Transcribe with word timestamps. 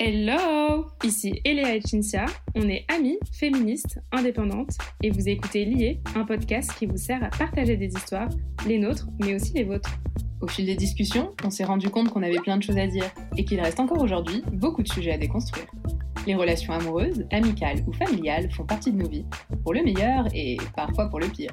Hello 0.00 0.86
Ici 1.02 1.40
Eléa 1.44 1.74
et 1.74 1.80
Cinzia, 1.80 2.26
on 2.54 2.68
est 2.68 2.84
amies, 2.86 3.18
féministes, 3.32 3.98
indépendantes, 4.12 4.78
et 5.02 5.10
vous 5.10 5.28
écoutez 5.28 5.64
Lié, 5.64 6.00
un 6.14 6.24
podcast 6.24 6.72
qui 6.78 6.86
vous 6.86 6.96
sert 6.96 7.20
à 7.24 7.30
partager 7.30 7.76
des 7.76 7.88
histoires, 7.88 8.28
les 8.68 8.78
nôtres, 8.78 9.08
mais 9.18 9.34
aussi 9.34 9.54
les 9.54 9.64
vôtres. 9.64 9.90
Au 10.40 10.46
fil 10.46 10.66
des 10.66 10.76
discussions, 10.76 11.34
on 11.42 11.50
s'est 11.50 11.64
rendu 11.64 11.90
compte 11.90 12.10
qu'on 12.10 12.22
avait 12.22 12.38
plein 12.38 12.56
de 12.58 12.62
choses 12.62 12.78
à 12.78 12.86
dire, 12.86 13.10
et 13.36 13.44
qu'il 13.44 13.60
reste 13.60 13.80
encore 13.80 14.00
aujourd'hui 14.00 14.44
beaucoup 14.52 14.84
de 14.84 14.88
sujets 14.88 15.14
à 15.14 15.18
déconstruire. 15.18 15.66
Les 16.28 16.36
relations 16.36 16.72
amoureuses, 16.74 17.26
amicales 17.32 17.82
ou 17.88 17.92
familiales 17.92 18.52
font 18.52 18.64
partie 18.64 18.92
de 18.92 18.98
nos 18.98 19.08
vies, 19.08 19.26
pour 19.64 19.74
le 19.74 19.82
meilleur 19.82 20.26
et 20.32 20.58
parfois 20.76 21.08
pour 21.08 21.18
le 21.18 21.26
pire. 21.26 21.50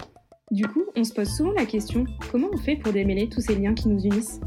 Du 0.52 0.68
coup, 0.68 0.86
on 0.96 1.04
se 1.04 1.12
pose 1.12 1.36
souvent 1.36 1.54
la 1.54 1.66
question, 1.66 2.06
comment 2.32 2.50
on 2.54 2.58
fait 2.58 2.76
pour 2.76 2.94
démêler 2.94 3.28
tous 3.28 3.42
ces 3.42 3.56
liens 3.56 3.74
qui 3.74 3.88
nous 3.88 4.04
unissent? 4.04 4.40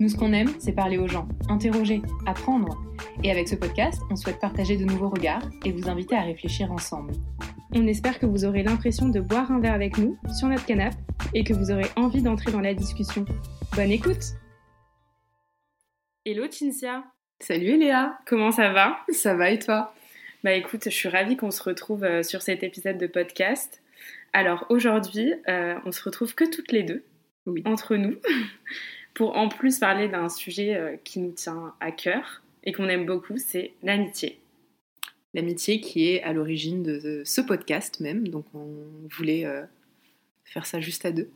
Nous, 0.00 0.08
ce 0.08 0.16
qu'on 0.16 0.32
aime, 0.32 0.50
c'est 0.58 0.72
parler 0.72 0.98
aux 0.98 1.06
gens, 1.06 1.28
interroger, 1.48 2.02
apprendre. 2.26 2.76
Et 3.22 3.30
avec 3.30 3.46
ce 3.46 3.54
podcast, 3.54 4.02
on 4.10 4.16
souhaite 4.16 4.40
partager 4.40 4.76
de 4.76 4.84
nouveaux 4.84 5.10
regards 5.10 5.48
et 5.64 5.70
vous 5.70 5.88
inviter 5.88 6.16
à 6.16 6.22
réfléchir 6.22 6.72
ensemble. 6.72 7.12
On 7.72 7.86
espère 7.86 8.18
que 8.18 8.26
vous 8.26 8.44
aurez 8.44 8.64
l'impression 8.64 9.08
de 9.08 9.20
boire 9.20 9.52
un 9.52 9.60
verre 9.60 9.74
avec 9.74 9.96
nous 9.96 10.18
sur 10.36 10.48
notre 10.48 10.66
canapé 10.66 10.96
et 11.34 11.44
que 11.44 11.54
vous 11.54 11.70
aurez 11.70 11.86
envie 11.94 12.22
d'entrer 12.22 12.50
dans 12.50 12.60
la 12.60 12.74
discussion. 12.74 13.24
Bonne 13.76 13.92
écoute 13.92 14.34
Hello 16.24 16.46
Cinzia 16.50 17.04
Salut 17.38 17.78
Léa 17.78 18.18
Comment 18.26 18.50
ça 18.50 18.72
va? 18.72 18.96
Ça 19.10 19.34
va 19.34 19.50
et 19.50 19.60
toi? 19.60 19.94
Bah 20.42 20.54
écoute, 20.54 20.82
je 20.86 20.90
suis 20.90 21.08
ravie 21.08 21.36
qu'on 21.36 21.52
se 21.52 21.62
retrouve 21.62 22.02
euh, 22.02 22.24
sur 22.24 22.42
cet 22.42 22.64
épisode 22.64 22.98
de 22.98 23.06
podcast. 23.06 23.83
Alors 24.36 24.66
aujourd'hui, 24.68 25.32
euh, 25.48 25.76
on 25.86 25.92
se 25.92 26.02
retrouve 26.02 26.34
que 26.34 26.44
toutes 26.44 26.72
les 26.72 26.82
deux, 26.82 27.04
Oui. 27.46 27.62
entre 27.64 27.94
nous, 27.94 28.16
pour 29.14 29.36
en 29.36 29.48
plus 29.48 29.78
parler 29.78 30.08
d'un 30.08 30.28
sujet 30.28 30.74
euh, 30.74 30.96
qui 31.04 31.20
nous 31.20 31.30
tient 31.30 31.72
à 31.78 31.92
cœur 31.92 32.42
et 32.64 32.72
qu'on 32.72 32.88
aime 32.88 33.06
beaucoup, 33.06 33.36
c'est 33.38 33.74
l'amitié. 33.84 34.40
L'amitié 35.34 35.80
qui 35.80 36.08
est 36.08 36.22
à 36.24 36.32
l'origine 36.32 36.82
de 36.82 37.22
ce 37.24 37.40
podcast 37.40 38.00
même, 38.00 38.26
donc 38.26 38.44
on 38.54 38.66
voulait 39.16 39.46
euh, 39.46 39.62
faire 40.44 40.66
ça 40.66 40.80
juste 40.80 41.04
à 41.04 41.12
deux. 41.12 41.30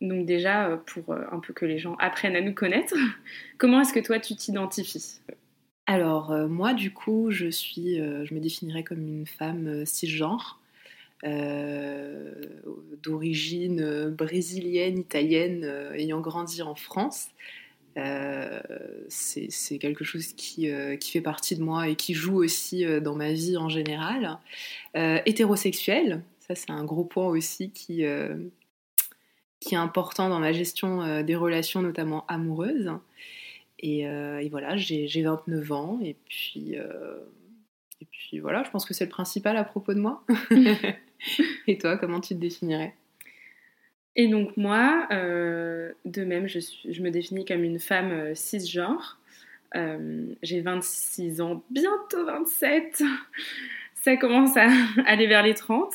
Donc 0.00 0.26
déjà, 0.26 0.82
pour 0.86 1.14
un 1.14 1.38
peu 1.38 1.52
que 1.52 1.64
les 1.64 1.78
gens 1.78 1.94
apprennent 2.00 2.34
à 2.34 2.40
nous 2.40 2.54
connaître, 2.54 2.94
comment 3.58 3.82
est-ce 3.82 3.92
que 3.92 4.00
toi 4.00 4.18
tu 4.18 4.34
t'identifies? 4.34 5.20
Alors 5.86 6.32
moi 6.48 6.72
du 6.72 6.92
coup, 6.92 7.30
je 7.30 7.48
suis, 7.48 7.96
je 7.96 8.34
me 8.34 8.40
définirais 8.40 8.82
comme 8.84 9.06
une 9.06 9.26
femme 9.26 9.84
cisgenre, 9.84 10.59
euh, 11.24 12.32
d'origine 13.02 13.80
euh, 13.82 14.10
brésilienne, 14.10 14.98
italienne, 14.98 15.64
euh, 15.64 15.92
ayant 15.92 16.20
grandi 16.20 16.62
en 16.62 16.74
France. 16.74 17.28
C'est 19.08 19.78
quelque 19.78 20.04
chose 20.04 20.32
qui, 20.32 20.70
fait 21.02 21.20
partie 21.20 21.56
de 21.56 21.62
moi 21.62 21.88
et 21.88 21.96
qui 21.96 22.14
joue 22.14 22.42
aussi 22.42 22.86
dans 23.02 23.14
ma 23.14 23.32
vie 23.32 23.58
en 23.58 23.68
général. 23.68 24.38
Hétérosexuelle, 24.94 26.22
ça 26.38 26.54
c'est 26.54 26.70
un 26.70 26.84
gros 26.84 27.04
point 27.04 27.26
aussi 27.26 27.70
qui, 27.70 28.02
est 28.02 28.30
important 29.72 30.30
dans 30.30 30.38
ma 30.38 30.52
gestion 30.52 31.22
des 31.22 31.34
relations, 31.34 31.82
notamment 31.82 32.24
amoureuses. 32.26 32.90
Et, 33.80 34.06
voilà, 34.50 34.78
j'ai 34.78 35.06
j'ai 35.06 35.22
29 35.22 35.72
ans 35.72 36.00
et 36.02 36.16
puis, 36.26 36.76
et 38.00 38.06
puis 38.10 38.38
voilà, 38.38 38.62
je 38.62 38.70
pense 38.70 38.86
que 38.86 38.94
c'est 38.94 39.04
le 39.04 39.10
principal 39.10 39.56
à 39.56 39.64
propos 39.64 39.94
de 39.94 40.00
moi. 40.00 40.24
et 41.66 41.78
toi, 41.78 41.96
comment 41.96 42.20
tu 42.20 42.34
te 42.34 42.40
définirais? 42.40 42.94
Et 44.16 44.28
donc 44.28 44.56
moi, 44.56 45.06
euh, 45.12 45.92
de 46.04 46.24
même, 46.24 46.46
je, 46.46 46.58
suis, 46.58 46.92
je 46.92 47.02
me 47.02 47.10
définis 47.10 47.44
comme 47.44 47.62
une 47.62 47.78
femme 47.78 48.10
euh, 48.10 48.34
cisgenre. 48.34 49.18
Euh, 49.76 50.26
J'ai 50.42 50.60
26 50.60 51.40
ans, 51.40 51.62
bientôt 51.70 52.24
27. 52.24 53.02
Ça 53.94 54.16
commence 54.16 54.56
à 54.56 54.68
aller 55.06 55.26
vers 55.26 55.42
les 55.42 55.54
30. 55.54 55.94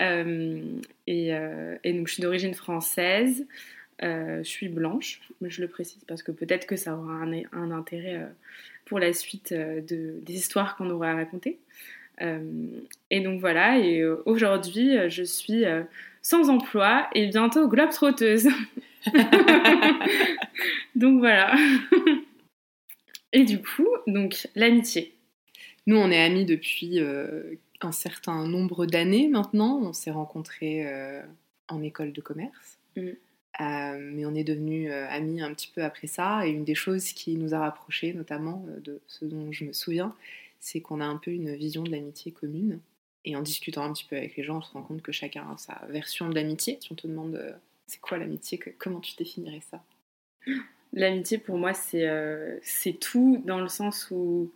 Euh, 0.00 0.62
et, 1.06 1.34
euh, 1.34 1.76
et 1.84 1.92
donc 1.92 2.08
je 2.08 2.14
suis 2.14 2.22
d'origine 2.22 2.54
française. 2.54 3.46
Je 4.00 4.42
suis 4.42 4.68
blanche, 4.68 5.20
mais 5.40 5.48
je 5.48 5.62
le 5.62 5.68
précise 5.68 6.04
parce 6.06 6.22
que 6.22 6.30
peut-être 6.30 6.66
que 6.66 6.76
ça 6.76 6.94
aura 6.94 7.14
un, 7.14 7.42
un 7.52 7.70
intérêt 7.70 8.28
pour 8.84 8.98
la 8.98 9.12
suite 9.12 9.52
euh, 9.52 9.80
de, 9.80 10.18
des 10.22 10.34
histoires 10.34 10.76
qu'on 10.76 10.90
aura 10.90 11.10
à 11.10 11.14
raconter. 11.14 11.58
Euh, 12.22 12.80
et 13.10 13.20
donc 13.20 13.40
voilà, 13.40 13.78
et 13.78 14.00
euh, 14.00 14.22
aujourd'hui, 14.26 14.96
je 15.08 15.22
suis 15.22 15.64
sans 16.22 16.48
emploi 16.48 17.08
et 17.14 17.26
bientôt 17.26 17.68
globe-trotteuse. 17.68 18.48
donc 20.94 21.18
voilà. 21.18 21.54
et 23.32 23.44
du 23.44 23.60
coup, 23.60 23.88
donc 24.06 24.48
l'amitié. 24.54 25.14
Nous, 25.86 25.96
on 25.96 26.10
est 26.10 26.22
amis 26.22 26.44
depuis 26.44 27.00
euh, 27.00 27.56
un 27.80 27.92
certain 27.92 28.46
nombre 28.46 28.86
d'années 28.86 29.28
maintenant. 29.28 29.78
On 29.82 29.92
s'est 29.92 30.10
rencontrés 30.10 30.86
euh, 30.86 31.20
en 31.68 31.82
école 31.82 32.12
de 32.12 32.20
commerce. 32.20 32.78
Mm. 32.96 33.10
Euh, 33.60 33.98
mais 33.98 34.26
on 34.26 34.34
est 34.34 34.44
devenus 34.44 34.90
euh, 34.90 35.06
amis 35.08 35.40
un 35.40 35.52
petit 35.54 35.70
peu 35.72 35.82
après 35.82 36.06
ça. 36.06 36.46
Et 36.46 36.50
une 36.50 36.64
des 36.64 36.74
choses 36.74 37.12
qui 37.12 37.36
nous 37.36 37.54
a 37.54 37.60
rapprochés, 37.60 38.12
notamment 38.12 38.64
euh, 38.68 38.80
de 38.80 39.00
ce 39.06 39.24
dont 39.24 39.52
je 39.52 39.64
me 39.64 39.72
souviens, 39.72 40.14
c'est 40.60 40.80
qu'on 40.80 41.00
a 41.00 41.04
un 41.04 41.16
peu 41.16 41.30
une 41.30 41.54
vision 41.54 41.82
de 41.82 41.90
l'amitié 41.90 42.32
commune. 42.32 42.80
Et 43.24 43.36
en 43.36 43.42
discutant 43.42 43.84
un 43.84 43.92
petit 43.92 44.04
peu 44.04 44.16
avec 44.16 44.36
les 44.36 44.42
gens, 44.42 44.58
on 44.58 44.62
se 44.62 44.72
rend 44.72 44.82
compte 44.82 45.02
que 45.02 45.12
chacun 45.12 45.42
a 45.42 45.56
sa 45.56 45.80
version 45.88 46.28
de 46.28 46.34
l'amitié. 46.34 46.78
Si 46.80 46.92
on 46.92 46.94
te 46.94 47.06
demande 47.06 47.56
c'est 47.86 48.00
quoi 48.00 48.18
l'amitié, 48.18 48.58
comment 48.78 49.00
tu 49.00 49.14
définirais 49.16 49.62
ça? 49.70 49.82
L'amitié 50.92 51.38
pour 51.38 51.56
moi, 51.56 51.72
c'est 51.72 52.98
tout 53.00 53.42
dans 53.46 53.60
le 53.60 53.68
sens 53.68 54.08
où, 54.10 54.52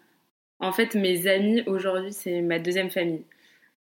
en 0.60 0.72
fait, 0.72 0.94
mes 0.94 1.26
amis 1.26 1.62
aujourd'hui, 1.66 2.12
c'est 2.12 2.42
ma 2.42 2.59
deuxième 2.59 2.91
famille. 2.91 3.25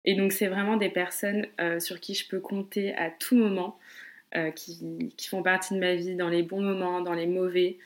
Et 0.06 0.14
donc, 0.14 0.32
c'est 0.32 0.48
vraiment 0.48 0.78
des 0.78 0.88
personnes 0.88 1.46
sur 1.78 2.00
qui 2.00 2.14
je 2.14 2.26
peux 2.26 2.40
compter 2.40 2.94
à 2.94 3.10
tout 3.10 3.36
moment, 3.36 3.78
qui, 4.56 5.12
qui 5.16 5.28
font 5.28 5.42
partie 5.42 5.74
de 5.74 5.78
ma 5.78 5.94
vie 5.94 6.14
dans 6.16 6.28
les 6.28 6.42
bons 6.42 6.60
moments, 6.62 7.00
dans 7.00 7.12
les 7.14 7.26
mauvais. 7.26 7.78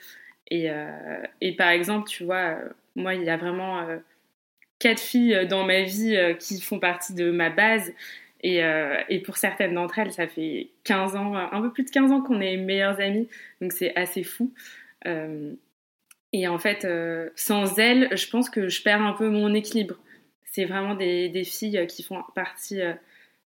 Et, 0.49 0.71
euh, 0.71 1.23
par 1.59 1.71
exemple, 1.71 2.09
tu 2.09 2.25
vois, 2.25 2.37
euh, 2.37 2.69
moi, 2.95 3.15
il 3.15 3.25
y 3.25 3.31
a 3.31 3.37
vraiment 3.37 3.81
euh, 3.81 3.99
quatre 4.79 5.01
filles 5.01 5.34
euh, 5.34 5.47
dans 5.47 5.65
ma 5.65 5.83
vie 5.83 6.17
euh, 6.17 6.34
qui 6.34 6.61
font 6.61 6.79
partie 6.79 7.15
de 7.15 7.31
ma 7.31 7.51
base. 7.51 7.93
Et, 8.43 8.62
euh, 8.62 8.97
pour 9.25 9.37
certaines 9.37 9.75
d'entre 9.75 9.99
elles, 9.99 10.12
ça 10.12 10.29
fait 10.29 10.69
15 10.84 11.17
ans, 11.17 11.34
un 11.34 11.61
peu 11.62 11.73
plus 11.73 11.84
de 11.84 11.91
15 11.91 12.12
ans 12.12 12.23
qu'on 12.23 12.41
est 12.41 12.57
meilleures 12.57 13.01
amies. 13.01 13.28
Donc 13.61 13.73
c'est 13.73 13.95
assez 13.97 14.23
fou. 14.23 14.53
Euh, 15.07 15.53
et 16.33 16.49
en 16.49 16.59
fait, 16.59 16.84
euh, 16.84 17.31
sans 17.34 17.78
elles, 17.78 18.15
je 18.17 18.28
pense 18.28 18.51
que 18.51 18.69
je 18.69 18.83
perds 18.83 19.03
un 19.03 19.15
peu 19.15 19.28
mon 19.31 19.55
équilibre. 19.55 19.97
C'est 20.45 20.65
vraiment 20.65 20.95
des, 20.95 21.45
filles 21.45 21.87
qui 21.89 22.03
font 22.03 22.23
partie 22.34 22.81
euh, 22.81 22.93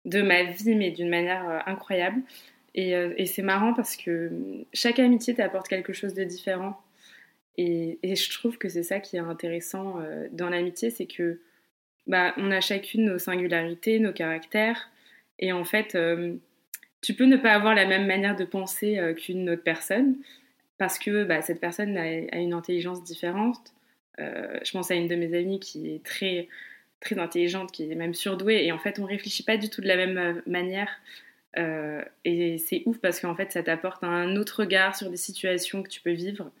de 0.05 0.21
ma 0.21 0.43
vie, 0.43 0.75
mais 0.75 0.91
d'une 0.91 1.09
manière 1.09 1.49
euh, 1.49 1.59
incroyable. 1.65 2.21
Et, 2.73 2.95
euh, 2.95 3.13
et 3.17 3.25
c'est 3.25 3.41
marrant 3.41 3.73
parce 3.73 3.97
que 3.97 4.31
chaque 4.73 4.99
amitié 4.99 5.35
t'apporte 5.35 5.67
quelque 5.67 5.93
chose 5.93 6.13
de 6.13 6.23
différent. 6.23 6.81
Et, 7.57 7.99
je 8.03 8.31
trouve 8.31 8.57
que 8.57 8.69
c'est 8.69 8.83
ça 8.83 8.99
qui 8.99 9.17
est 9.17 9.19
intéressant 9.19 9.99
euh, 9.99 10.27
dans 10.31 10.49
l'amitié, 10.49 10.89
c'est 10.89 11.05
que 11.05 11.41
bah, 12.07 12.33
on 12.37 12.49
a 12.49 12.61
chacune 12.61 13.05
nos 13.05 13.19
singularités, 13.19 13.99
nos 13.99 14.13
caractères. 14.13 14.89
Et 15.39 15.51
en 15.51 15.63
fait, 15.63 15.95
euh, 15.95 16.35
tu 17.01 17.13
peux 17.13 17.25
ne 17.25 17.37
pas 17.37 17.53
avoir 17.53 17.75
la 17.75 17.85
même 17.85 18.05
manière 18.05 18.35
de 18.35 18.45
penser 18.45 18.97
euh, 18.99 19.13
qu'une 19.13 19.49
autre 19.49 19.63
personne 19.63 20.15
parce 20.77 20.97
que 20.97 21.23
bah, 21.23 21.41
cette 21.41 21.59
personne 21.59 21.97
a, 21.97 22.39
une 22.39 22.53
intelligence 22.53 23.03
différente. 23.03 23.73
Euh, 24.19 24.59
je 24.63 24.71
pense 24.71 24.89
à 24.91 24.95
une 24.95 25.07
de 25.07 25.15
mes 25.15 25.37
amies 25.37 25.59
qui 25.59 25.93
est 25.93 26.03
très, 26.03 26.47
très 26.99 27.19
intelligente, 27.19 27.71
qui 27.71 27.91
est 27.91 27.95
même 27.95 28.13
surdouée. 28.13 28.65
Et 28.65 28.71
en 28.71 28.79
fait, 28.79 28.99
on 28.99 29.05
réfléchit 29.05 29.43
pas 29.43 29.57
du 29.57 29.69
tout 29.69 29.81
de 29.81 29.87
la 29.87 29.95
même 29.95 30.17
euh, 30.17 30.41
manière. 30.47 30.89
Euh, 31.57 32.03
et 32.23 32.57
c'est 32.57 32.83
ouf 32.85 32.97
parce 32.99 33.19
qu'en 33.19 33.35
fait, 33.35 33.51
ça 33.51 33.63
t'apporte 33.63 34.03
un 34.03 34.35
autre 34.35 34.61
regard 34.61 34.95
sur 34.95 35.09
des 35.09 35.17
situations 35.17 35.83
que 35.83 35.89
tu 35.89 36.01
peux 36.01 36.11
vivre. 36.11 36.51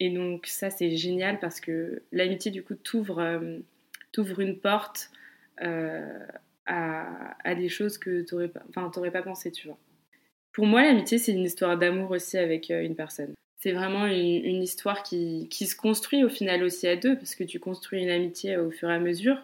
Et 0.00 0.10
donc, 0.10 0.46
ça, 0.46 0.70
c'est 0.70 0.96
génial 0.96 1.38
parce 1.40 1.60
que 1.60 2.02
l'amitié, 2.12 2.50
du 2.50 2.62
coup, 2.62 2.74
t'ouvre 2.74 3.20
euh, 3.20 3.58
t'ouvre 4.12 4.40
une 4.40 4.58
porte 4.58 5.10
euh, 5.62 6.26
à, 6.66 7.54
des 7.54 7.68
choses 7.68 7.98
que 7.98 8.22
t'aurais 8.22 8.48
pas, 8.48 8.62
t'aurais 8.92 9.10
pas 9.10 9.22
pensé, 9.22 9.50
tu 9.50 9.66
vois. 9.66 9.78
Pour 10.52 10.66
moi, 10.66 10.82
l'amitié, 10.82 11.18
c'est 11.18 11.32
une 11.32 11.44
histoire 11.44 11.78
d'amour 11.78 12.10
aussi 12.10 12.36
avec 12.36 12.70
une 12.70 12.94
personne. 12.94 13.32
C'est 13.58 13.72
vraiment 13.72 14.06
une, 14.06 14.44
une 14.44 14.62
histoire 14.62 15.02
qui, 15.02 15.48
qui 15.50 15.66
se 15.66 15.76
construit 15.76 16.24
au 16.24 16.28
final 16.28 16.62
aussi 16.62 16.86
à 16.88 16.96
deux, 16.96 17.16
parce 17.16 17.34
que 17.34 17.44
tu 17.44 17.58
construis 17.58 18.02
une 18.02 18.10
amitié 18.10 18.56
au 18.56 18.70
fur 18.70 18.90
et 18.90 18.94
à 18.94 18.98
mesure. 18.98 19.42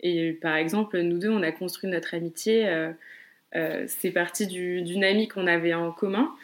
Et 0.00 0.32
par 0.34 0.54
exemple, 0.56 1.00
nous 1.00 1.18
deux, 1.18 1.30
on 1.30 1.42
a 1.42 1.50
construit 1.50 1.90
notre 1.90 2.14
amitié. 2.14 2.92
Euh, 3.56 3.84
c'est 3.88 4.10
parti 4.10 4.46
du- 4.46 4.82
d'une 4.82 5.04
amie 5.04 5.28
qu'on 5.28 5.46
avait 5.46 5.74
en 5.74 5.92
commun, 5.92 6.34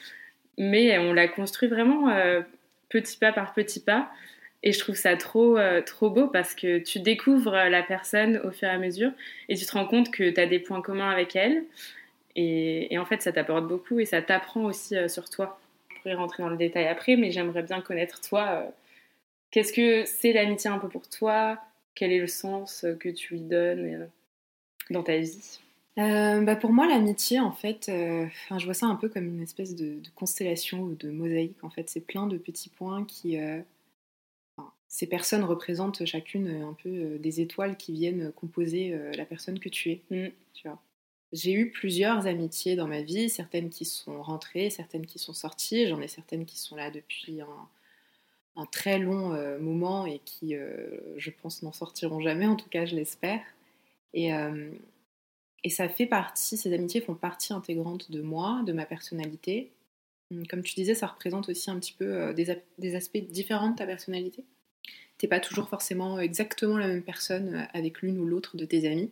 mais 0.58 0.98
on 0.98 1.12
l'a 1.12 1.28
construit 1.28 1.68
vraiment 1.68 2.10
euh, 2.10 2.42
petit 2.88 3.16
pas 3.18 3.32
par 3.32 3.54
petit 3.54 3.80
pas. 3.80 4.10
Et 4.62 4.72
je 4.72 4.78
trouve 4.78 4.94
ça 4.96 5.16
trop, 5.16 5.56
euh, 5.58 5.80
trop 5.80 6.10
beau 6.10 6.26
parce 6.26 6.54
que 6.54 6.78
tu 6.78 7.00
découvres 7.00 7.52
la 7.52 7.82
personne 7.82 8.38
au 8.44 8.50
fur 8.50 8.68
et 8.68 8.70
à 8.70 8.78
mesure 8.78 9.10
et 9.48 9.56
tu 9.56 9.64
te 9.64 9.72
rends 9.72 9.86
compte 9.86 10.10
que 10.10 10.28
tu 10.30 10.40
as 10.40 10.46
des 10.46 10.58
points 10.58 10.82
communs 10.82 11.10
avec 11.10 11.34
elle. 11.34 11.64
Et, 12.36 12.96
en 12.98 13.04
fait, 13.04 13.22
ça 13.22 13.32
t'apporte 13.32 13.66
beaucoup 13.66 14.00
et 14.00 14.06
ça 14.06 14.22
t'apprend 14.22 14.64
aussi 14.64 14.96
sur 15.08 15.30
toi. 15.30 15.60
Je 15.90 15.96
pourrais 16.02 16.14
rentrer 16.14 16.42
dans 16.42 16.48
le 16.48 16.56
détail 16.56 16.86
après, 16.88 17.16
mais 17.16 17.30
j'aimerais 17.32 17.62
bien 17.62 17.80
connaître 17.80 18.20
toi. 18.20 18.70
Qu'est-ce 19.50 19.72
que 19.72 20.04
c'est 20.06 20.32
l'amitié 20.32 20.70
un 20.70 20.78
peu 20.78 20.88
pour 20.88 21.08
toi? 21.08 21.58
Quel 21.94 22.12
est 22.12 22.20
le 22.20 22.28
sens 22.28 22.86
que 23.00 23.08
tu 23.08 23.34
lui 23.34 23.40
donnes 23.40 24.08
dans 24.90 25.02
ta 25.02 25.16
vie? 25.18 25.60
Bah 26.42 26.56
pour 26.56 26.72
moi, 26.72 26.86
l'amitié, 26.86 27.40
en 27.40 27.52
fait, 27.52 27.86
je 27.88 28.64
vois 28.64 28.74
ça 28.74 28.86
un 28.86 28.96
peu 28.96 29.08
comme 29.08 29.26
une 29.26 29.42
espèce 29.42 29.74
de, 29.74 30.00
constellation 30.14 30.80
ou 30.82 30.94
de 30.94 31.10
mosaïque. 31.10 31.62
En 31.62 31.70
fait, 31.70 31.90
c'est 31.90 32.00
plein 32.00 32.26
de 32.26 32.38
petits 32.38 32.68
points 32.68 33.04
qui, 33.04 33.38
ces 34.88 35.06
personnes 35.06 35.44
représentent 35.44 36.04
chacune 36.04 36.48
un 36.48 36.74
peu 36.74 37.18
des 37.18 37.40
étoiles 37.40 37.76
qui 37.76 37.92
viennent 37.92 38.32
composer 38.32 38.96
la 39.16 39.24
personne 39.24 39.58
que 39.58 39.68
tu 39.68 39.90
es. 39.90 40.02
Mmh. 40.10 40.30
Tu 40.54 40.68
vois. 40.68 40.80
J'ai 41.32 41.52
eu 41.52 41.70
plusieurs 41.70 42.26
amitiés 42.26 42.74
dans 42.74 42.88
ma 42.88 43.02
vie, 43.02 43.30
certaines 43.30 43.70
qui 43.70 43.84
sont 43.84 44.20
rentrées, 44.20 44.68
certaines 44.68 45.06
qui 45.06 45.20
sont 45.20 45.32
sorties. 45.32 45.86
J'en 45.86 46.00
ai 46.00 46.08
certaines 46.08 46.44
qui 46.44 46.58
sont 46.58 46.74
là 46.74 46.90
depuis 46.90 47.40
un, 47.40 48.66
très 48.72 48.98
long 48.98 49.32
euh, 49.32 49.58
moment 49.58 50.06
et 50.06 50.20
qui, 50.24 50.56
euh, 50.56 50.98
je 51.16 51.30
pense, 51.30 51.62
n'en 51.62 51.72
sortiront 51.72 52.20
jamais, 52.20 52.46
en 52.46 52.56
tout 52.56 52.68
cas, 52.68 52.84
je 52.84 52.96
l'espère. 52.96 53.42
Et, 54.12 54.34
euh, 54.34 54.70
et 55.64 55.70
ça 55.70 55.88
fait 55.88 56.06
partie, 56.06 56.56
ces 56.56 56.72
amitiés 56.72 57.00
font 57.00 57.14
partie 57.14 57.52
intégrante 57.52 58.10
de 58.10 58.22
moi, 58.22 58.62
de 58.66 58.72
ma 58.72 58.86
personnalité. 58.86 59.70
Hum, 60.30 60.46
comme 60.46 60.62
tu 60.62 60.74
disais, 60.74 60.94
ça 60.94 61.06
représente 61.06 61.48
aussi 61.48 61.70
un 61.70 61.78
petit 61.78 61.92
peu 61.92 62.32
des, 62.34 62.56
des 62.78 62.94
aspects 62.94 63.18
différents 63.18 63.70
de 63.70 63.76
ta 63.76 63.86
personnalité. 63.86 64.44
T'es 65.18 65.28
pas 65.28 65.40
toujours 65.40 65.68
forcément 65.68 66.18
exactement 66.18 66.78
la 66.78 66.88
même 66.88 67.02
personne 67.02 67.68
avec 67.74 68.00
l'une 68.00 68.18
ou 68.18 68.24
l'autre 68.24 68.56
de 68.56 68.64
tes 68.64 68.88
amis 68.88 69.10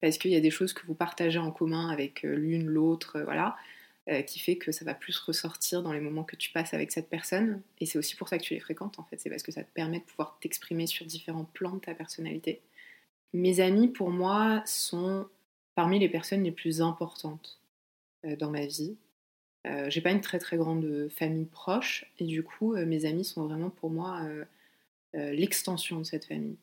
parce 0.00 0.18
qu'il 0.18 0.30
y 0.30 0.36
a 0.36 0.40
des 0.40 0.50
choses 0.50 0.72
que 0.72 0.86
vous 0.86 0.94
partagez 0.94 1.38
en 1.38 1.50
commun 1.50 1.88
avec 1.88 2.24
euh, 2.24 2.34
l'une, 2.34 2.66
l'autre, 2.66 3.16
euh, 3.16 3.24
voilà, 3.24 3.56
euh, 4.08 4.22
qui 4.22 4.38
fait 4.38 4.56
que 4.56 4.72
ça 4.72 4.84
va 4.84 4.94
plus 4.94 5.18
ressortir 5.18 5.82
dans 5.82 5.92
les 5.92 6.00
moments 6.00 6.24
que 6.24 6.36
tu 6.36 6.50
passes 6.50 6.74
avec 6.74 6.92
cette 6.92 7.08
personne. 7.08 7.62
Et 7.80 7.86
c'est 7.86 7.98
aussi 7.98 8.16
pour 8.16 8.28
ça 8.28 8.38
que 8.38 8.44
tu 8.44 8.54
les 8.54 8.60
fréquentes, 8.60 8.98
en 8.98 9.04
fait. 9.04 9.20
C'est 9.20 9.30
parce 9.30 9.42
que 9.42 9.52
ça 9.52 9.62
te 9.64 9.72
permet 9.72 9.98
de 9.98 10.04
pouvoir 10.04 10.38
t'exprimer 10.40 10.86
sur 10.86 11.04
différents 11.06 11.44
plans 11.44 11.74
de 11.74 11.80
ta 11.80 11.94
personnalité. 11.94 12.60
Mes 13.32 13.60
amis, 13.60 13.88
pour 13.88 14.10
moi, 14.10 14.62
sont 14.66 15.26
parmi 15.78 16.00
les 16.00 16.08
personnes 16.08 16.42
les 16.42 16.50
plus 16.50 16.82
importantes 16.82 17.60
dans 18.40 18.50
ma 18.50 18.66
vie. 18.66 18.96
j'ai 19.86 20.00
pas 20.00 20.10
une 20.10 20.20
très 20.20 20.40
très 20.40 20.56
grande 20.56 21.08
famille 21.08 21.44
proche 21.44 22.04
et 22.18 22.24
du 22.24 22.42
coup 22.42 22.74
mes 22.74 23.04
amis 23.04 23.24
sont 23.24 23.46
vraiment 23.46 23.70
pour 23.70 23.90
moi 23.90 24.20
l'extension 25.14 25.98
de 25.98 26.04
cette 26.04 26.24
famille 26.24 26.56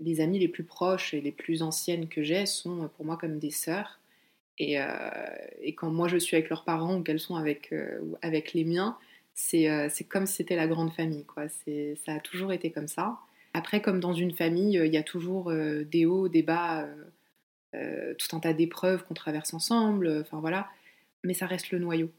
les 0.00 0.20
amies 0.20 0.38
les 0.38 0.48
plus 0.48 0.64
proches 0.64 1.14
et 1.14 1.20
les 1.20 1.32
plus 1.32 1.62
anciennes 1.62 2.08
que 2.08 2.22
j'ai 2.22 2.46
sont 2.46 2.88
pour 2.96 3.04
moi 3.04 3.16
comme 3.16 3.38
des 3.38 3.50
sœurs. 3.50 4.00
Et, 4.58 4.80
euh, 4.80 4.86
quand 5.76 5.90
moi 5.90 6.08
je 6.08 6.18
suis 6.18 6.36
avec 6.36 6.50
leurs 6.50 6.64
parents 6.64 6.96
ou 6.96 7.02
qu'elles 7.02 7.20
sont 7.20 7.36
avec, 7.36 7.72
euh, 7.72 8.00
avec 8.20 8.52
les 8.52 8.64
miens, 8.64 8.96
euh, 9.54 9.88
c'est 9.90 10.04
comme 10.04 10.26
si 10.26 10.34
c'était 10.34 10.56
la 10.56 10.66
grande 10.66 10.92
famille. 10.92 11.24
Quoi. 11.24 11.48
Ça 11.48 12.14
a 12.14 12.20
toujours 12.20 12.52
été 12.52 12.70
comme 12.70 12.88
ça. 12.88 13.18
Après, 13.54 13.82
comme 13.82 14.00
dans 14.00 14.14
une 14.14 14.32
famille, 14.32 14.80
il 14.82 14.92
y 14.92 14.96
a 14.96 15.02
toujours 15.02 15.52
des 15.52 16.06
hauts, 16.06 16.28
des 16.28 16.42
bas, 16.42 16.88
tout 17.72 18.36
un 18.36 18.40
tas 18.40 18.52
d'épreuves 18.52 19.04
qu'on 19.04 19.14
traverse 19.14 19.54
ensemble. 19.54 20.20
Enfin 20.20 20.40
voilà. 20.40 20.68
Mais 21.24 21.34
ça 21.34 21.46
reste 21.46 21.70
le 21.70 21.78
noyau. 21.78 22.10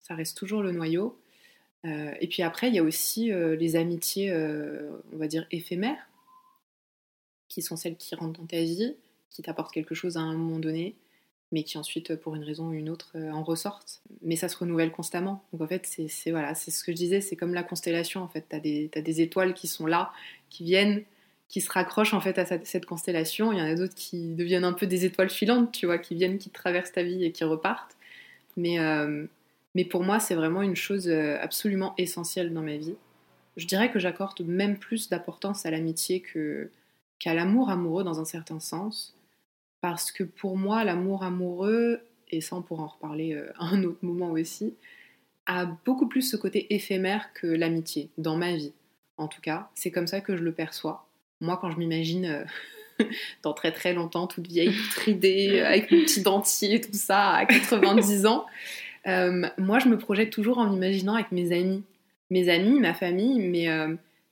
Ça 0.00 0.14
reste 0.14 0.36
toujours 0.36 0.62
le 0.62 0.72
noyau. 0.72 1.18
et 1.84 2.26
puis 2.28 2.42
après, 2.42 2.68
il 2.68 2.74
y 2.74 2.78
a 2.78 2.82
aussi 2.82 3.30
les 3.32 3.76
amitiés, 3.76 4.32
on 4.32 5.16
va 5.16 5.26
dire, 5.26 5.46
éphémères 5.50 6.10
qui 7.50 7.60
sont 7.60 7.76
celles 7.76 7.96
qui 7.96 8.14
rentrent 8.14 8.40
dans 8.40 8.46
ta 8.46 8.62
vie, 8.62 8.94
qui 9.28 9.42
t'apportent 9.42 9.74
quelque 9.74 9.94
chose 9.94 10.16
à 10.16 10.20
un 10.20 10.34
moment 10.34 10.58
donné, 10.58 10.94
mais 11.52 11.64
qui 11.64 11.76
ensuite, 11.76 12.14
pour 12.16 12.36
une 12.36 12.44
raison 12.44 12.68
ou 12.68 12.72
une 12.72 12.88
autre, 12.88 13.12
euh, 13.16 13.30
en 13.32 13.42
ressortent. 13.42 14.00
Mais 14.22 14.36
ça 14.36 14.48
se 14.48 14.56
renouvelle 14.56 14.92
constamment. 14.92 15.44
Donc 15.52 15.62
en 15.62 15.66
fait, 15.66 15.84
c'est 15.86 16.30
voilà, 16.30 16.54
ce 16.54 16.84
que 16.84 16.92
je 16.92 16.96
disais, 16.96 17.20
c'est 17.20 17.36
comme 17.36 17.52
la 17.52 17.64
constellation. 17.64 18.22
En 18.22 18.28
fait, 18.28 18.46
des, 18.62 18.88
as 18.94 19.02
des 19.02 19.20
étoiles 19.20 19.52
qui 19.52 19.66
sont 19.66 19.86
là, 19.86 20.12
qui 20.48 20.64
viennent, 20.64 21.02
qui 21.50 21.60
se 21.60 21.70
raccrochent 21.70 22.14
en 22.14 22.20
fait 22.20 22.38
à 22.38 22.46
cette, 22.46 22.86
constellation. 22.86 23.52
Il 23.52 23.58
y 23.58 23.60
en 23.60 23.64
a 23.64 23.74
d'autres 23.74 23.96
qui 23.96 24.34
deviennent 24.34 24.64
un 24.64 24.72
peu 24.72 24.86
des 24.86 25.04
étoiles 25.04 25.30
filantes, 25.30 25.72
tu 25.72 25.84
vois, 25.84 25.98
qui 25.98 26.14
viennent, 26.14 26.38
qui 26.38 26.48
traversent 26.48 26.92
ta 26.92 27.02
vie 27.02 27.24
et 27.24 27.32
qui 27.32 27.42
repartent. 27.42 27.96
Mais, 28.56 28.78
euh, 28.78 29.26
mais 29.74 29.84
pour 29.84 30.04
moi, 30.04 30.20
c'est 30.20 30.36
vraiment 30.36 30.62
une 30.62 30.76
chose 30.76 31.08
euh, 31.08 31.36
absolument 31.40 31.92
essentielle 31.98 32.54
dans 32.54 32.62
ma 32.62 32.76
vie. 32.76 32.94
Je 33.56 33.66
dirais 33.66 33.90
que 33.90 33.98
j'accorde 33.98 34.40
même 34.42 34.78
plus 34.78 35.08
d'importance 35.08 35.66
à 35.66 35.72
l'amitié 35.72 36.22
qu'à 37.18 37.34
l'amour 37.34 37.68
amoureux 37.68 38.04
dans 38.04 38.20
un 38.20 38.24
certain 38.24 38.60
sens. 38.60 39.16
Parce 39.80 40.12
que 40.12 40.22
pour 40.22 40.56
moi, 40.56 40.84
l'amour 40.84 41.24
amoureux, 41.24 42.00
et 42.28 42.40
ça 42.40 42.54
on 42.54 42.62
pourra 42.62 42.84
en 42.84 42.88
reparler 42.88 43.34
euh, 43.34 43.52
à 43.58 43.64
un 43.64 43.82
autre 43.82 43.98
moment 44.02 44.30
aussi, 44.30 44.74
a 45.46 45.66
beaucoup 45.84 46.06
plus 46.06 46.22
ce 46.22 46.36
côté 46.36 46.72
éphémère 46.72 47.32
que 47.32 47.48
l'amitié, 47.48 48.08
dans 48.18 48.36
ma 48.36 48.54
vie. 48.54 48.72
En 49.16 49.26
tout 49.26 49.40
cas, 49.40 49.68
c'est 49.74 49.90
comme 49.90 50.06
ça 50.06 50.20
que 50.20 50.36
je 50.36 50.44
le 50.44 50.52
perçois. 50.52 51.09
Moi, 51.40 51.58
quand 51.60 51.70
je 51.70 51.78
m'imagine 51.78 52.46
euh, 53.00 53.04
dans 53.42 53.52
très 53.52 53.72
très 53.72 53.92
longtemps, 53.92 54.26
toute 54.26 54.46
vieille, 54.46 54.72
toute 54.72 54.94
ridée, 55.04 55.60
euh, 55.60 55.66
avec 55.66 55.90
mon 55.90 56.00
petit 56.02 56.22
dentier, 56.22 56.80
tout 56.80 56.90
ça, 56.92 57.30
à 57.30 57.46
90 57.46 58.26
ans, 58.26 58.46
moi 59.06 59.78
je 59.78 59.88
me 59.88 59.96
projette 59.96 60.30
toujours 60.30 60.58
en 60.58 60.68
m'imaginant 60.68 61.14
avec 61.14 61.32
mes 61.32 61.52
amis. 61.52 61.82
Mes 62.28 62.48
amis, 62.48 62.78
ma 62.78 62.94
famille, 62.94 63.40
mais 63.40 63.68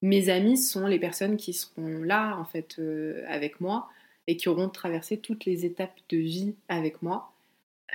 mes 0.03 0.29
amis 0.29 0.57
sont 0.57 0.87
les 0.87 0.99
personnes 0.99 1.37
qui 1.37 1.53
seront 1.53 2.03
là 2.03 2.37
en 2.39 2.45
fait 2.45 2.77
euh, 2.79 3.25
avec 3.29 3.61
moi 3.61 3.89
et 4.27 4.37
qui 4.37 4.49
auront 4.49 4.69
traversé 4.69 5.19
toutes 5.19 5.45
les 5.45 5.65
étapes 5.65 5.99
de 6.09 6.19
vie 6.19 6.55
avec 6.69 7.03
moi. 7.03 7.33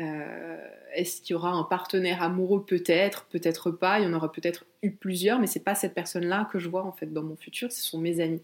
Euh, 0.01 0.57
est-ce 0.95 1.21
qu'il 1.21 1.33
y 1.33 1.35
aura 1.35 1.51
un 1.51 1.63
partenaire 1.63 2.21
amoureux? 2.21 2.65
Peut-être, 2.65 3.25
peut-être 3.25 3.71
pas. 3.71 3.99
Il 3.99 4.05
y 4.05 4.07
en 4.07 4.13
aura 4.13 4.31
peut-être 4.31 4.65
eu 4.81 4.91
plusieurs, 4.91 5.39
mais 5.39 5.47
c'est 5.47 5.63
pas 5.63 5.75
cette 5.75 5.93
personne-là 5.93 6.49
que 6.51 6.59
je 6.59 6.67
vois 6.67 6.83
en 6.83 6.91
fait 6.91 7.13
dans 7.13 7.23
mon 7.23 7.35
futur. 7.35 7.71
Ce 7.71 7.81
sont 7.81 7.99
mes 7.99 8.19
amis 8.19 8.41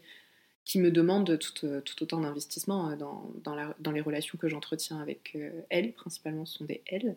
qui 0.70 0.80
me 0.80 0.92
demandent 0.92 1.40
tout, 1.40 1.82
tout 1.82 2.04
autant 2.04 2.20
d'investissement 2.22 2.92
euh, 2.92 2.96
dans, 2.96 3.92
les 3.92 4.02
relations 4.02 4.38
que 4.38 4.48
j'entretiens 4.48 5.00
avec 5.00 5.36
elles. 5.70 5.94
Principalement, 5.94 6.46
ce 6.46 6.60
sont 6.60 6.66
des 6.66 6.82
elles. 6.86 7.16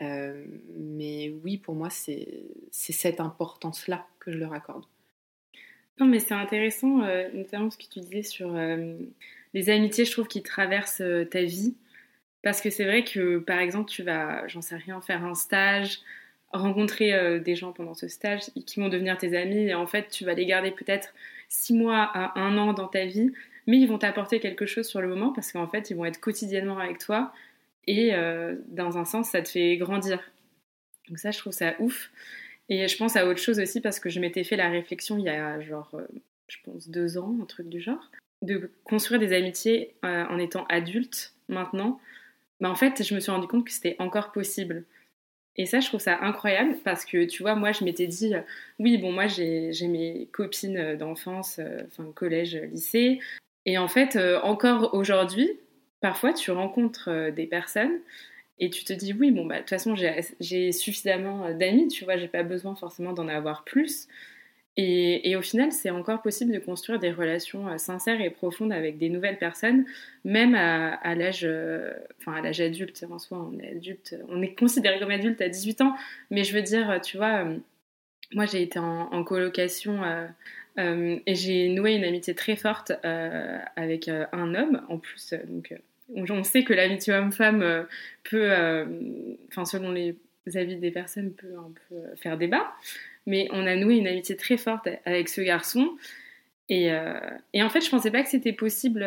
mais 0.00 1.34
oui, 1.44 1.58
pour 1.58 1.74
moi, 1.74 1.90
c'est 1.90 2.44
cette 2.70 3.20
importance-là 3.20 4.06
que 4.20 4.32
je 4.32 4.38
leur 4.38 4.52
accorde. 4.52 4.84
Non, 6.00 6.06
mais 6.06 6.20
c'est 6.20 6.34
intéressant, 6.34 7.02
euh, 7.02 7.28
notamment 7.34 7.70
ce 7.70 7.78
que 7.78 7.84
tu 7.92 8.00
disais 8.00 8.22
sur 8.22 8.54
euh, 8.54 8.94
les 9.52 9.70
amitiés, 9.70 10.04
je 10.04 10.12
trouve, 10.12 10.28
qui 10.28 10.42
traversent 10.42 11.00
euh, 11.00 11.24
ta 11.24 11.42
vie. 11.42 11.74
Parce 12.42 12.60
que 12.60 12.70
c'est 12.70 12.84
vrai 12.84 13.02
que, 13.02 13.38
par 13.38 13.58
exemple, 13.58 13.90
tu 13.90 14.04
vas, 14.04 14.46
j'en 14.46 14.62
sais 14.62 14.76
rien, 14.76 15.00
faire 15.00 15.24
un 15.24 15.34
stage, 15.34 16.00
rencontrer 16.52 17.40
des 17.40 17.56
gens 17.56 17.72
pendant 17.72 17.94
ce 17.94 18.08
stage 18.08 18.42
qui 18.64 18.80
vont 18.80 18.88
devenir 18.88 19.18
tes 19.18 19.36
amis, 19.36 19.68
et 19.68 19.74
en 19.74 19.86
fait, 19.88 20.08
tu 20.08 20.24
vas 20.24 20.34
les 20.34 20.46
garder 20.46 20.70
peut-être 20.70 21.12
six 21.48 21.74
mois 21.74 22.02
à 22.02 22.38
un 22.38 22.56
an 22.58 22.72
dans 22.72 22.88
ta 22.88 23.04
vie, 23.04 23.32
mais 23.66 23.78
ils 23.78 23.86
vont 23.86 23.98
t'apporter 23.98 24.40
quelque 24.40 24.66
chose 24.66 24.86
sur 24.86 25.00
le 25.00 25.08
moment 25.08 25.32
parce 25.32 25.52
qu'en 25.52 25.68
fait, 25.68 25.90
ils 25.90 25.96
vont 25.96 26.04
être 26.04 26.20
quotidiennement 26.20 26.78
avec 26.78 26.98
toi, 26.98 27.32
et 27.86 28.12
dans 28.68 28.98
un 28.98 29.06
sens, 29.06 29.30
ça 29.30 29.40
te 29.40 29.48
fait 29.48 29.78
grandir. 29.78 30.20
Donc 31.08 31.18
ça, 31.18 31.30
je 31.30 31.38
trouve 31.38 31.54
ça 31.54 31.74
ouf. 31.78 32.10
Et 32.68 32.86
je 32.86 32.96
pense 32.96 33.16
à 33.16 33.26
autre 33.26 33.40
chose 33.40 33.58
aussi 33.60 33.80
parce 33.80 33.98
que 33.98 34.10
je 34.10 34.20
m'étais 34.20 34.44
fait 34.44 34.56
la 34.56 34.68
réflexion 34.68 35.16
il 35.18 35.24
y 35.24 35.28
a 35.28 35.60
genre, 35.60 35.90
euh, 35.94 36.06
je 36.48 36.58
pense, 36.64 36.88
deux 36.88 37.16
ans, 37.16 37.36
un 37.42 37.46
truc 37.46 37.68
du 37.68 37.80
genre, 37.80 38.10
de 38.42 38.70
construire 38.84 39.20
des 39.20 39.32
amitiés 39.32 39.94
euh, 40.04 40.24
en 40.26 40.38
étant 40.38 40.66
adulte 40.68 41.34
maintenant. 41.48 42.00
Bah, 42.60 42.70
en 42.70 42.74
fait, 42.74 43.02
je 43.02 43.14
me 43.14 43.20
suis 43.20 43.30
rendu 43.30 43.46
compte 43.46 43.64
que 43.64 43.72
c'était 43.72 43.96
encore 43.98 44.32
possible. 44.32 44.84
Et 45.58 45.66
ça, 45.66 45.80
je 45.80 45.88
trouve 45.88 46.00
ça 46.00 46.18
incroyable 46.22 46.76
parce 46.84 47.04
que, 47.04 47.24
tu 47.24 47.42
vois, 47.42 47.54
moi, 47.54 47.72
je 47.72 47.84
m'étais 47.84 48.06
dit, 48.06 48.34
euh, 48.34 48.40
oui, 48.78 48.96
bon, 48.96 49.12
moi, 49.12 49.26
j'ai 49.26 49.88
mes 49.88 50.28
copines 50.32 50.96
d'enfance, 50.96 51.60
enfin, 51.88 52.10
collège, 52.14 52.56
lycée. 52.72 53.20
Et 53.66 53.76
en 53.76 53.88
fait, 53.88 54.16
encore 54.42 54.94
aujourd'hui, 54.94 55.50
parfois, 56.00 56.32
tu 56.32 56.50
rencontres 56.52 57.30
des 57.30 57.46
personnes 57.46 58.00
et 58.60 58.70
tu 58.70 58.84
te 58.84 58.92
dis, 58.92 59.12
oui, 59.12 59.30
bon, 59.30 59.46
bah, 59.46 59.56
de 59.56 59.60
toute 59.60 59.70
façon, 59.70 59.94
j'ai 59.94 60.72
suffisamment 60.72 61.46
euh, 61.46 61.54
d'amis, 61.54 61.88
tu 61.88 62.04
vois, 62.04 62.16
j'ai 62.16 62.28
pas 62.28 62.42
besoin 62.42 62.74
forcément 62.74 63.12
d'en 63.12 63.28
avoir 63.28 63.64
plus. 63.64 64.08
Et, 64.80 65.34
au 65.34 65.42
final, 65.42 65.72
c'est 65.72 65.90
encore 65.90 66.22
possible 66.22 66.52
de 66.52 66.60
construire 66.60 67.00
des 67.00 67.10
relations 67.10 67.66
euh, 67.66 67.78
sincères 67.78 68.20
et 68.20 68.30
profondes 68.30 68.72
avec 68.72 68.96
des 68.96 69.08
nouvelles 69.08 69.36
personnes, 69.36 69.84
même 70.24 70.54
à, 70.54 71.14
l'âge 71.16 71.42
euh, 71.44 71.92
enfin, 72.20 72.34
à 72.34 72.40
l'âge 72.40 72.60
adulte. 72.60 73.04
En 73.10 73.18
soi, 73.18 73.50
on 73.52 73.58
est 73.58 73.72
adulte, 73.72 74.14
on 74.28 74.40
est 74.40 74.54
considéré 74.56 75.00
comme 75.00 75.10
adulte 75.10 75.40
à 75.40 75.48
18 75.48 75.80
ans, 75.80 75.94
mais 76.30 76.44
je 76.44 76.54
veux 76.54 76.62
dire, 76.62 77.00
tu 77.02 77.16
vois, 77.16 77.44
moi 78.32 78.46
j'ai 78.46 78.62
été 78.62 78.78
en, 78.78 79.24
colocation. 79.24 80.00
et 80.76 81.34
j'ai 81.34 81.68
noué 81.70 81.94
une 81.94 82.04
amitié 82.04 82.34
très 82.34 82.54
forte 82.54 82.92
avec 83.76 84.08
un 84.08 84.54
homme 84.54 84.82
en 84.88 84.98
plus, 84.98 85.34
donc 86.08 86.30
on 86.30 86.44
sait 86.44 86.64
que 86.64 86.72
l'amitié 86.72 87.12
homme-femme 87.12 87.62
euh, 87.62 87.82
peut, 88.24 88.50
euh, 88.50 88.86
enfin 89.48 89.64
selon 89.64 89.92
les 89.92 90.16
avis 90.54 90.76
des 90.76 90.90
personnes, 90.90 91.32
peut 91.32 91.54
euh, 91.92 92.16
faire 92.16 92.38
débat. 92.38 92.72
Mais 93.28 93.46
on 93.52 93.66
a 93.66 93.76
noué 93.76 93.96
une 93.96 94.08
amitié 94.08 94.36
très 94.36 94.56
forte 94.56 94.88
avec 95.04 95.28
ce 95.28 95.42
garçon. 95.42 95.96
Et, 96.70 96.90
en 96.90 97.68
fait, 97.68 97.82
je 97.82 97.90
pensais 97.90 98.10
pas 98.10 98.22
que 98.22 98.28
c'était 98.30 98.54
possible 98.54 99.06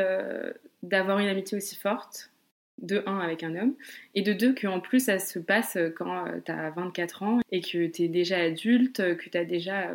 d'avoir 0.84 1.18
une 1.18 1.28
amitié 1.28 1.58
aussi 1.58 1.76
forte, 1.76 2.30
de 2.78 3.04
un, 3.08 3.18
avec 3.18 3.42
un 3.44 3.56
homme, 3.56 3.74
et 4.16 4.22
de 4.22 4.34
deux, 4.34 4.54
qu'en 4.54 4.80
plus 4.80 5.06
ça 5.06 5.20
se 5.20 5.40
passe 5.40 5.78
quand 5.96 6.26
tu 6.46 6.52
as 6.52 6.70
24 6.70 7.24
ans 7.24 7.40
et 7.52 7.62
que 7.62 7.88
tu 7.88 8.04
es 8.04 8.08
déjà 8.08 8.38
adulte, 8.38 9.18
que 9.18 9.30
tu 9.30 9.38
as 9.38 9.46
déjà 9.46 9.92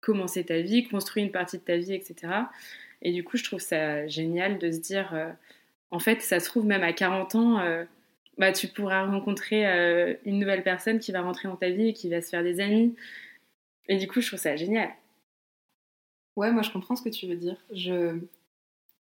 commencer 0.00 0.44
ta 0.44 0.60
vie, 0.60 0.86
construire 0.86 1.26
une 1.26 1.32
partie 1.32 1.58
de 1.58 1.62
ta 1.62 1.76
vie, 1.76 1.94
etc. 1.94 2.32
Et 3.02 3.12
du 3.12 3.24
coup, 3.24 3.36
je 3.36 3.44
trouve 3.44 3.60
ça 3.60 4.06
génial 4.06 4.58
de 4.58 4.70
se 4.70 4.78
dire, 4.78 5.14
en 5.90 5.98
fait, 5.98 6.20
ça 6.20 6.40
se 6.40 6.46
trouve 6.46 6.66
même 6.66 6.82
à 6.82 6.92
40 6.92 7.34
ans, 7.34 7.62
bah, 8.38 8.52
tu 8.52 8.68
pourras 8.68 9.04
rencontrer 9.04 9.64
une 10.24 10.38
nouvelle 10.38 10.62
personne 10.62 10.98
qui 10.98 11.12
va 11.12 11.22
rentrer 11.22 11.48
dans 11.48 11.56
ta 11.56 11.70
vie 11.70 11.88
et 11.88 11.92
qui 11.92 12.08
va 12.08 12.20
se 12.20 12.28
faire 12.30 12.42
des 12.42 12.60
amis. 12.60 12.94
Et 13.88 13.96
du 13.96 14.08
coup, 14.08 14.20
je 14.20 14.28
trouve 14.28 14.38
ça 14.38 14.56
génial. 14.56 14.94
Ouais, 16.36 16.52
moi 16.52 16.62
je 16.62 16.70
comprends 16.70 16.96
ce 16.96 17.02
que 17.02 17.08
tu 17.08 17.26
veux 17.26 17.36
dire. 17.36 17.56
Je... 17.72 18.18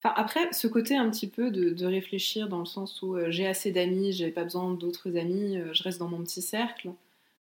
Enfin, 0.04 0.14
après, 0.16 0.54
ce 0.54 0.68
côté 0.68 0.96
un 0.96 1.10
petit 1.10 1.28
peu 1.28 1.50
de, 1.50 1.86
réfléchir 1.86 2.48
dans 2.48 2.60
le 2.60 2.66
sens 2.66 3.02
où 3.02 3.16
euh, 3.16 3.32
j'ai 3.32 3.48
assez 3.48 3.72
d'amis, 3.72 4.14
j'ai 4.14 4.30
pas 4.30 4.44
besoin 4.44 4.72
d'autres 4.74 5.18
amis, 5.18 5.58
euh, 5.58 5.74
je 5.74 5.82
reste 5.84 6.00
dans 6.00 6.08
mon 6.08 6.22
petit 6.24 6.44
cercle. 6.44 6.92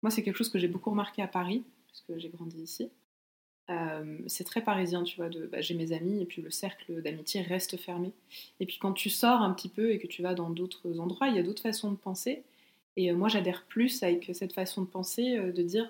Moi, 0.01 0.11
c'est 0.11 0.23
quelque 0.23 0.35
chose 0.35 0.49
que 0.49 0.59
j'ai 0.59 0.67
beaucoup 0.67 0.89
remarqué 0.89 1.21
à 1.21 1.27
Paris, 1.27 1.63
puisque 1.87 2.17
j'ai 2.17 2.29
grandi 2.29 2.61
ici. 2.61 2.89
Euh, 3.69 4.17
c'est 4.27 4.43
très 4.43 4.61
parisien, 4.61 5.03
tu 5.03 5.15
vois, 5.17 5.29
de 5.29 5.45
bah, 5.45 5.61
j'ai 5.61 5.75
mes 5.75 5.93
amis 5.93 6.21
et 6.21 6.25
puis 6.25 6.41
le 6.41 6.49
cercle 6.49 7.01
d'amitié 7.01 7.41
reste 7.41 7.77
fermé. 7.77 8.11
Et 8.59 8.65
puis 8.65 8.79
quand 8.79 8.93
tu 8.93 9.09
sors 9.09 9.41
un 9.41 9.53
petit 9.53 9.69
peu 9.69 9.91
et 9.91 9.99
que 9.99 10.07
tu 10.07 10.23
vas 10.23 10.33
dans 10.33 10.49
d'autres 10.49 10.99
endroits, 10.99 11.27
il 11.27 11.35
y 11.35 11.39
a 11.39 11.43
d'autres 11.43 11.61
façons 11.61 11.91
de 11.91 11.97
penser. 11.97 12.43
Et 12.97 13.11
moi, 13.13 13.29
j'adhère 13.29 13.63
plus 13.65 14.03
avec 14.03 14.31
cette 14.33 14.53
façon 14.53 14.81
de 14.81 14.87
penser, 14.87 15.37
de 15.37 15.61
dire, 15.61 15.87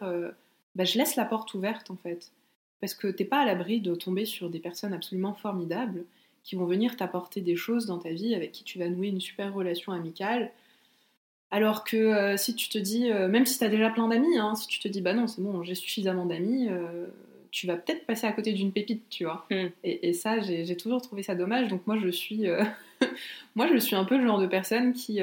bah, 0.76 0.84
je 0.84 0.98
laisse 0.98 1.16
la 1.16 1.26
porte 1.26 1.54
ouverte 1.54 1.92
en 1.92 1.98
fait. 1.98 2.32
Parce 2.80 2.94
que 2.94 3.08
t'es 3.08 3.26
pas 3.26 3.42
à 3.42 3.46
l'abri 3.46 3.82
de 3.82 3.96
tomber 3.96 4.26
sur 4.26 4.50
des 4.50 4.60
personnes 4.60 4.94
absolument 4.94 5.34
formidables 5.34 6.06
qui 6.44 6.56
vont 6.56 6.66
venir 6.66 6.96
t'apporter 6.96 7.42
des 7.42 7.56
choses 7.56 7.86
dans 7.86 8.00
ta 8.00 8.12
vie 8.12 8.34
avec 8.36 8.52
qui 8.52 8.64
tu 8.64 8.80
vas 8.80 8.90
nouer 8.90 9.10
une 9.10 9.22
super 9.22 9.54
relation 9.54 9.92
amicale. 9.92 10.52
Alors 11.52 11.84
que 11.84 11.98
euh, 11.98 12.38
si 12.38 12.56
tu 12.56 12.70
te 12.70 12.78
dis, 12.78 13.12
euh, 13.12 13.28
même 13.28 13.46
si 13.46 13.58
tu 13.58 13.64
as 13.64 13.70
déjà 13.70 13.90
plein 13.90 14.08
d'amis, 14.08 14.38
hein, 14.38 14.56
si 14.56 14.68
tu 14.68 14.80
te 14.80 14.88
dis 14.88 15.02
bah 15.02 15.14
non, 15.14 15.28
c'est 15.28 15.42
bon, 15.42 15.64
j'ai 15.64 15.76
suffisamment 15.76 16.26
d'amis, 16.26 16.68
euh, 16.70 17.08
tu 17.52 17.66
vas 17.66 17.76
peut-être 17.76 18.06
passer 18.06 18.28
à 18.28 18.32
côté 18.32 18.54
d'une 18.54 18.72
pépite, 18.72 19.10
tu 19.10 19.26
vois. 19.26 19.48
Mm. 19.50 19.68
Et, 19.84 20.14
ça, 20.14 20.40
j'ai 20.40 20.78
toujours 20.78 21.02
trouvé 21.02 21.24
ça 21.24 21.36
dommage. 21.36 21.68
Donc 21.68 21.86
moi, 21.88 21.98
je 21.98 22.10
suis, 22.10 22.46
moi, 23.56 23.68
je 23.74 23.78
suis 23.78 23.96
un 23.96 24.06
peu 24.06 24.18
le 24.18 24.26
genre 24.26 24.40
de 24.40 24.48
personne 24.48 24.94
qui, 24.94 25.20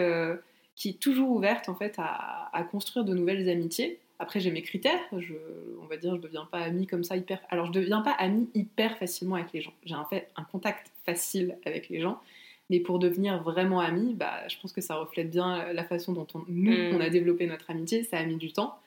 qui 0.75 0.89
est 0.91 1.01
toujours 1.01 1.31
ouverte 1.31 1.69
en 1.69 1.75
fait 1.75 1.95
à, 1.99 2.51
à 2.53 2.65
construire 2.65 3.05
de 3.05 3.15
nouvelles 3.15 3.49
amitiés. 3.49 4.01
Après, 4.19 4.41
j'ai 4.41 4.51
mes 4.51 4.63
critères. 4.63 5.01
Je, 5.17 5.35
on 5.83 5.87
va 5.87 5.97
dire, 5.97 6.17
je 6.17 6.21
deviens 6.21 6.49
pas 6.51 6.59
amie 6.59 6.87
comme 6.87 7.05
ça 7.05 7.17
hyper. 7.17 7.41
Alors, 7.51 7.67
je 7.67 7.73
deviens 7.73 8.01
pas 8.01 8.13
amie 8.13 8.49
hyper 8.55 8.97
facilement 8.99 9.37
avec 9.37 9.53
les 9.53 9.61
gens. 9.61 9.75
J'ai 9.85 9.95
un, 9.95 10.05
fait, 10.05 10.29
un 10.37 10.45
contact 10.45 10.91
facile 11.05 11.59
avec 11.65 11.89
les 11.89 12.01
gens. 12.01 12.21
Mais 12.71 12.81
pour 12.81 12.99
devenir 12.99 13.43
vraiment 13.43 13.81
amie, 13.81 14.15
bah, 14.15 14.49
je 14.49 14.57
pense 14.61 14.73
que 14.73 14.81
ça 14.81 14.97
reflète 14.97 15.31
bien 15.31 15.73
la 15.73 15.85
façon 15.85 16.13
dont 16.13 16.27
on, 16.35 16.43
nous, 16.49 16.73
mm. 16.73 16.97
on 16.97 17.01
a 17.01 17.11
développé 17.11 17.47
notre 17.47 17.71
amitié. 17.71 18.03
Ça 18.03 18.19
a 18.19 18.25
mis 18.25 18.37
du 18.37 18.53
temps. 18.53 18.79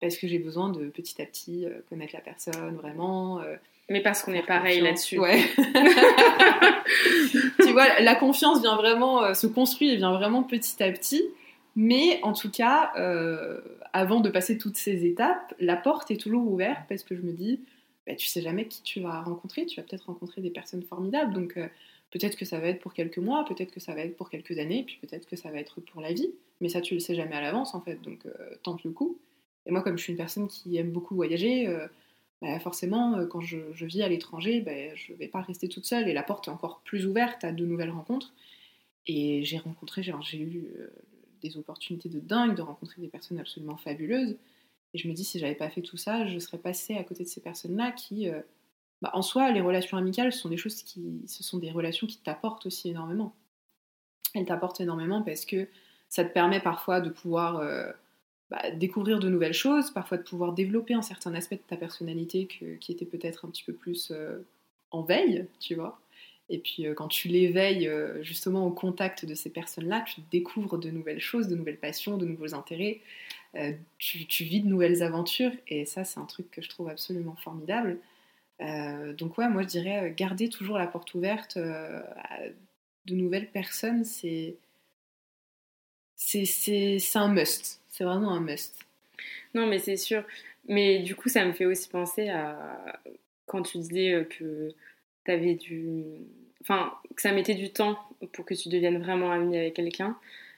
Parce 0.00 0.16
que 0.16 0.28
j'ai 0.28 0.38
besoin 0.38 0.70
de 0.70 0.86
petit 0.86 1.20
à 1.20 1.26
petit 1.26 1.66
euh, 1.66 1.80
connaître 1.88 2.14
la 2.14 2.20
personne 2.20 2.76
vraiment. 2.76 3.40
Euh, 3.40 3.56
mais 3.88 4.00
parce 4.00 4.22
qu'on 4.22 4.34
est 4.34 4.46
pareil 4.46 4.80
là-dessus. 4.80 5.18
Ouais. 5.18 5.42
tu 7.62 7.72
vois, 7.72 8.00
la 8.00 8.14
confiance 8.14 8.60
vient 8.60 8.76
vraiment, 8.76 9.24
euh, 9.24 9.34
se 9.34 9.46
construit 9.46 9.90
et 9.90 9.96
vient 9.96 10.12
vraiment 10.12 10.42
petit 10.42 10.82
à 10.82 10.92
petit. 10.92 11.22
Mais 11.80 12.18
en 12.24 12.32
tout 12.32 12.50
cas, 12.50 12.90
euh, 12.96 13.60
avant 13.92 14.18
de 14.18 14.30
passer 14.30 14.58
toutes 14.58 14.76
ces 14.76 15.06
étapes, 15.06 15.54
la 15.60 15.76
porte 15.76 16.10
est 16.10 16.16
toujours 16.16 16.44
ouverte 16.44 16.80
parce 16.88 17.04
que 17.04 17.14
je 17.14 17.22
me 17.22 17.30
dis, 17.30 17.60
bah, 18.04 18.16
tu 18.16 18.26
sais 18.26 18.42
jamais 18.42 18.66
qui 18.66 18.82
tu 18.82 18.98
vas 18.98 19.22
rencontrer, 19.22 19.64
tu 19.64 19.80
vas 19.80 19.86
peut-être 19.86 20.06
rencontrer 20.06 20.40
des 20.40 20.50
personnes 20.50 20.82
formidables, 20.82 21.32
donc 21.32 21.56
euh, 21.56 21.68
peut-être 22.10 22.36
que 22.36 22.44
ça 22.44 22.58
va 22.58 22.66
être 22.66 22.80
pour 22.80 22.94
quelques 22.94 23.18
mois, 23.18 23.44
peut-être 23.44 23.70
que 23.70 23.78
ça 23.78 23.94
va 23.94 24.00
être 24.00 24.16
pour 24.16 24.28
quelques 24.28 24.58
années, 24.58 24.82
puis 24.82 24.98
peut-être 25.00 25.28
que 25.28 25.36
ça 25.36 25.52
va 25.52 25.60
être 25.60 25.80
pour 25.80 26.00
la 26.00 26.12
vie, 26.12 26.32
mais 26.60 26.68
ça 26.68 26.80
tu 26.80 26.94
le 26.94 27.00
sais 27.00 27.14
jamais 27.14 27.36
à 27.36 27.40
l'avance 27.40 27.76
en 27.76 27.80
fait, 27.80 28.02
donc 28.02 28.26
euh, 28.26 28.56
tente 28.64 28.82
le 28.82 28.90
coup. 28.90 29.16
Et 29.64 29.70
moi, 29.70 29.82
comme 29.82 29.96
je 29.96 30.02
suis 30.02 30.12
une 30.12 30.18
personne 30.18 30.48
qui 30.48 30.78
aime 30.78 30.90
beaucoup 30.90 31.14
voyager, 31.14 31.68
bah, 32.42 32.58
forcément, 32.58 33.24
quand 33.26 33.40
je, 33.40 33.58
vis 33.84 34.02
à 34.02 34.08
l'étranger, 34.08 34.62
bah, 34.62 34.72
je 34.96 35.12
ne 35.12 35.18
vais 35.18 35.28
pas 35.28 35.42
rester 35.42 35.68
toute 35.68 35.84
seule. 35.84 36.08
Et 36.08 36.14
la 36.14 36.22
porte 36.22 36.48
est 36.48 36.50
encore 36.50 36.80
plus 36.84 37.06
ouverte 37.06 37.44
à 37.44 37.52
de 37.52 37.66
nouvelles 37.66 37.90
rencontres. 37.90 38.32
Et 39.06 39.44
j'ai 39.44 39.58
rencontré, 39.58 40.02
j'ai 40.02 40.38
eu 40.38 40.70
des 41.40 41.56
opportunités 41.56 42.08
de 42.08 42.20
dingue, 42.20 42.56
de 42.56 42.62
rencontrer 42.62 43.00
des 43.00 43.08
personnes 43.08 43.38
absolument 43.38 43.76
fabuleuses. 43.76 44.36
Et 44.94 44.98
je 44.98 45.08
me 45.08 45.12
dis, 45.12 45.24
si 45.24 45.38
j'avais 45.38 45.54
pas 45.54 45.70
fait 45.70 45.82
tout 45.82 45.96
ça, 45.96 46.26
je 46.26 46.38
serais 46.38 46.58
passée 46.58 46.96
à 46.96 47.04
côté 47.04 47.24
de 47.24 47.28
ces 47.28 47.40
personnes-là 47.40 47.92
qui, 47.92 48.28
euh, 48.28 48.40
bah, 49.02 49.10
en 49.12 49.22
soi, 49.22 49.50
les 49.50 49.60
relations 49.60 49.96
amicales, 49.96 50.32
ce 50.32 50.40
sont 50.40 50.48
des 50.48 50.56
choses 50.56 50.82
qui, 50.82 51.22
ce 51.26 51.42
sont 51.42 51.58
des 51.58 51.70
relations 51.70 52.06
qui 52.06 52.18
t'apportent 52.18 52.66
aussi 52.66 52.88
énormément. 52.90 53.34
Elles 54.34 54.46
t'apportent 54.46 54.80
énormément 54.80 55.22
parce 55.22 55.44
que 55.44 55.68
ça 56.08 56.24
te 56.24 56.32
permet 56.32 56.60
parfois 56.60 57.00
de 57.00 57.10
pouvoir 57.10 57.58
euh, 57.58 57.90
bah, 58.50 58.70
découvrir 58.70 59.18
de 59.18 59.28
nouvelles 59.28 59.54
choses, 59.54 59.90
parfois 59.90 60.16
de 60.16 60.22
pouvoir 60.22 60.54
développer 60.54 60.94
un 60.94 61.02
certain 61.02 61.34
aspect 61.34 61.56
de 61.56 61.62
ta 61.62 61.76
personnalité 61.76 62.46
qui 62.46 62.92
était 62.92 63.04
peut-être 63.04 63.44
un 63.44 63.50
petit 63.50 63.64
peu 63.64 63.74
plus 63.74 64.10
euh, 64.10 64.38
en 64.90 65.02
veille, 65.02 65.46
tu 65.60 65.74
vois. 65.74 66.00
Et 66.50 66.58
puis 66.58 66.86
euh, 66.86 66.94
quand 66.94 67.08
tu 67.08 67.28
l'éveilles 67.28 67.88
euh, 67.88 68.22
justement 68.22 68.66
au 68.66 68.70
contact 68.70 69.24
de 69.24 69.34
ces 69.34 69.50
personnes-là, 69.50 70.02
tu 70.06 70.22
découvres 70.30 70.78
de 70.78 70.90
nouvelles 70.90 71.20
choses, 71.20 71.48
de 71.48 71.54
nouvelles 71.54 71.78
passions, 71.78 72.16
de 72.16 72.24
nouveaux 72.24 72.54
intérêts, 72.54 73.00
euh, 73.54 73.72
tu, 73.98 74.44
vis 74.44 74.60
de 74.60 74.68
nouvelles 74.68 75.02
aventures 75.02 75.52
et 75.66 75.84
ça 75.84 76.04
c'est 76.04 76.20
un 76.20 76.24
truc 76.24 76.50
que 76.50 76.62
je 76.62 76.68
trouve 76.68 76.88
absolument 76.88 77.36
formidable. 77.36 77.98
donc 78.60 79.38
ouais, 79.38 79.48
moi 79.48 79.62
je 79.62 79.68
dirais 79.68 80.12
garder 80.16 80.48
toujours 80.48 80.78
la 80.78 80.86
porte 80.86 81.14
ouverte 81.14 81.56
à 81.56 82.38
de 83.06 83.14
nouvelles 83.14 83.48
personnes, 83.50 84.04
c'est 84.04 84.56
c'est 86.16 87.16
un 87.16 87.28
must, 87.28 87.80
c'est 87.88 88.04
vraiment 88.04 88.32
un 88.32 88.40
must. 88.40 88.74
Non 89.54 89.66
mais 89.66 89.78
c'est 89.78 89.96
sûr, 89.96 90.24
mais 90.66 91.00
du 91.00 91.14
coup 91.14 91.28
ça 91.28 91.44
me 91.44 91.52
fait 91.52 91.66
aussi 91.66 91.88
penser 91.88 92.28
à 92.28 93.00
quand 93.46 93.62
tu 93.62 93.78
disais 93.78 94.26
que 94.38 94.74
que 95.36 97.22
ça 97.22 97.32
mettait 97.32 97.54
du 97.54 97.70
temps 97.70 97.98
pour 98.32 98.44
que 98.44 98.54
tu 98.54 98.68
deviennes 98.68 98.98
vraiment 98.98 99.30
amie 99.30 99.56
avec 99.56 99.74
quelqu'un. 99.74 100.16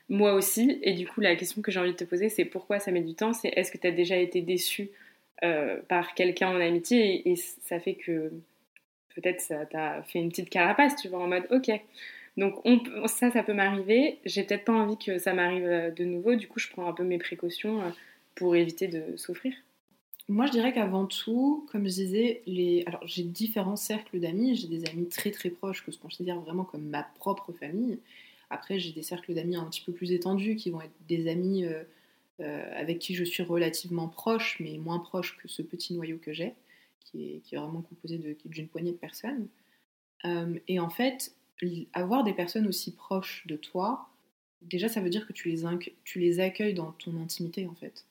Moi 0.08 0.34
aussi. 0.34 0.78
Et 0.82 0.92
du 0.94 1.06
coup, 1.06 1.20
la 1.20 1.36
question 1.36 1.62
que 1.62 1.70
j'ai 1.70 1.80
envie 1.80 1.92
de 1.92 1.96
te 1.96 2.04
poser, 2.04 2.28
c'est 2.28 2.44
pourquoi 2.44 2.80
ça 2.80 2.90
met 2.90 3.00
du 3.00 3.14
temps? 3.14 3.32
C'est 3.32 3.48
est-ce 3.48 3.70
que 3.70 3.78
tu 3.78 3.86
as 3.86 3.92
déjà 3.92 4.16
été 4.16 4.42
déçu 4.42 4.90
euh, 5.44 5.80
par 5.88 6.14
quelqu'un 6.14 6.48
en 6.48 6.60
amitié? 6.60 7.30
Et, 7.30 7.36
ça 7.36 7.78
fait 7.78 7.94
que 7.94 8.32
peut-être 9.14 9.40
ça 9.40 9.66
t'a 9.66 10.02
fait 10.02 10.18
une 10.18 10.30
petite 10.30 10.50
carapace, 10.50 10.96
tu 10.96 11.08
vois, 11.08 11.20
en 11.20 11.28
mode 11.28 11.46
ok. 11.50 11.70
Donc 12.36 12.60
on, 12.64 12.80
ça, 13.06 13.30
ça 13.30 13.42
peut 13.42 13.52
m'arriver. 13.52 14.18
J'ai 14.24 14.42
peut-être 14.44 14.64
pas 14.64 14.72
envie 14.72 14.98
que 14.98 15.18
ça 15.18 15.32
m'arrive 15.32 15.66
euh, 15.66 15.90
de 15.90 16.04
nouveau. 16.04 16.34
Du 16.34 16.48
coup, 16.48 16.58
je 16.58 16.68
prends 16.68 16.88
un 16.88 16.92
peu 16.92 17.04
mes 17.04 17.18
précautions 17.18 17.80
euh, 17.80 17.90
pour 18.34 18.56
éviter 18.56 18.88
de 18.88 19.16
souffrir. 19.16 19.52
Moi, 20.30 20.46
je 20.46 20.52
dirais 20.52 20.72
qu'avant 20.72 21.06
tout, 21.06 21.66
comme 21.72 21.88
je 21.88 21.94
disais, 21.94 22.42
alors 22.86 23.04
j'ai 23.04 23.24
différents 23.24 23.74
cercles 23.74 24.20
d'amis. 24.20 24.54
J'ai 24.54 24.68
des 24.68 24.88
amis 24.88 25.08
très 25.08 25.32
très 25.32 25.50
proches 25.50 25.84
que 25.84 25.90
je 25.90 25.98
considère 25.98 26.38
vraiment 26.38 26.62
comme 26.62 26.84
ma 26.84 27.02
propre 27.02 27.52
famille. 27.52 27.98
Après, 28.48 28.78
j'ai 28.78 28.92
des 28.92 29.02
cercles 29.02 29.34
d'amis 29.34 29.56
un 29.56 29.64
petit 29.64 29.80
peu 29.80 29.92
plus 29.92 30.12
étendus 30.12 30.54
qui 30.54 30.70
vont 30.70 30.82
être 30.82 30.94
des 31.08 31.28
amis 31.28 31.64
euh, 31.64 31.82
euh, 32.38 32.72
avec 32.76 33.00
qui 33.00 33.16
je 33.16 33.24
suis 33.24 33.42
relativement 33.42 34.06
proche, 34.06 34.58
mais 34.60 34.78
moins 34.78 35.00
proche 35.00 35.36
que 35.36 35.48
ce 35.48 35.62
petit 35.62 35.94
noyau 35.94 36.18
que 36.18 36.32
j'ai, 36.32 36.54
qui 37.00 37.24
est, 37.24 37.38
qui 37.40 37.56
est, 37.56 37.58
vraiment 37.58 37.82
composé 37.82 38.36
d'une 38.44 38.68
poignée 38.68 38.92
de 38.92 38.98
personnes. 38.98 39.48
Euh, 40.24 40.54
et 40.68 40.78
en 40.78 40.90
fait, 40.90 41.34
avoir 41.92 42.22
des 42.22 42.34
personnes 42.34 42.68
aussi 42.68 42.94
proches 42.94 43.44
de 43.48 43.56
toi, 43.56 44.08
déjà, 44.62 44.88
ça 44.88 45.00
veut 45.00 45.10
dire 45.10 45.26
que 45.26 45.32
tu 45.32 45.48
les, 45.48 45.64
tu 46.04 46.20
les 46.20 46.38
accueilles 46.38 46.74
dans 46.74 46.92
ton 46.92 47.20
intimité, 47.20 47.66
en 47.66 47.74
fait. 47.74 48.04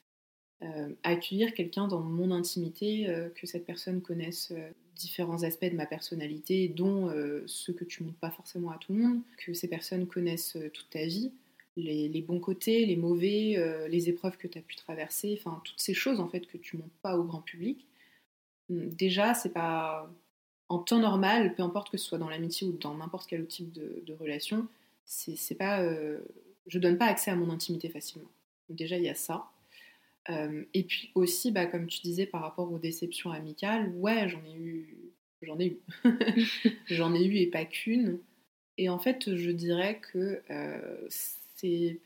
Euh, 0.61 0.89
accueillir 1.03 1.53
quelqu'un 1.53 1.87
dans 1.87 2.01
mon 2.01 2.31
intimité, 2.31 3.07
euh, 3.07 3.29
que 3.29 3.47
cette 3.47 3.65
personne 3.65 4.01
connaisse 4.01 4.51
euh, 4.51 4.69
différents 4.97 5.43
aspects 5.43 5.71
de 5.71 5.75
ma 5.77 5.85
personnalité, 5.85 6.67
dont 6.67 7.09
ceux 7.45 7.71
que 7.71 7.85
tu 7.85 8.03
montres 8.03 8.17
pas 8.17 8.31
forcément 8.31 8.71
à 8.71 8.77
tout 8.77 8.91
le 8.91 8.99
monde, 8.99 9.21
que 9.37 9.53
ces 9.53 9.69
personnes 9.69 10.05
connaissent 10.05 10.57
toute 10.73 10.89
ta 10.89 11.05
vie, 11.05 11.31
les, 11.77 12.21
bons 12.21 12.41
côtés, 12.41 12.85
les 12.85 12.97
mauvais, 12.97 13.87
les 13.87 14.09
épreuves 14.09 14.35
que 14.35 14.49
tu 14.49 14.57
as 14.57 14.61
pu 14.61 14.75
traverser, 14.75 15.39
enfin 15.39 15.61
toutes 15.63 15.79
ces 15.79 15.93
choses 15.93 16.19
en 16.19 16.27
fait 16.27 16.45
que 16.47 16.57
tu 16.57 16.75
montres 16.75 16.89
pas 17.01 17.17
au 17.17 17.23
grand 17.23 17.39
public. 17.39 17.87
Hum, 18.69 18.89
déjà, 18.89 19.33
c'est 19.33 19.53
pas 19.53 20.11
en 20.67 20.79
temps 20.79 20.99
normal, 20.99 21.55
peu 21.55 21.63
importe 21.63 21.89
que 21.89 21.97
ce 21.97 22.05
soit 22.05 22.17
dans 22.17 22.29
l'amitié 22.29 22.67
ou 22.67 22.73
dans 22.73 22.95
n'importe 22.95 23.29
quel 23.29 23.39
autre 23.39 23.51
type 23.51 23.71
de, 23.71 24.13
relation, 24.19 24.67
c'est 25.05 25.55
pas, 25.55 25.81
je 26.67 26.77
donne 26.77 26.97
pas 26.97 27.05
accès 27.05 27.31
à 27.31 27.37
mon 27.37 27.49
intimité 27.49 27.87
facilement. 27.87 28.27
déjà, 28.67 28.97
il 28.97 29.03
y 29.03 29.09
a 29.09 29.15
ça. 29.15 29.49
Euh, 30.29 30.63
et 30.73 30.83
puis 30.83 31.11
aussi, 31.15 31.51
bah, 31.51 31.65
comme 31.65 31.87
tu 31.87 32.01
disais, 32.01 32.25
par 32.25 32.41
rapport 32.41 32.71
aux 32.71 32.79
déceptions 32.79 33.31
amicales, 33.31 33.89
ouais, 33.95 34.29
j'en 34.29 34.43
ai 34.45 34.55
eu. 34.55 34.95
J'en 35.41 35.59
ai 35.59 35.67
eu. 35.67 35.79
j'en 36.87 37.13
ai 37.13 37.23
eu 37.23 37.37
et 37.37 37.47
pas 37.47 37.65
qu'une. 37.65 38.19
Et 38.77 38.89
en 38.89 38.99
fait, 38.99 39.35
je 39.35 39.51
dirais 39.51 39.99
que 39.99 40.41
euh, 40.49 41.07
c'est. 41.09 41.99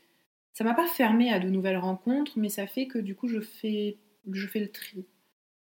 Ça 0.52 0.64
m'a 0.64 0.74
pas 0.74 0.86
fermé 0.86 1.32
à 1.32 1.40
de 1.40 1.48
nouvelles 1.48 1.78
rencontres, 1.78 2.32
mais 2.36 2.48
ça 2.48 2.66
fait 2.66 2.86
que 2.86 2.98
du 2.98 3.16
coup, 3.16 3.28
je 3.28 3.40
fais, 3.40 3.96
je 4.30 4.46
fais 4.46 4.60
le 4.60 4.68
tri. 4.68 5.04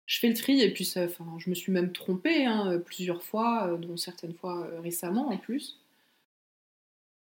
Je 0.05 0.19
fais 0.19 0.27
le 0.27 0.35
tri 0.35 0.61
et 0.61 0.71
puis 0.71 0.85
ça, 0.85 1.05
enfin, 1.05 1.25
je 1.39 1.49
me 1.49 1.55
suis 1.55 1.71
même 1.71 1.93
trompée 1.93 2.45
hein, 2.45 2.79
plusieurs 2.85 3.23
fois, 3.23 3.69
euh, 3.69 3.77
dont 3.77 3.97
certaines 3.97 4.33
fois 4.33 4.67
récemment 4.81 5.29
en 5.29 5.37
plus. 5.37 5.79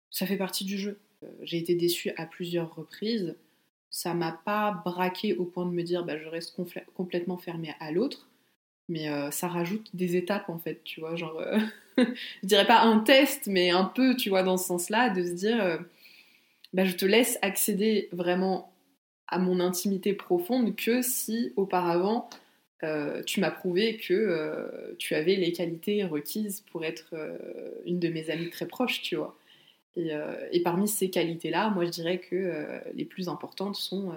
Ça 0.10 0.26
fait 0.26 0.38
partie 0.38 0.64
du 0.64 0.78
jeu. 0.78 1.00
J'ai 1.42 1.58
été 1.58 1.76
déçue 1.76 2.12
à 2.18 2.26
plusieurs 2.26 2.74
reprises 2.76 3.36
ça 3.94 4.14
m'a 4.16 4.32
pas 4.32 4.82
braqué 4.86 5.36
au 5.36 5.46
point 5.46 5.66
de 5.66 5.72
me 5.72 5.84
dire 5.84 6.04
bah, 6.04 6.18
je 6.18 6.28
reste 6.28 6.58
complètement 6.96 7.38
fermée 7.38 7.76
à 7.80 7.92
l'autre. 7.92 8.28
mais 8.90 9.08
ça 9.32 9.48
rajoute 9.48 9.90
des 9.96 10.16
étapes 10.18 10.50
en 10.50 10.58
fait, 10.58 10.84
tu 10.84 11.00
vois, 11.00 11.16
genre, 11.16 11.42
je 11.98 12.04
dirais 12.44 12.68
pas 12.68 12.82
un 12.82 13.00
test, 13.00 13.48
mais 13.48 13.70
un 13.70 13.86
peu, 13.86 14.16
tu 14.16 14.30
vois, 14.30 14.44
dans 14.44 14.58
ce 14.58 14.66
sens-là, 14.68 15.10
de 15.10 15.24
se 15.24 15.32
dire, 15.32 15.80
bah, 16.74 16.86
je 16.86 16.96
te 16.96 17.06
laisse 17.06 17.38
accéder 17.42 18.10
vraiment 18.12 18.74
à 19.28 19.40
mon 19.40 19.60
intimité 19.60 20.14
profonde 20.14 20.76
que 20.76 21.02
si 21.02 21.54
auparavant 21.56 22.30
euh, 22.84 23.24
tu 23.24 23.40
m'as 23.40 23.52
prouvé 23.52 23.98
que 23.98 24.14
euh, 24.14 24.96
tu 25.00 25.16
avais 25.16 25.36
les 25.36 25.54
qualités 25.54 26.04
requises 26.04 26.64
pour 26.72 26.84
être 26.84 27.10
euh, 27.14 27.38
une 27.86 28.00
de 28.00 28.10
mes 28.10 28.30
amies 28.30 28.50
très 28.50 28.68
proches, 28.68 29.02
tu 29.02 29.16
vois. 29.16 29.38
Et, 29.96 30.62
parmi 30.64 30.88
ces 30.88 31.10
qualités-là, 31.10 31.70
moi 31.70 31.86
je 31.86 31.92
dirais 31.92 32.20
que 32.20 32.82
les 32.94 33.06
plus 33.06 33.30
importantes 33.30 33.76
sont 33.76 34.14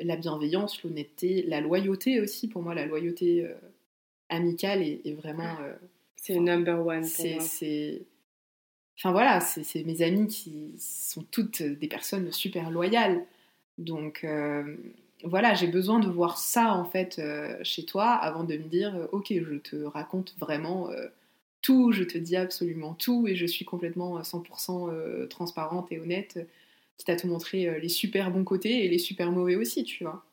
la 0.00 0.16
bienveillance, 0.16 0.82
l'honnêteté, 0.82 1.42
la 1.42 1.60
loyauté 1.60 2.20
aussi. 2.20 2.48
Pour 2.48 2.62
moi, 2.62 2.74
la 2.74 2.86
loyauté 2.86 3.48
amicale 4.28 4.82
est, 4.82 5.12
vraiment. 5.14 5.56
c'est 6.16 6.40
number 6.40 6.84
one. 6.84 7.04
C'est. 7.04 8.02
Enfin 8.98 9.12
voilà, 9.12 9.40
c'est 9.40 9.84
mes 9.84 10.02
amies 10.02 10.26
qui 10.26 10.74
sont 10.78 11.22
toutes 11.30 11.62
des 11.62 11.88
personnes 11.88 12.32
super 12.32 12.70
loyales. 12.70 13.24
Donc 13.78 14.24
voilà, 15.24 15.54
j'ai 15.54 15.66
besoin 15.66 15.98
de 15.98 16.08
voir 16.08 16.38
ça 16.38 16.72
en 16.72 16.84
fait 16.84 17.18
euh, 17.18 17.56
chez 17.62 17.84
toi 17.84 18.10
avant 18.10 18.44
de 18.44 18.56
me 18.56 18.64
dire 18.64 18.94
euh, 18.94 19.06
ok, 19.12 19.28
je 19.30 19.56
te 19.56 19.76
raconte 19.84 20.34
vraiment 20.38 20.90
euh, 20.90 21.08
je 21.92 22.04
te 22.04 22.18
dis 22.18 22.36
absolument 22.36 22.94
tout 22.94 23.26
et 23.28 23.36
je 23.36 23.46
suis 23.46 23.64
complètement 23.64 24.20
100% 24.20 25.28
transparente 25.28 25.90
et 25.90 26.00
honnête, 26.00 26.38
quitte 26.96 27.08
à 27.10 27.16
te 27.16 27.26
montrer 27.26 27.80
les 27.80 27.88
super 27.88 28.30
bons 28.30 28.44
côtés 28.44 28.84
et 28.84 28.88
les 28.88 28.98
super 28.98 29.30
mauvais 29.32 29.56
aussi, 29.56 29.84
tu 29.84 30.04
vois. 30.04 30.24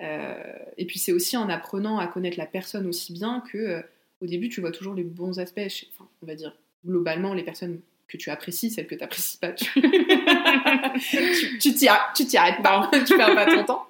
et 0.00 0.86
puis 0.86 0.98
c'est 0.98 1.12
aussi 1.12 1.36
en 1.36 1.48
apprenant 1.48 1.98
à 1.98 2.06
connaître 2.06 2.38
la 2.38 2.46
personne 2.46 2.86
aussi 2.86 3.12
bien 3.12 3.42
que 3.52 3.82
au 4.20 4.26
début 4.26 4.48
tu 4.48 4.60
vois 4.60 4.72
toujours 4.72 4.94
les 4.94 5.04
bons 5.04 5.38
aspects, 5.38 5.88
enfin, 5.94 6.08
on 6.22 6.26
va 6.26 6.34
dire 6.34 6.56
globalement 6.84 7.34
les 7.34 7.42
personnes 7.42 7.80
que 8.08 8.16
tu 8.16 8.30
apprécies, 8.30 8.70
celles 8.70 8.86
que 8.86 8.94
tu 8.94 9.02
n'apprécies 9.02 9.36
pas, 9.36 9.52
tu 9.52 9.66
tu 11.60 11.74
t'y 11.74 11.88
arrêtes 11.88 12.62
pas, 12.62 12.90
tu 13.06 13.16
perds 13.16 13.34
pas 13.34 13.46
ton 13.46 13.64
temps. 13.64 13.86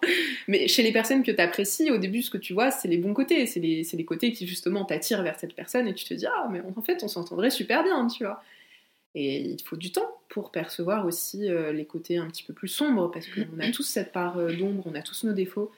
Mais 0.48 0.66
chez 0.66 0.82
les 0.82 0.92
personnes 0.92 1.22
que 1.22 1.30
tu 1.30 1.40
apprécies, 1.40 1.90
au 1.90 1.98
début, 1.98 2.22
ce 2.22 2.30
que 2.30 2.38
tu 2.38 2.52
vois, 2.52 2.70
c'est 2.70 2.88
les 2.88 2.98
bons 2.98 3.14
côtés, 3.14 3.46
c'est 3.46 3.60
les, 3.60 3.87
les, 3.92 4.04
côtés 4.04 4.32
qui 4.32 4.46
justement 4.46 4.84
t'attirent 4.84 5.22
vers 5.22 5.38
cette 5.38 5.54
personne 5.54 5.87
et 5.87 5.94
tu 5.94 6.04
te 6.04 6.14
dis, 6.14 6.26
ah, 6.26 6.48
mais 6.50 6.60
en 6.76 6.82
fait, 6.82 7.02
on 7.02 7.08
s'entendrait 7.08 7.50
super 7.50 7.84
bien, 7.84 8.08
tu 8.08 8.25
vois. 8.25 8.42
Et 9.14 9.40
il 9.40 9.62
faut 9.62 9.76
du 9.76 9.92
temps 9.92 10.10
pour 10.28 10.50
percevoir 10.50 11.06
aussi 11.06 11.48
euh, 11.48 11.72
les 11.72 11.87
côtés 11.87 12.18
un 12.18 12.26
petit 12.26 12.42
peu 12.42 12.52
plus 12.52 12.68
sombres, 12.68 13.10
parce 13.10 13.26
qu'on 13.28 13.58
a 13.60 13.70
tous 13.70 13.84
cette 13.84 14.12
part 14.12 14.38
euh, 14.38 14.54
d'ombre, 14.54 14.82
on 14.87 14.94
a 14.94 15.02
tous 15.02 15.25
nos 15.25 15.32
défauts. 15.32 15.70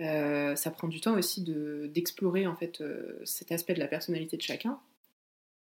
Euh, 0.00 0.56
ça 0.56 0.70
prend 0.70 0.88
du 0.88 1.00
temps 1.00 1.16
aussi 1.16 1.42
d'explorer 1.42 2.46
en 2.46 2.56
fait 2.56 2.82
cet 3.24 3.52
aspect 3.52 3.74
de 3.74 3.78
la 3.78 3.88
personnalité 3.88 4.36
de 4.36 4.42
chacun 4.42 4.78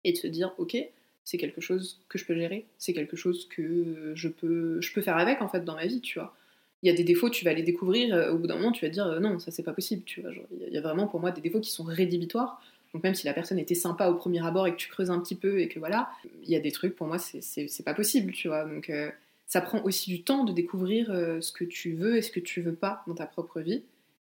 et 0.04 0.14
de 0.14 0.18
se 0.18 0.28
dire, 0.28 0.54
ok, 0.58 0.78
c'est 1.24 1.38
quelque 1.38 1.62
chose 1.62 2.02
que 2.10 2.18
je 2.18 2.26
peux 2.26 2.36
gérer, 2.36 2.66
c'est 2.78 2.94
quelque 2.94 3.16
chose 3.16 3.48
que 3.50 4.14
je 4.16 4.28
peux, 4.28 4.82
je 4.82 4.94
peux 4.94 5.02
faire 5.02 5.18
avec 5.18 5.42
en 5.42 5.48
fait 5.48 5.64
dans 5.64 5.76
ma 5.76 5.86
vie, 5.86 6.02
tu 6.02 6.20
vois. 6.20 6.36
Il 6.82 6.88
y 6.88 6.94
a 6.94 6.96
des 6.96 7.04
défauts, 7.04 7.30
tu 7.30 7.44
vas 7.44 7.54
les 7.54 7.64
découvrir, 7.64 8.16
euh, 8.16 8.32
au 8.32 8.38
bout 8.38 8.48
d'un 8.48 8.56
moment 8.56 8.72
tu 8.72 8.86
vas 8.86 8.90
te 8.90 8.94
dire 8.94 9.06
euh, 9.06 9.20
non, 9.20 9.40
ça 9.40 9.52
c'est 9.52 9.64
pas 9.64 9.74
possible, 9.74 10.04
tu 10.04 10.22
vois. 10.22 10.32
Il 10.68 10.74
y 10.74 10.78
a 10.78 10.82
vraiment 10.82 11.08
pour 11.08 11.20
moi 11.20 11.32
des 11.32 11.42
défauts 11.42 11.60
qui 11.60 11.72
sont 11.72 11.84
rédhibitoires. 11.84 12.62
Donc 12.94 13.04
même 13.04 13.14
si 13.14 13.28
la 13.28 13.34
personne 13.34 13.60
était 13.60 13.76
sympa 13.76 14.08
au 14.08 14.16
premier 14.16 14.44
abord 14.44 14.66
et 14.66 14.72
que 14.72 14.78
tu 14.78 14.90
creuses 14.90 15.12
un 15.12 15.20
petit 15.20 15.36
peu 15.36 15.60
et 15.60 15.68
que 15.68 15.78
voilà, 15.78 16.10
il 16.44 16.50
y 16.50 16.56
a 16.56 16.60
des 16.60 16.72
trucs 16.72 16.96
pour 16.96 17.06
moi 17.06 17.20
c'est 17.20 17.84
pas 17.84 17.94
possible, 17.94 18.32
tu 18.32 18.48
vois. 18.48 18.66
Donc 18.66 18.90
euh, 18.90 19.12
ça 19.46 19.62
prend 19.62 19.84
aussi 19.84 20.10
du 20.10 20.24
temps 20.24 20.44
de 20.44 20.54
découvrir 20.54 21.08
ce 21.42 21.52
que 21.52 21.64
tu 21.66 21.94
veux 21.94 22.18
et 22.18 22.22
ce 22.22 22.32
que 22.32 22.40
tu 22.40 22.62
veux 22.62 22.74
pas 22.74 23.04
dans 23.08 23.16
ta 23.16 23.26
propre 23.26 23.62
vie. 23.62 23.84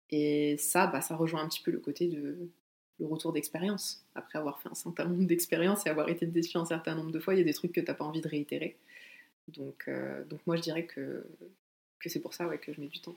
Et 0.09 0.57
ça, 0.57 0.85
bah, 0.85 1.01
ça 1.01 1.15
rejoint 1.15 1.41
un 1.41 1.47
petit 1.47 1.61
peu 1.63 1.71
le 1.71 1.79
côté 1.79 2.07
de 2.07 2.37
le 2.99 3.07
retour 3.07 3.33
d'expérience. 3.33 4.05
Après 4.15 4.39
avoir 4.39 4.61
fait 4.61 4.69
un 4.69 4.75
certain 4.75 5.05
nombre 5.05 5.25
d'expériences 5.25 5.85
et 5.85 5.89
avoir 5.89 6.09
été 6.09 6.25
déçu 6.25 6.57
un 6.57 6.65
certain 6.65 6.95
nombre 6.95 7.11
de 7.11 7.19
fois, 7.19 7.33
il 7.33 7.37
y 7.37 7.41
a 7.41 7.45
des 7.45 7.53
trucs 7.53 7.71
que 7.71 7.81
tu 7.81 7.87
n'as 7.87 7.93
pas 7.93 8.05
envie 8.05 8.21
de 8.21 8.27
réitérer. 8.27 8.75
Donc, 9.47 9.85
euh, 9.87 10.23
donc 10.25 10.39
moi, 10.45 10.55
je 10.55 10.61
dirais 10.61 10.85
que, 10.85 11.25
que 11.99 12.09
c'est 12.09 12.21
pour 12.21 12.33
ça 12.33 12.47
ouais, 12.47 12.57
que 12.57 12.73
je 12.73 12.79
mets 12.79 12.87
du 12.87 12.99
temps. 12.99 13.15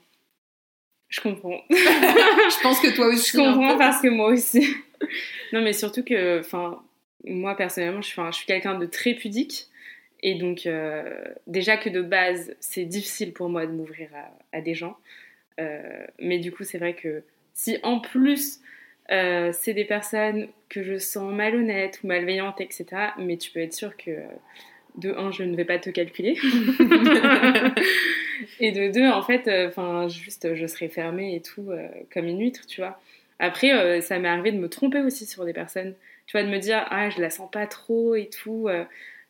Je 1.09 1.21
comprends. 1.21 1.61
je 1.69 2.61
pense 2.61 2.79
que 2.79 2.93
toi 2.95 3.07
aussi. 3.07 3.31
Je 3.31 3.37
comprends 3.37 3.77
parce 3.77 4.01
que 4.01 4.09
moi 4.09 4.27
aussi. 4.27 4.75
non, 5.53 5.61
mais 5.61 5.73
surtout 5.73 6.03
que, 6.03 6.39
enfin, 6.39 6.83
moi 7.23 7.55
personnellement, 7.55 8.01
je 8.01 8.07
suis, 8.07 8.21
je 8.21 8.35
suis 8.35 8.45
quelqu'un 8.45 8.77
de 8.77 8.85
très 8.85 9.13
pudique. 9.13 9.69
Et 10.21 10.35
donc, 10.35 10.65
euh, 10.65 11.23
déjà 11.45 11.77
que 11.77 11.89
de 11.89 12.01
base, 12.01 12.55
c'est 12.59 12.85
difficile 12.85 13.33
pour 13.33 13.49
moi 13.49 13.65
de 13.67 13.71
m'ouvrir 13.71 14.09
à, 14.51 14.61
des 14.61 14.73
gens. 14.73 14.97
Euh, 15.59 16.05
mais 16.19 16.39
du 16.39 16.51
coup, 16.51 16.63
c'est 16.63 16.79
vrai 16.79 16.95
que 16.95 17.23
si 17.53 17.77
en 17.83 17.99
plus 17.99 18.59
euh, 19.11 19.51
c'est 19.53 19.73
des 19.73 19.85
personnes 19.85 20.47
que 20.69 20.83
je 20.83 20.97
sens 20.97 21.33
malhonnêtes 21.33 22.01
ou 22.03 22.07
malveillantes, 22.07 22.59
etc. 22.59 22.85
Mais 23.17 23.37
tu 23.37 23.51
peux 23.51 23.61
être 23.61 23.73
sûr 23.73 23.95
que, 23.95 24.11
de 24.95 25.13
un, 25.13 25.31
je 25.31 25.43
ne 25.43 25.55
vais 25.55 25.65
pas 25.65 25.79
te 25.79 25.89
calculer. 25.89 26.33
et 28.59 28.71
de 28.71 28.91
deux, 28.91 29.07
en 29.07 29.21
fait, 29.21 29.47
euh, 29.47 29.69
enfin, 29.69 30.07
juste, 30.09 30.53
je 30.55 30.67
serai 30.67 30.89
fermée 30.89 31.35
et 31.35 31.41
tout, 31.41 31.71
euh, 31.71 31.87
comme 32.13 32.25
une 32.25 32.41
huître, 32.41 32.65
tu 32.67 32.81
vois. 32.81 32.99
Après, 33.39 34.01
ça 34.01 34.17
m'est 34.17 34.27
arrivé 34.27 34.51
de 34.51 34.57
me 34.57 34.67
tromper 34.67 34.99
aussi 35.01 35.27
sur 35.27 35.45
des 35.45 35.53
personnes. 35.53 35.93
Tu 36.25 36.31
vois, 36.31 36.41
de 36.41 36.49
me 36.49 36.57
dire, 36.57 36.83
ah, 36.89 37.11
je 37.11 37.21
la 37.21 37.29
sens 37.29 37.49
pas 37.51 37.67
trop 37.67 38.15
et 38.15 38.29
tout. 38.29 38.67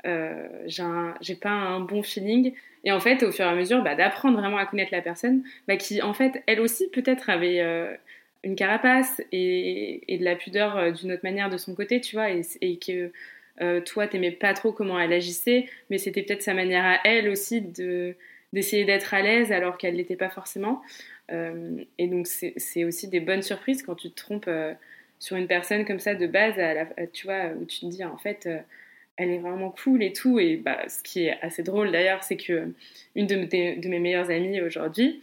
j'ai 0.05 1.35
pas 1.35 1.49
un 1.49 1.81
bon 1.81 2.01
feeling. 2.01 2.53
Et 2.85 2.93
en 2.93 3.01
fait, 3.01 3.21
au 3.23 3.33
fur 3.33 3.43
et 3.43 3.49
à 3.49 3.53
mesure, 3.53 3.83
bah, 3.83 3.95
d'apprendre 3.95 4.39
vraiment 4.39 4.55
à 4.55 4.65
connaître 4.65 4.93
la 4.93 5.01
personne, 5.01 5.43
bah, 5.67 5.75
qui 5.75 6.01
en 6.01 6.13
fait, 6.13 6.41
elle 6.47 6.61
aussi 6.61 6.89
peut-être 6.89 7.29
avait 7.29 7.61
une 8.47 8.55
carapace 8.55 9.21
et, 9.33 10.17
de 10.19 10.23
la 10.23 10.35
pudeur 10.35 10.77
euh, 10.77 10.91
d'une 10.91 11.11
autre 11.11 11.23
manière 11.23 11.49
de 11.49 11.57
son 11.57 11.75
côté, 11.75 11.99
tu 11.99 12.15
vois, 12.15 12.29
et, 12.29 12.77
que 12.77 13.11
euh, 13.61 13.81
toi, 13.81 14.07
t'aimais 14.07 14.31
pas 14.31 14.53
trop 14.53 14.71
comment 14.71 14.97
elle 14.97 15.11
agissait, 15.11 15.65
mais 15.89 15.97
c'était 15.97 16.23
peut-être 16.23 16.41
sa 16.41 16.53
manière 16.53 16.85
à 16.85 16.99
elle 17.03 17.29
aussi 17.29 17.61
de 17.61 18.15
d'essayer 18.53 18.85
d'être 18.85 19.13
à 19.13 19.21
l'aise 19.21 19.51
alors 19.51 19.77
qu'elle 19.77 19.95
l'était 19.95 20.15
pas 20.15 20.29
forcément. 20.29 20.81
Euh, 21.33 21.83
et 21.97 22.07
donc, 22.07 22.27
c'est 22.27 22.85
aussi 22.85 23.09
des 23.09 23.19
bonnes 23.19 23.41
surprises 23.41 23.83
quand 23.83 23.95
tu 23.95 24.09
te 24.09 24.15
trompes 24.15 24.49
sur 25.19 25.35
une 25.35 25.47
personne 25.47 25.83
comme 25.83 25.99
ça 25.99 26.15
de 26.15 26.27
base, 26.27 26.55
tu 27.11 27.27
vois, 27.27 27.47
où 27.59 27.65
tu 27.65 27.81
te 27.81 27.85
dis 27.87 28.05
en 28.05 28.17
fait 28.17 28.47
elle 29.17 29.31
est 29.31 29.39
vraiment 29.39 29.71
cool 29.71 30.01
et 30.01 30.13
tout. 30.13 30.39
Et 30.39 30.55
bah, 30.55 30.87
ce 30.87 31.03
qui 31.03 31.25
est 31.25 31.37
assez 31.41 31.61
drôle 31.61 31.91
d'ailleurs, 31.91 32.23
c'est 32.23 32.37
que 32.37 32.71
une 33.15 33.27
de, 33.27 33.35
de, 33.35 33.89
mes 33.89 33.99
meilleures 33.99 34.29
amies 34.29 34.61
aujourd'hui, 34.61 35.21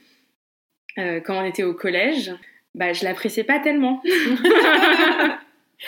quand 0.97 1.43
on 1.43 1.47
était 1.47 1.63
au 1.63 1.73
collège, 1.73 2.35
bah, 2.75 2.93
je 2.93 3.05
l'appréciais 3.05 3.45
pas 3.45 3.59
tellement. 3.59 4.03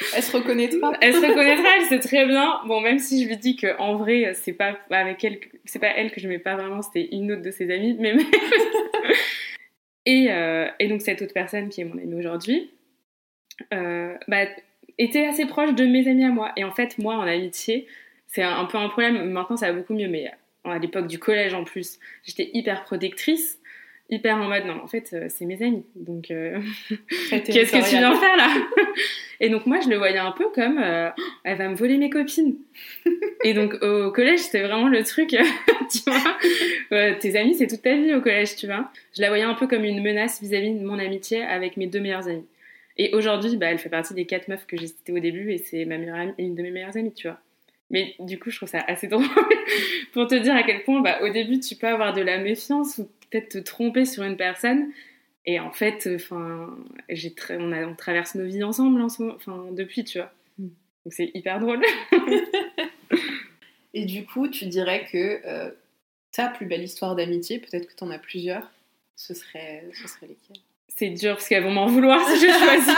elle 0.14 0.22
se 0.22 0.36
reconnaîtra. 0.36 0.92
Elle 1.00 1.14
se 1.14 1.20
reconnaîtra, 1.20 1.68
elle 1.78 1.86
sait 1.86 2.00
très 2.00 2.26
bien. 2.26 2.60
Bon, 2.66 2.80
même 2.80 2.98
si 2.98 3.22
je 3.22 3.28
lui 3.28 3.36
dis 3.36 3.56
que 3.56 3.78
en 3.78 3.96
vrai, 3.96 4.32
c'est 4.34 4.52
pas 4.52 4.78
avec 4.90 5.24
elle, 5.24 5.40
c'est 5.64 5.78
pas 5.78 5.88
elle 5.88 6.10
que 6.10 6.20
je 6.20 6.28
mets 6.28 6.38
pas 6.38 6.56
vraiment, 6.56 6.82
c'était 6.82 7.08
une 7.12 7.32
autre 7.32 7.42
de 7.42 7.50
ses 7.50 7.72
amies, 7.72 7.96
mais 7.98 8.14
et, 10.06 10.30
euh, 10.30 10.68
et 10.78 10.88
donc 10.88 11.02
cette 11.02 11.22
autre 11.22 11.34
personne 11.34 11.68
qui 11.68 11.80
est 11.80 11.84
mon 11.84 11.98
amie 11.98 12.14
aujourd'hui, 12.14 12.70
euh, 13.72 14.14
bah, 14.28 14.44
était 14.98 15.26
assez 15.26 15.46
proche 15.46 15.74
de 15.74 15.84
mes 15.86 16.08
amis 16.08 16.24
à 16.24 16.30
moi. 16.30 16.52
Et 16.56 16.64
en 16.64 16.72
fait, 16.72 16.98
moi, 16.98 17.16
en 17.16 17.22
amitié, 17.22 17.86
c'est 18.26 18.42
un, 18.42 18.56
un 18.56 18.64
peu 18.66 18.78
un 18.78 18.88
problème. 18.88 19.30
Maintenant, 19.30 19.56
ça 19.56 19.72
va 19.72 19.78
beaucoup 19.78 19.94
mieux, 19.94 20.08
mais 20.08 20.30
à 20.64 20.78
l'époque 20.78 21.06
du 21.06 21.18
collège 21.18 21.54
en 21.54 21.64
plus, 21.64 21.98
j'étais 22.24 22.50
hyper 22.54 22.84
protectrice 22.84 23.58
hyper 24.08 24.36
en 24.36 24.48
mode 24.48 24.64
non 24.66 24.80
en 24.82 24.86
fait 24.86 25.10
euh, 25.12 25.26
c'est 25.28 25.44
mes 25.44 25.60
amis 25.62 25.84
donc 25.94 26.30
euh, 26.30 26.60
qu'est-ce 27.30 27.72
que 27.72 27.84
tu 27.84 27.96
viens 27.96 28.14
faire 28.14 28.36
là? 28.36 28.48
Et 29.40 29.50
donc 29.50 29.66
moi 29.66 29.80
je 29.80 29.88
le 29.88 29.96
voyais 29.96 30.18
un 30.18 30.32
peu 30.32 30.48
comme 30.54 30.78
euh, 30.78 31.10
elle 31.44 31.58
va 31.58 31.68
me 31.68 31.74
voler 31.74 31.98
mes 31.98 32.08
copines. 32.08 32.56
Et 33.44 33.52
donc 33.52 33.74
au 33.82 34.10
collège 34.10 34.40
c'était 34.40 34.62
vraiment 34.62 34.88
le 34.88 35.02
truc 35.04 35.30
tu 35.90 35.98
vois? 36.06 37.14
Tes 37.18 37.36
amis 37.36 37.54
c'est 37.54 37.66
toute 37.66 37.82
ta 37.82 37.94
vie 37.96 38.14
au 38.14 38.20
collège 38.20 38.56
tu 38.56 38.66
vois? 38.66 38.90
Je 39.14 39.20
la 39.20 39.28
voyais 39.28 39.44
un 39.44 39.54
peu 39.54 39.66
comme 39.66 39.84
une 39.84 40.02
menace 40.02 40.40
vis-à-vis 40.40 40.72
de 40.72 40.84
mon 40.84 40.98
amitié 40.98 41.42
avec 41.42 41.76
mes 41.76 41.86
deux 41.86 42.00
meilleures 42.00 42.28
amies 42.28 42.46
et 42.96 43.14
aujourd'hui 43.14 43.56
bah, 43.56 43.66
elle 43.66 43.78
fait 43.78 43.90
partie 43.90 44.14
des 44.14 44.24
quatre 44.24 44.48
meufs 44.48 44.66
que 44.66 44.76
j'ai 44.78 44.86
citées 44.86 45.12
au 45.12 45.18
début 45.18 45.52
et 45.52 45.58
c'est 45.58 45.84
ma 45.84 45.98
meilleure 45.98 46.16
amie 46.16 46.34
une 46.38 46.54
de 46.54 46.62
mes 46.62 46.70
meilleures 46.70 46.96
amies 46.96 47.12
tu 47.12 47.28
vois? 47.28 47.38
Mais 47.90 48.16
du 48.18 48.38
coup, 48.38 48.50
je 48.50 48.56
trouve 48.56 48.68
ça 48.68 48.80
assez 48.86 49.06
drôle 49.06 49.26
pour 50.12 50.26
te 50.26 50.34
dire 50.34 50.54
à 50.54 50.62
quel 50.62 50.82
point, 50.82 51.00
bah, 51.00 51.18
au 51.22 51.28
début, 51.28 51.60
tu 51.60 51.76
peux 51.76 51.86
avoir 51.86 52.12
de 52.12 52.20
la 52.20 52.38
méfiance 52.38 52.98
ou 52.98 53.08
peut-être 53.30 53.48
te 53.50 53.58
tromper 53.58 54.04
sur 54.04 54.22
une 54.22 54.36
personne. 54.36 54.90
Et 55.44 55.60
en 55.60 55.70
fait, 55.70 56.08
enfin, 56.14 56.76
j'ai 57.08 57.34
on, 57.50 57.72
on 57.72 57.94
traverse 57.94 58.34
nos 58.34 58.44
vies 58.44 58.64
ensemble, 58.64 59.00
enfin, 59.02 59.66
depuis, 59.72 60.04
tu 60.04 60.18
vois. 60.18 60.32
Mm. 60.58 60.68
Donc 61.04 61.12
c'est 61.12 61.30
hyper 61.34 61.60
drôle. 61.60 61.82
Et 63.94 64.04
du 64.04 64.26
coup, 64.26 64.48
tu 64.48 64.66
dirais 64.66 65.06
que 65.10 65.40
euh, 65.46 65.70
ta 66.30 66.48
plus 66.48 66.66
belle 66.66 66.82
histoire 66.82 67.16
d'amitié, 67.16 67.58
peut-être 67.58 67.86
que 67.86 67.94
tu 67.94 68.04
en 68.04 68.10
as 68.10 68.18
plusieurs, 68.18 68.70
ce 69.14 69.32
serait, 69.32 69.88
ce 69.94 70.06
serait 70.06 70.26
lesquelles? 70.26 70.62
C'est 70.88 71.08
dur 71.08 71.34
parce 71.34 71.48
qu'elles 71.48 71.62
vont 71.62 71.72
m'en 71.72 71.86
vouloir 71.86 72.20
si 72.28 72.38
je 72.38 72.46
choisis. 72.46 72.94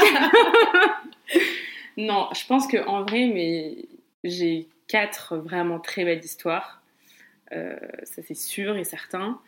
non, 1.97 2.29
je 2.35 2.45
pense 2.47 2.67
que 2.67 2.79
en 2.87 3.03
vrai, 3.03 3.31
mais 3.33 3.77
j'ai 4.25 4.67
quatre 4.89 5.37
vraiment 5.37 5.79
très 5.79 6.05
belles 6.05 6.25
histoires. 6.25 6.83
Euh, 7.53 7.77
ça 8.03 8.23
c'est 8.27 8.35
sûr 8.35 8.77
et 8.77 8.85
certain. 8.85 9.41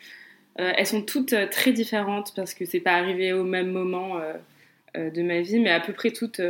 Euh, 0.59 0.73
elles 0.77 0.87
sont 0.87 1.03
toutes 1.03 1.33
euh, 1.33 1.47
très 1.47 1.73
différentes 1.73 2.33
parce 2.35 2.55
que 2.55 2.65
c'est 2.65 2.81
pas 2.81 2.95
arrivé 2.95 3.33
au 3.33 3.45
même 3.45 3.71
moment 3.71 4.21
de 4.97 5.23
ma 5.23 5.41
vie, 5.41 5.61
mais 5.61 5.71
à 5.71 5.79
peu 5.79 5.93
près 5.93 6.11
toutes 6.11 6.41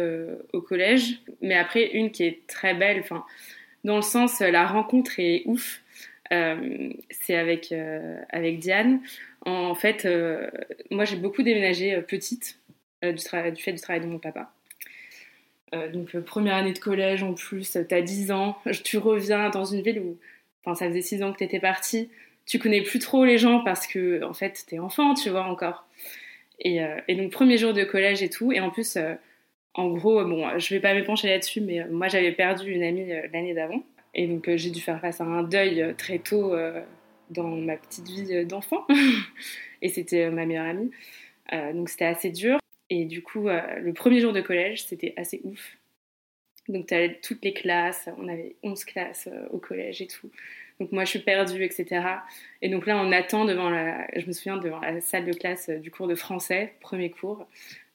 au 0.53 0.61
collège. 0.63 1.21
Mais 1.43 1.55
après, 1.55 1.91
une 1.93 2.11
qui 2.11 2.25
est 2.25 2.47
très 2.47 2.75
belle, 2.75 3.01
enfin, 3.01 3.25
dans 3.85 3.97
le 3.97 4.03
sens, 4.03 4.41
la 4.41 4.67
rencontre 4.67 5.13
est 5.19 5.43
ouf. 5.45 5.83
c'est 6.31 7.37
avec, 7.37 7.75
avec 8.31 8.59
Diane. 8.59 9.01
En 9.45 9.75
fait, 9.75 10.09
moi 10.91 11.05
j'ai 11.05 11.17
beaucoup 11.17 11.43
déménagé 11.43 12.01
petite 12.01 12.59
du, 13.03 13.11
du, 13.13 13.63
fait 13.63 13.73
du 13.73 13.81
travail 13.81 14.01
de 14.01 14.07
mon 14.07 14.19
papa. 14.19 14.51
donc 15.93 16.19
première 16.21 16.55
année 16.55 16.73
de 16.73 16.79
collège 16.79 17.23
en 17.23 17.35
plus, 17.35 17.77
t'as 17.89 18.01
10 18.01 18.31
ans, 18.33 18.57
tu 18.85 18.97
reviens 18.97 19.51
dans 19.51 19.67
une 19.67 19.83
ville 19.83 20.01
où, 20.01 20.19
enfin 20.65 20.75
ça 20.75 20.89
faisait 20.89 21.03
6 21.03 21.23
ans 21.23 21.33
que 21.35 21.39
t'étais 21.39 21.61
partie, 21.61 22.09
tu 22.47 22.59
connais 22.59 22.83
plus 22.83 22.99
trop 22.99 23.25
les 23.25 23.39
gens 23.39 23.63
parce 23.65 23.87
que 23.87 24.25
en 24.25 24.35
fait 24.35 24.65
t'es 24.67 24.79
enfant, 24.79 25.15
tu 25.15 25.31
vois 25.31 25.45
encore. 25.45 25.87
Et, 26.61 26.83
euh, 26.83 27.01
et, 27.09 27.15
donc 27.15 27.33
premier 27.33 27.57
jour 27.59 27.73
de 27.73 27.85
collège 27.85 28.23
et 28.23 28.29
tout, 28.29 28.53
et 28.53 28.61
en 28.61 28.71
plus, 28.71 28.97
euh, 28.97 29.15
en 29.75 29.89
gros, 29.89 30.25
bon, 30.25 30.59
je 30.59 30.75
vais 30.75 30.81
pas 30.81 30.95
m'épancher 30.95 31.29
là-dessus, 31.29 31.61
mais 31.61 31.81
euh, 31.81 31.87
moi 31.91 32.09
j'avais 32.09 32.33
perdu 32.33 32.73
une 32.73 32.83
amie 32.83 33.09
l'année 33.33 33.55
d'avant, 33.55 33.83
et 34.15 34.27
donc 34.27 34.51
j'ai 34.57 34.71
dû 34.71 34.81
faire 34.81 35.01
face 35.01 35.21
à 35.21 35.25
un 35.25 35.43
deuil 35.43 35.95
très 35.97 36.19
tôt 36.19 36.55
dans 37.31 37.49
ma 37.49 37.77
petite 37.77 38.09
vie 38.09 38.45
d'enfant, 38.45 38.87
et 39.83 39.89
c'était 39.89 40.31
ma 40.31 40.45
meilleure 40.45 40.67
amie, 40.67 40.91
donc 41.75 41.89
c'était 41.89 42.07
assez 42.07 42.31
dur. 42.31 42.59
Et 42.93 43.05
du 43.05 43.23
coup, 43.23 43.47
le 43.47 43.93
premier 43.93 44.21
jour 44.21 44.33
de 44.33 44.41
collège, 44.41 44.85
c'était 44.85 45.15
assez 45.17 45.41
ouf. 45.45 45.77
Donc, 46.69 46.89
tu 46.89 46.95
toutes 47.23 47.45
les 47.45 47.53
classes, 47.53 48.09
on 48.19 48.29
avait 48.29 48.57
11 48.65 48.85
classes 48.85 49.29
au 49.51 49.59
collège 49.59 50.03
et 50.03 50.09
tout. 50.09 50.29
Donc 50.81 50.93
moi 50.93 51.05
je 51.05 51.11
suis 51.11 51.19
perdue, 51.19 51.63
etc. 51.63 52.01
Et 52.63 52.71
donc 52.71 52.87
là 52.87 52.97
on 52.97 53.13
attend 53.13 53.45
devant 53.45 53.69
la, 53.69 54.07
je 54.17 54.27
me 54.27 54.33
souviens 54.33 54.57
devant 54.57 54.81
la 54.81 55.01
salle 55.03 55.27
de 55.27 55.33
classe 55.33 55.69
euh, 55.69 55.79
du 55.79 55.91
cours 55.91 56.09
de 56.09 56.15
français, 56.15 56.73
premier 56.81 57.11
cours. 57.11 57.47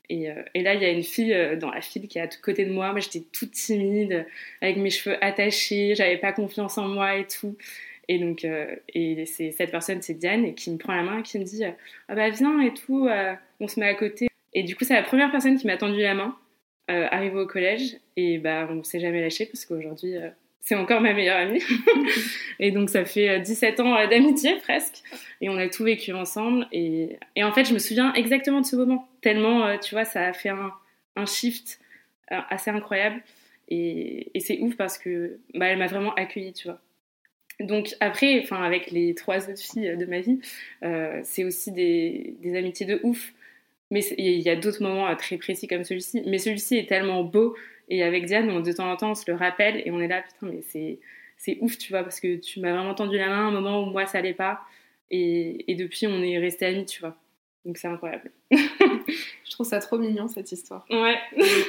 Et, 0.08 0.30
euh, 0.30 0.44
et 0.54 0.62
là 0.62 0.76
il 0.76 0.82
y 0.84 0.86
a 0.86 0.92
une 0.92 1.04
fille 1.04 1.34
euh, 1.34 1.56
dans 1.56 1.72
la 1.72 1.82
file 1.82 2.08
qui 2.08 2.20
est 2.20 2.22
à 2.22 2.28
côté 2.28 2.64
de 2.64 2.72
moi. 2.72 2.92
Moi 2.92 3.00
j'étais 3.00 3.26
toute 3.32 3.52
timide, 3.52 4.28
avec 4.62 4.78
mes 4.78 4.92
cheveux 4.92 5.18
attachés, 5.24 5.96
j'avais 5.96 6.18
pas 6.18 6.32
confiance 6.32 6.78
en 6.78 6.88
moi 6.88 7.18
et 7.18 7.26
tout. 7.26 7.58
Et 8.08 8.20
donc 8.20 8.46
et 8.46 9.26
c'est 9.26 9.50
cette 9.50 9.72
personne, 9.72 10.00
c'est 10.04 10.14
Diane, 10.14 10.46
et 10.46 10.54
qui 10.54 10.70
me 10.70 10.78
prend 10.78 10.94
la 10.94 11.02
main, 11.02 11.20
et 11.20 11.24
qui 11.24 11.40
me 11.40 11.44
dit 11.44 11.64
ah 12.08 12.14
bah 12.14 12.30
viens 12.30 12.62
et 12.62 12.72
tout, 12.72 13.10
on 13.60 13.68
se 13.68 13.80
met 13.80 13.88
à 13.88 13.96
côté. 13.96 14.28
Et 14.54 14.62
du 14.62 14.76
coup 14.76 14.84
c'est 14.84 14.94
la 14.94 15.02
première 15.02 15.32
personne 15.32 15.58
qui 15.58 15.66
m'a 15.66 15.76
tendu 15.76 16.02
la 16.02 16.14
main. 16.14 16.38
Arrivée 16.88 17.40
au 17.40 17.48
collège 17.48 17.98
et 18.16 18.38
bah 18.38 18.68
on 18.70 18.84
s'est 18.84 19.00
jamais 19.00 19.22
lâché 19.22 19.48
parce 19.48 19.66
qu'aujourd'hui 19.66 20.18
c'est 20.66 20.76
encore 20.76 21.00
ma 21.00 21.14
meilleure 21.14 21.38
amie. 21.38 21.62
et 22.60 22.72
donc 22.72 22.90
ça 22.90 23.06
fait 23.06 23.40
17 23.40 23.80
euh, 23.80 23.84
ans 23.84 23.96
euh, 23.98 24.08
d'amitié 24.08 24.56
presque. 24.58 25.04
Et 25.40 25.48
on 25.48 25.58
a 25.58 25.70
tout 25.70 25.84
vécu 25.84 26.12
ensemble. 26.12 26.68
Et, 26.72 27.18
et, 27.36 27.44
en 27.44 27.54
fait, 27.54 27.66
je 27.66 27.74
me 27.74 27.80
souviens 27.80 28.12
exactement 28.14 28.62
de 28.62 28.66
ce 28.66 28.76
moment. 28.76 29.08
Tellement, 29.22 29.68
euh, 29.68 29.78
tu 29.78 29.94
vois, 29.94 30.06
ça 30.06 30.26
a 30.26 30.34
fait 30.34 30.50
un, 30.50 30.74
un 31.16 31.26
shift 31.28 31.80
assez 32.28 32.72
incroyable. 32.72 33.22
Et, 33.70 34.32
et 34.34 34.40
c'est 34.40 34.60
ouf 34.60 34.76
parce 34.76 34.98
que 34.98 35.40
bah, 35.54 35.68
elle 35.68 35.78
m'a 35.78 35.88
vraiment 35.88 36.16
accueillie, 36.16 36.54
tu 36.54 36.68
vois. 36.68 36.82
Donc 37.60 37.96
après, 38.00 38.42
enfin 38.42 38.64
avec 38.64 38.90
les 38.90 39.14
trois 39.14 39.48
autres 39.50 39.62
filles 39.62 39.96
de 39.96 40.06
ma 40.06 40.20
vie, 40.20 40.40
euh, 40.84 41.22
c'est 41.24 41.44
aussi 41.44 41.72
des, 41.72 42.36
des, 42.42 42.58
amitiés 42.58 42.88
de 42.88 43.00
ouf. 43.04 43.34
Mais 43.92 44.02
il 44.18 44.42
y 44.42 44.50
a 44.50 44.56
d'autres 44.56 44.82
moments 44.82 45.16
très 45.16 45.38
précis 45.38 45.68
comme 45.68 45.84
celui-ci. 45.84 46.24
Mais 46.26 46.40
celui-ci 46.40 46.76
est 46.76 46.90
tellement 46.90 47.24
beau 47.24 47.56
et 47.90 48.04
avec 48.04 48.26
Diane, 48.26 48.62
de 48.62 48.72
temps 48.72 48.92
en 48.92 48.96
temps, 48.96 49.12
on 49.12 49.16
se 49.16 49.30
le 49.30 49.38
rappelle 49.38 49.82
et 49.86 49.92
on 49.92 50.00
est 50.00 50.08
là, 50.08 50.22
putain, 50.22 50.54
mais 50.54 50.62
c'est, 50.70 51.00
c'est 51.38 51.58
ouf, 51.62 51.78
tu 51.78 51.92
vois, 51.92 52.04
parce 52.04 52.20
que 52.20 52.38
tu 52.38 52.60
m'as 52.60 52.74
vraiment 52.74 52.96
tendu 52.96 53.18
la 53.18 53.28
main 53.28 53.46
à 53.46 53.48
un 53.48 53.52
moment 53.52 53.84
où 53.84 53.86
moi, 53.86 54.06
ça 54.06 54.18
allait 54.20 54.34
pas. 54.34 54.62
Et, 55.12 55.72
et 55.72 55.76
depuis, 55.76 56.08
on 56.08 56.22
est 56.24 56.38
restés 56.40 56.66
amis, 56.66 56.86
tu 56.86 57.02
vois. 57.02 57.16
Donc 57.66 57.78
c'est 57.78 57.88
incroyable. 57.88 58.32
Je 58.52 59.52
trouve 59.52 59.66
ça 59.66 59.80
trop 59.80 59.98
mignon, 59.98 60.28
cette 60.28 60.52
histoire. 60.52 60.86
Ouais. 60.90 61.18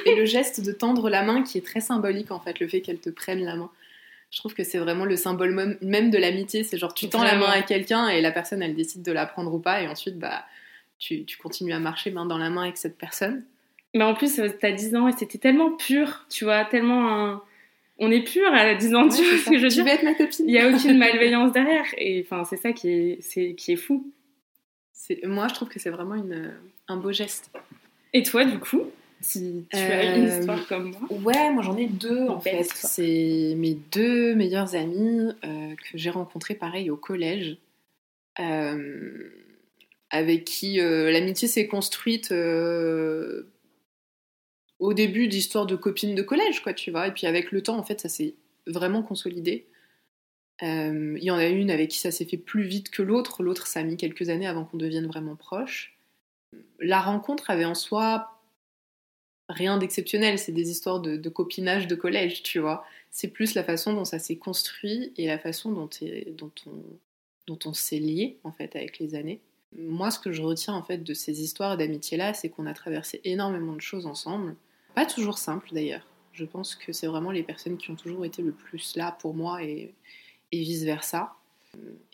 et, 0.05 0.15
le 0.15 0.25
geste 0.25 0.63
de 0.63 0.71
tendre 0.71 1.09
la 1.09 1.23
main 1.23 1.43
qui 1.43 1.57
est 1.57 1.65
très 1.65 1.81
symbolique, 1.81 2.31
en 2.31 2.39
fait, 2.39 2.59
le 2.59 2.67
fait 2.67 2.81
qu'elle 2.81 2.99
te 2.99 3.09
prenne 3.09 3.43
la 3.43 3.55
main. 3.55 3.71
Je 4.29 4.39
trouve 4.39 4.53
que 4.53 4.63
c'est 4.63 4.77
vraiment 4.77 5.05
le 5.05 5.15
symbole 5.15 5.77
même 5.81 6.09
de 6.09 6.17
l'amitié. 6.17 6.63
C'est 6.63 6.77
genre, 6.77 6.93
tu 6.93 7.09
tends 7.09 7.23
la 7.23 7.35
main 7.35 7.49
à 7.49 7.61
quelqu'un 7.61 8.09
et 8.09 8.21
la 8.21 8.31
personne, 8.31 8.61
elle 8.61 8.75
décide 8.75 9.01
de 9.01 9.11
la 9.11 9.25
prendre 9.25 9.53
ou 9.53 9.59
pas. 9.59 9.81
Et 9.81 9.87
ensuite, 9.87 10.19
bah, 10.19 10.45
tu, 10.99 11.23
tu 11.23 11.37
continues 11.37 11.73
à 11.73 11.79
marcher 11.79 12.11
main 12.11 12.25
dans 12.25 12.37
la 12.37 12.49
main 12.49 12.63
avec 12.63 12.77
cette 12.77 12.97
personne. 12.97 13.43
Mais 13.93 14.03
en 14.03 14.13
plus, 14.13 14.39
t'as 14.59 14.71
10 14.71 14.95
ans 14.95 15.07
et 15.07 15.13
c'était 15.13 15.37
tellement 15.37 15.71
pur, 15.71 16.25
tu 16.29 16.43
vois, 16.43 16.65
tellement 16.65 17.09
un... 17.09 17.43
On 17.99 18.11
est 18.11 18.21
pur 18.21 18.47
à 18.53 18.75
10 18.75 18.95
ans, 18.95 19.09
tu 19.09 19.23
vois 19.23 19.37
ce 19.37 19.49
que 19.49 19.57
je 19.57 19.63
veux 19.63 19.69
dire. 19.69 19.85
Tu 19.85 19.89
être 19.89 20.03
ma 20.03 20.13
copine. 20.13 20.45
Il 20.47 20.51
n'y 20.51 20.59
a 20.59 20.69
aucune 20.75 20.97
malveillance 20.97 21.51
derrière. 21.51 21.85
Et 21.97 22.23
enfin, 22.25 22.43
c'est 22.43 22.57
ça 22.57 22.73
qui 22.73 22.89
est, 22.89 23.17
c'est, 23.21 23.55
qui 23.55 23.71
est 23.73 23.77
fou. 23.77 24.11
Moi, 25.23 25.47
je 25.47 25.53
trouve 25.53 25.69
que 25.69 25.79
c'est 25.79 25.89
vraiment 25.89 26.15
une, 26.15 26.53
un 26.87 26.97
beau 26.97 27.11
geste. 27.11 27.51
Et 28.13 28.23
toi, 28.23 28.45
du 28.45 28.59
coup 28.59 28.83
si 29.21 29.65
tu 29.71 29.77
as 29.77 30.15
une 30.15 30.25
euh, 30.25 30.39
histoire 30.39 30.67
comme 30.67 30.91
moi. 30.91 31.19
Ouais, 31.19 31.51
moi 31.51 31.63
j'en 31.63 31.77
ai 31.77 31.87
deux 31.87 32.27
en 32.27 32.39
fait. 32.39 32.67
C'est 32.73 33.55
mes 33.57 33.77
deux 33.91 34.35
meilleures 34.35 34.75
amies 34.75 35.31
euh, 35.43 35.75
que 35.75 35.97
j'ai 35.97 36.09
rencontrées 36.09 36.55
pareil 36.55 36.89
au 36.89 36.97
collège. 36.97 37.57
Euh, 38.39 39.31
avec 40.09 40.45
qui 40.45 40.77
l'amitié 40.77 41.49
s'est 41.49 41.67
construite 41.67 42.29
au 44.79 44.93
début 44.93 45.27
d'histoire 45.27 45.65
de 45.65 45.75
copines 45.75 46.15
de 46.15 46.21
collège, 46.21 46.61
quoi, 46.61 46.73
tu 46.73 46.91
vois. 46.91 47.07
Et 47.07 47.11
puis 47.11 47.27
avec 47.27 47.51
le 47.51 47.63
temps, 47.63 47.77
en 47.77 47.83
fait, 47.83 47.99
ça 47.99 48.09
s'est 48.09 48.35
vraiment 48.67 49.01
consolidé. 49.01 49.67
Euh, 50.63 51.15
il 51.17 51.23
y 51.23 51.31
en 51.31 51.37
a 51.37 51.47
une 51.47 51.69
avec 51.69 51.91
qui 51.91 51.97
ça 51.97 52.11
s'est 52.11 52.25
fait 52.25 52.37
plus 52.37 52.63
vite 52.63 52.89
que 52.89 53.01
l'autre. 53.01 53.43
L'autre, 53.43 53.67
ça 53.67 53.79
a 53.79 53.83
mis 53.83 53.97
quelques 53.97 54.29
années 54.29 54.47
avant 54.47 54.65
qu'on 54.65 54.77
devienne 54.77 55.07
vraiment 55.07 55.35
proches. 55.35 55.97
La 56.79 57.01
rencontre 57.01 57.49
avait 57.49 57.65
en 57.65 57.75
soi 57.75 58.39
rien 59.49 59.77
d'exceptionnel. 59.77 60.39
C'est 60.39 60.51
des 60.51 60.69
histoires 60.69 60.99
de, 60.99 61.29
copinage 61.29 61.87
de 61.87 61.95
collège, 61.95 62.43
tu 62.43 62.59
vois. 62.59 62.85
C'est 63.11 63.29
plus 63.29 63.55
la 63.55 63.63
façon 63.63 63.93
dont 63.93 64.05
ça 64.05 64.19
s'est 64.19 64.37
construit 64.37 65.13
et 65.17 65.27
la 65.27 65.39
façon 65.39 65.71
dont, 65.71 65.89
dont 66.37 66.51
on, 66.67 66.83
dont 67.47 67.59
on 67.65 67.73
s'est 67.73 67.99
lié, 67.99 68.37
en 68.43 68.51
fait, 68.51 68.75
avec 68.75 68.99
les 68.99 69.15
années. 69.15 69.39
Moi, 69.75 70.11
ce 70.11 70.19
que 70.19 70.31
je 70.31 70.41
retiens, 70.41 70.73
en 70.73 70.83
fait, 70.83 71.03
de 71.03 71.13
ces 71.13 71.41
histoires 71.41 71.77
d'amitié-là, 71.77 72.33
c'est 72.33 72.49
qu'on 72.49 72.65
a 72.65 72.73
traversé 72.73 73.21
énormément 73.23 73.73
de 73.73 73.81
choses 73.81 74.05
ensemble 74.05 74.55
pas 74.97 75.05
toujours 75.05 75.37
simple 75.37 75.69
d'ailleurs. 75.73 76.07
Je 76.33 76.43
pense 76.43 76.73
que 76.73 76.91
c'est 76.91 77.05
vraiment 77.05 77.29
les 77.29 77.43
personnes 77.43 77.77
qui 77.77 77.91
ont 77.91 77.95
toujours 77.95 78.25
été 78.25 78.41
le 78.41 78.51
plus 78.51 78.95
là 78.95 79.11
pour 79.11 79.35
moi 79.35 79.61
et, 79.61 79.93
vice-versa. 80.51 81.35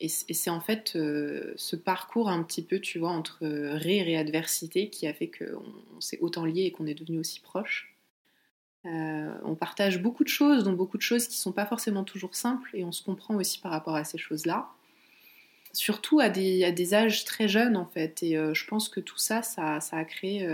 Et, 0.02 0.10
c'est 0.10 0.50
en 0.50 0.60
fait 0.60 0.98
euh, 0.98 1.54
ce 1.56 1.78
parcours 1.78 2.28
un 2.28 2.44
petit 2.44 2.62
peu, 2.62 2.82
tu 2.82 3.00
vois, 3.00 3.12
entre 3.12 3.46
rire 3.78 4.10
et 4.10 4.18
adversité 4.18 4.90
qui 4.90 5.08
a 5.08 5.14
fait 5.14 5.32
qu'on 5.32 6.02
s'est 6.02 6.20
autant 6.20 6.44
liés 6.44 6.64
et 6.64 6.72
qu'on 6.74 6.86
est 6.86 6.94
devenus 6.94 7.22
aussi 7.22 7.40
proches. 7.40 7.96
Euh, 8.86 9.34
on 9.46 9.56
partage 9.56 10.02
beaucoup 10.02 10.26
de 10.26 10.30
choses, 10.30 10.66
dont 10.66 10.74
beaucoup 10.74 10.98
de 10.98 11.04
choses 11.04 11.30
qui 11.30 11.38
sont 11.38 11.54
pas 11.54 11.66
forcément 11.66 12.04
toujours 12.04 12.36
simples, 12.36 12.70
et 12.74 12.84
on 12.84 12.92
se 12.92 13.02
comprend 13.02 13.36
aussi 13.36 13.60
par 13.60 13.72
rapport 13.72 13.96
à 13.96 14.04
ces 14.04 14.18
choses-là. 14.18 14.68
Surtout 15.72 16.20
à 16.20 16.28
des, 16.28 16.66
à 16.66 16.74
des, 16.74 16.94
âges 16.94 17.24
très 17.24 17.48
jeunes, 17.48 17.78
en 17.78 17.86
fait. 17.86 18.24
Et 18.24 18.36
euh, 18.36 18.54
je 18.54 18.68
pense 18.68 18.90
que 18.90 19.00
tout 19.00 19.20
ça, 19.20 19.42
ça, 19.42 19.80
ça 19.80 19.96
a 19.96 20.04
créé 20.04 20.46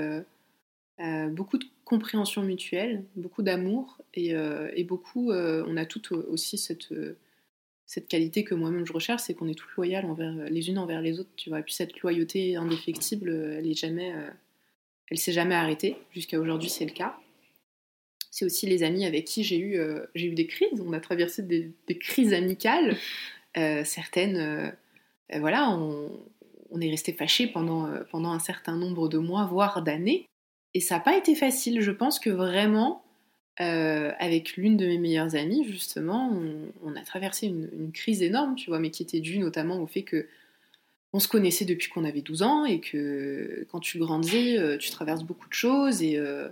beaucoup 1.29 1.57
de 1.57 1.65
compréhension 1.89 2.43
mutuelle, 2.43 3.03
beaucoup 3.15 3.41
d'amour 3.41 3.97
et, 4.13 4.35
euh, 4.35 4.69
beaucoup, 4.83 5.31
euh, 5.31 5.65
on 5.67 5.75
a 5.75 5.85
toutes 5.85 6.11
aussi 6.11 6.59
cette, 6.59 6.87
qualité 8.07 8.43
que 8.43 8.53
moi-même 8.53 8.85
je 8.85 8.93
recherche, 8.93 9.23
c'est 9.23 9.33
qu'on 9.33 9.47
est 9.47 9.55
toutes 9.55 9.75
loyales 9.75 10.05
envers, 10.05 10.31
les 10.31 10.69
unes 10.69 10.77
envers 10.77 11.01
les 11.01 11.19
autres, 11.19 11.31
tu 11.35 11.49
vois. 11.49 11.61
Et 11.61 11.63
puis 11.63 11.73
cette 11.73 11.99
loyauté 12.01 12.55
indéfectible, 12.55 13.31
elle 13.57 13.67
est 13.67 13.73
jamais, 13.73 14.13
euh, 14.13 14.29
elle 15.09 15.17
s'est 15.17 15.31
jamais 15.31 15.55
arrêtée. 15.55 15.97
Jusqu'à 16.11 16.39
aujourd'hui, 16.39 16.69
c'est 16.69 16.85
le 16.85 16.91
cas. 16.91 17.17
C'est 18.29 18.45
aussi 18.45 18.67
les 18.67 18.83
amis 18.83 19.05
avec 19.05 19.25
qui 19.25 19.43
j'ai 19.43 19.57
eu, 19.57 19.81
eu 20.13 20.33
des 20.35 20.45
crises. 20.45 20.79
On 20.85 20.93
a 20.93 20.99
traversé 20.99 21.41
des, 21.41 21.73
crises 21.97 22.33
amicales. 22.33 22.95
certaines, 23.55 24.71
voilà, 25.35 25.71
on, 25.71 26.79
est 26.79 26.91
resté 26.91 27.11
fâchés 27.11 27.47
pendant 27.47 28.31
un 28.31 28.39
certain 28.39 28.77
nombre 28.77 29.09
de 29.09 29.17
mois, 29.17 29.47
voire 29.47 29.81
d'années. 29.81 30.29
Et 30.73 30.79
ça 30.79 30.95
n'a 30.95 31.01
pas 31.01 31.17
été 31.17 31.35
facile. 31.35 31.81
Je 31.81 31.91
pense 31.91 32.19
que 32.19 32.29
vraiment, 32.29 33.03
euh, 33.61 34.11
avec 34.19 34.55
l'une 34.55 34.77
de 34.77 34.85
mes 34.85 34.97
meilleures 34.97 35.35
amies, 35.35 35.65
justement, 35.65 36.31
on, 36.83 36.95
a 36.95 37.01
traversé 37.01 37.47
une, 37.47 37.91
crise 37.91 38.21
énorme, 38.21 38.55
tu 38.55 38.69
vois, 38.69 38.79
mais 38.79 38.91
qui 38.91 39.03
était 39.03 39.19
due 39.19 39.39
notamment 39.39 39.81
au 39.81 39.87
fait 39.87 40.03
que 40.03 40.27
on 41.11 41.19
se 41.19 41.27
connaissait 41.27 41.65
depuis 41.65 41.89
qu'on 41.89 42.05
avait 42.05 42.21
12 42.21 42.43
ans 42.43 42.65
et 42.65 42.79
que 42.79 43.65
quand 43.71 43.79
tu 43.79 43.97
grandis, 43.97 44.57
euh, 44.57 44.77
tu 44.77 44.91
traverses 44.91 45.23
beaucoup 45.23 45.49
de 45.49 45.53
choses 45.53 46.03
et, 46.03 46.17
euh, 46.17 46.49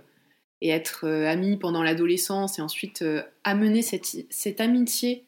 être 0.60 1.08
amie 1.08 1.56
pendant 1.56 1.84
l'adolescence 1.84 2.58
et 2.58 2.62
ensuite 2.62 3.04
amener 3.44 3.80
cette, 3.80 4.60
amitié 4.60 5.24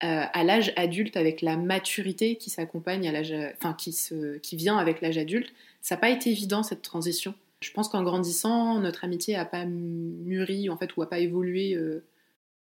à 0.00 0.44
l'âge 0.44 0.72
adulte 0.76 1.18
avec 1.18 1.42
la 1.42 1.58
maturité 1.58 2.36
qui 2.36 2.48
s'accompagne 2.48 3.06
à 3.06 3.12
l'âge, 3.12 3.34
enfin 3.54 3.74
qui, 3.74 3.94
qui 4.42 4.56
vient 4.56 4.78
avec 4.78 5.02
l'âge 5.02 5.18
adulte, 5.18 5.52
ça 5.82 5.96
n'a 5.96 6.00
pas 6.00 6.08
été 6.08 6.30
évident 6.30 6.62
cette 6.62 6.80
transition. 6.80 7.34
Je 7.60 7.70
pense 7.72 7.88
qu'en 7.88 8.02
grandissant, 8.02 8.78
notre 8.80 9.04
amitié 9.04 9.34
n'a 9.34 9.44
pas 9.44 9.64
mûri 9.64 10.68
en 10.68 10.76
fait 10.76 10.96
ou 10.96 11.00
n'a 11.00 11.06
pas 11.06 11.18
évolué 11.18 11.74
euh, 11.74 12.04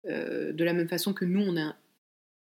euh, 0.05 0.53
de 0.53 0.63
la 0.63 0.73
même 0.73 0.87
façon 0.87 1.13
que 1.13 1.25
nous 1.25 1.41
on 1.41 1.57
a 1.57 1.75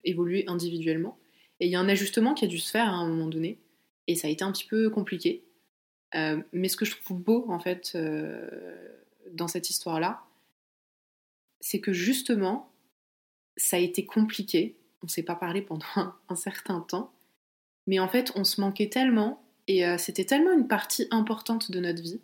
évolué 0.03 0.45
individuellement. 0.47 1.17
Et 1.59 1.65
il 1.65 1.71
y 1.71 1.75
a 1.75 1.79
un 1.79 1.89
ajustement 1.89 2.33
qui 2.33 2.45
a 2.45 2.47
dû 2.47 2.59
se 2.59 2.71
faire 2.71 2.87
à 2.87 2.97
un 2.97 3.07
moment 3.07 3.27
donné, 3.27 3.59
et 4.07 4.15
ça 4.15 4.27
a 4.27 4.31
été 4.31 4.43
un 4.43 4.51
petit 4.51 4.65
peu 4.65 4.89
compliqué. 4.89 5.43
mais 6.53 6.69
ce 6.69 6.77
que 6.77 6.85
je 6.85 6.95
trouve 6.95 7.19
beau, 7.19 7.45
en 7.49 7.59
fait, 7.59 7.97
dans 9.33 9.49
cette 9.49 9.69
histoire-là, 9.69 10.23
c'est 11.59 11.81
que 11.81 11.93
justement, 11.93 12.71
ça 13.57 13.77
a 13.77 13.79
été 13.79 14.05
compliqué. 14.05 14.77
On 15.01 15.05
ne 15.05 15.09
s'est 15.09 15.23
pas 15.23 15.35
parlé 15.35 15.61
pendant 15.61 15.85
un, 16.29 16.35
certain 16.35 16.81
temps. 16.81 17.11
Mais 17.87 17.99
en 17.99 18.07
fait, 18.07 18.31
on 18.35 18.43
se 18.43 18.61
manquait 18.61 18.89
tellement 18.89 19.43
et 19.69 19.85
c'était 19.99 20.25
tellement 20.25 20.51
une 20.51 20.67
partie 20.67 21.07
importante 21.11 21.69
de 21.69 21.79
notre 21.79 22.01
vie 22.01 22.19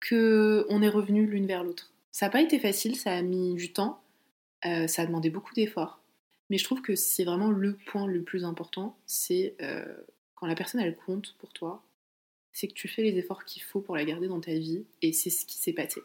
que 0.00 0.66
on 0.68 0.82
est 0.82 0.88
revenu 0.88 1.26
l'une 1.26 1.46
vers 1.46 1.62
l'autre. 1.62 1.92
Ça 2.10 2.26
n'a 2.26 2.30
pas 2.30 2.40
été 2.40 2.58
facile, 2.58 2.96
ça 2.96 3.12
a 3.12 3.22
mis 3.22 3.54
du 3.54 3.72
temps, 3.72 4.02
euh, 4.66 4.86
ça 4.86 5.02
a 5.02 5.06
demandé 5.06 5.30
beaucoup 5.30 5.54
d'efforts. 5.54 6.00
Mais 6.48 6.58
je 6.58 6.64
trouve 6.64 6.82
que 6.82 6.96
c'est 6.96 7.24
vraiment 7.24 7.50
le 7.50 7.76
point 7.86 8.06
le 8.06 8.22
plus 8.22 8.44
important, 8.44 8.98
c'est 9.06 9.54
euh, 9.62 9.84
quand 10.34 10.46
la 10.46 10.56
personne 10.56 10.80
elle 10.80 10.96
compte 10.96 11.36
pour 11.38 11.52
toi, 11.52 11.84
c'est 12.52 12.66
que 12.66 12.72
tu 12.72 12.88
fais 12.88 13.02
les 13.02 13.16
efforts 13.18 13.44
qu'il 13.44 13.62
faut 13.62 13.80
pour 13.80 13.94
la 13.94 14.04
garder 14.04 14.26
dans 14.26 14.40
ta 14.40 14.54
vie, 14.54 14.84
et 15.02 15.12
c'est 15.12 15.30
ce 15.30 15.46
qui 15.46 15.58
s'est 15.58 15.72
passé. 15.72 16.00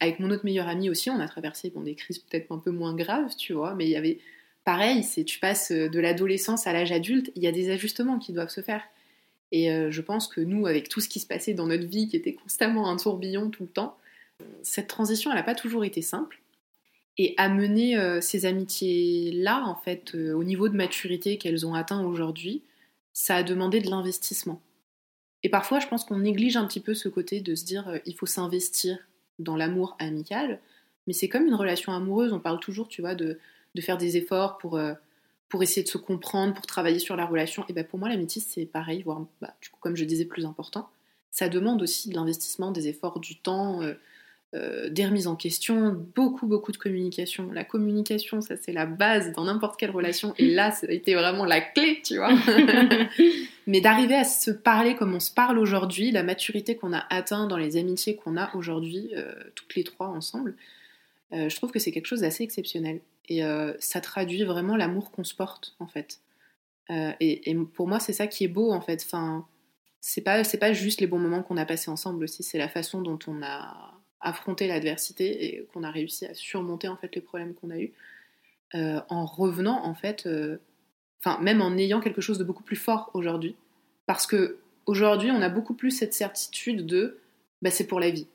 Avec 0.00 0.18
mon 0.18 0.30
autre 0.30 0.44
meilleur 0.44 0.66
ami 0.66 0.90
aussi, 0.90 1.10
on 1.10 1.20
a 1.20 1.28
traversé 1.28 1.70
des 1.70 1.94
crises 1.94 2.18
peut-être 2.18 2.50
un 2.50 2.58
peu 2.58 2.72
moins 2.72 2.96
graves, 2.96 3.36
tu 3.36 3.52
vois, 3.52 3.76
mais 3.76 3.84
il 3.84 3.90
y 3.90 3.96
avait 3.96 4.18
pareil, 4.64 5.04
c'est 5.04 5.22
tu 5.22 5.38
passes 5.38 5.70
de 5.70 6.00
l'adolescence 6.00 6.66
à 6.66 6.72
l'âge 6.72 6.90
adulte, 6.90 7.30
il 7.36 7.44
y 7.44 7.46
a 7.46 7.52
des 7.52 7.70
ajustements 7.70 8.18
qui 8.18 8.32
doivent 8.32 8.48
se 8.48 8.62
faire. 8.62 8.82
Et 9.52 9.70
euh, 9.70 9.90
je 9.90 10.00
pense 10.02 10.28
que 10.28 10.40
nous, 10.40 10.66
avec 10.66 10.88
tout 10.88 11.00
ce 11.00 11.08
qui 11.08 11.20
se 11.20 11.26
passait 11.26 11.54
dans 11.54 11.66
notre 11.66 11.86
vie, 11.86 12.08
qui 12.08 12.16
était 12.16 12.34
constamment 12.34 12.90
un 12.90 12.96
tourbillon 12.96 13.50
tout 13.50 13.64
le 13.64 13.68
temps, 13.68 13.96
cette 14.62 14.88
transition, 14.88 15.30
elle 15.30 15.38
n'a 15.38 15.42
pas 15.42 15.54
toujours 15.54 15.84
été 15.84 16.02
simple. 16.02 16.40
Et 17.18 17.34
amener 17.38 17.96
euh, 17.96 18.20
ces 18.20 18.44
amitiés-là, 18.44 19.64
en 19.64 19.76
fait, 19.76 20.14
euh, 20.14 20.34
au 20.34 20.44
niveau 20.44 20.68
de 20.68 20.76
maturité 20.76 21.38
qu'elles 21.38 21.66
ont 21.66 21.74
atteint 21.74 22.04
aujourd'hui, 22.04 22.62
ça 23.14 23.36
a 23.36 23.42
demandé 23.42 23.80
de 23.80 23.88
l'investissement. 23.88 24.60
Et 25.42 25.48
parfois, 25.48 25.80
je 25.80 25.86
pense 25.86 26.04
qu'on 26.04 26.18
néglige 26.18 26.58
un 26.58 26.66
petit 26.66 26.80
peu 26.80 26.92
ce 26.92 27.08
côté 27.08 27.40
de 27.40 27.54
se 27.54 27.64
dire 27.64 28.00
il 28.04 28.14
faut 28.14 28.26
s'investir 28.26 28.98
dans 29.38 29.56
l'amour 29.56 29.96
amical, 29.98 30.60
mais 31.06 31.14
c'est 31.14 31.28
comme 31.28 31.46
une 31.46 31.54
relation 31.54 31.92
amoureuse. 31.92 32.34
On 32.34 32.40
parle 32.40 32.60
toujours, 32.60 32.88
tu 32.88 33.00
vois, 33.00 33.14
de, 33.14 33.38
de 33.74 33.80
faire 33.80 33.96
des 33.96 34.18
efforts 34.18 34.58
pour 34.58 34.78
pour 35.48 35.62
essayer 35.62 35.82
de 35.82 35.88
se 35.88 35.98
comprendre, 35.98 36.54
pour 36.54 36.66
travailler 36.66 36.98
sur 36.98 37.16
la 37.16 37.24
relation. 37.24 37.64
Et 37.68 37.72
ben 37.72 37.84
pour 37.84 37.98
moi, 37.98 38.08
l'amitié, 38.08 38.42
c'est 38.46 38.66
pareil, 38.66 39.02
voire, 39.02 39.24
bah, 39.40 39.54
du 39.62 39.68
coup, 39.68 39.78
comme 39.80 39.96
je 39.96 40.04
disais, 40.04 40.24
plus 40.24 40.44
important. 40.44 40.88
Ça 41.30 41.48
demande 41.48 41.82
aussi 41.82 42.08
de 42.08 42.14
l'investissement, 42.14 42.72
des 42.72 42.88
efforts, 42.88 43.20
du 43.20 43.36
temps, 43.36 43.82
euh, 43.82 43.94
euh, 44.54 44.88
des 44.88 45.04
remises 45.04 45.26
en 45.26 45.36
question, 45.36 45.94
beaucoup, 46.14 46.46
beaucoup 46.46 46.72
de 46.72 46.78
communication. 46.78 47.52
La 47.52 47.62
communication, 47.62 48.40
ça, 48.40 48.56
c'est 48.56 48.72
la 48.72 48.86
base 48.86 49.32
dans 49.32 49.44
n'importe 49.44 49.78
quelle 49.78 49.90
relation. 49.90 50.34
Et 50.38 50.48
là, 50.48 50.72
ça 50.72 50.86
a 50.88 50.92
été 50.92 51.14
vraiment 51.14 51.44
la 51.44 51.60
clé, 51.60 52.00
tu 52.02 52.16
vois. 52.16 52.32
Mais 53.66 53.80
d'arriver 53.80 54.14
à 54.14 54.24
se 54.24 54.50
parler 54.50 54.96
comme 54.96 55.14
on 55.14 55.20
se 55.20 55.32
parle 55.32 55.58
aujourd'hui, 55.58 56.10
la 56.10 56.22
maturité 56.22 56.76
qu'on 56.76 56.92
a 56.92 57.04
atteint 57.10 57.46
dans 57.46 57.58
les 57.58 57.76
amitiés 57.76 58.16
qu'on 58.16 58.36
a 58.36 58.54
aujourd'hui, 58.56 59.10
euh, 59.14 59.32
toutes 59.54 59.74
les 59.76 59.84
trois 59.84 60.08
ensemble, 60.08 60.56
je 61.32 61.54
trouve 61.56 61.72
que 61.72 61.80
c'est 61.80 61.90
quelque 61.90 62.06
chose 62.06 62.20
d'assez 62.20 62.44
exceptionnel. 62.44 63.00
Et 63.28 63.44
euh, 63.44 63.72
ça 63.78 64.00
traduit 64.00 64.44
vraiment 64.44 64.76
l'amour 64.76 65.10
qu'on 65.10 65.24
se 65.24 65.34
porte, 65.34 65.74
en 65.78 65.86
fait. 65.86 66.20
Euh, 66.90 67.12
et, 67.20 67.54
pour 67.74 67.88
moi, 67.88 68.00
c'est 68.00 68.12
ça 68.12 68.26
qui 68.26 68.44
est 68.44 68.48
beau, 68.48 68.72
en 68.72 68.80
fait. 68.80 69.02
Enfin, 69.04 69.46
c'est 70.00 70.20
pas, 70.20 70.44
c'est 70.44 70.58
pas 70.58 70.72
juste 70.72 71.00
les 71.00 71.06
bons 71.06 71.18
moments 71.18 71.42
qu'on 71.42 71.56
a 71.56 71.66
passés 71.66 71.90
ensemble 71.90 72.24
aussi, 72.24 72.42
c'est 72.42 72.58
la 72.58 72.68
façon 72.68 73.02
dont 73.02 73.18
on 73.26 73.42
a 73.42 73.94
affronté 74.20 74.66
l'adversité 74.66 75.44
et 75.44 75.66
qu'on 75.72 75.82
a 75.82 75.90
réussi 75.90 76.26
à 76.26 76.34
surmonter, 76.34 76.88
en 76.88 76.96
fait, 76.96 77.14
les 77.14 77.20
problèmes 77.20 77.54
qu'on 77.54 77.70
a 77.70 77.78
eus. 77.78 77.92
Euh, 78.74 79.00
en 79.08 79.26
revenant, 79.26 79.84
en 79.84 79.94
fait, 79.94 80.28
enfin, 81.20 81.40
même 81.40 81.62
en 81.62 81.76
ayant 81.76 82.00
quelque 82.00 82.20
chose 82.20 82.38
de 82.38 82.44
beaucoup 82.44 82.64
plus 82.64 82.76
fort 82.76 83.10
aujourd'hui. 83.14 83.56
Parce 84.06 84.26
que 84.26 84.58
aujourd'hui, 84.86 85.30
on 85.30 85.42
a 85.42 85.48
beaucoup 85.48 85.74
plus 85.74 85.90
cette 85.90 86.14
certitude 86.14 86.86
de 86.86 87.18
bah, 87.62 87.70
c'est 87.70 87.86
pour 87.86 88.00
la 88.00 88.10
vie. 88.10 88.26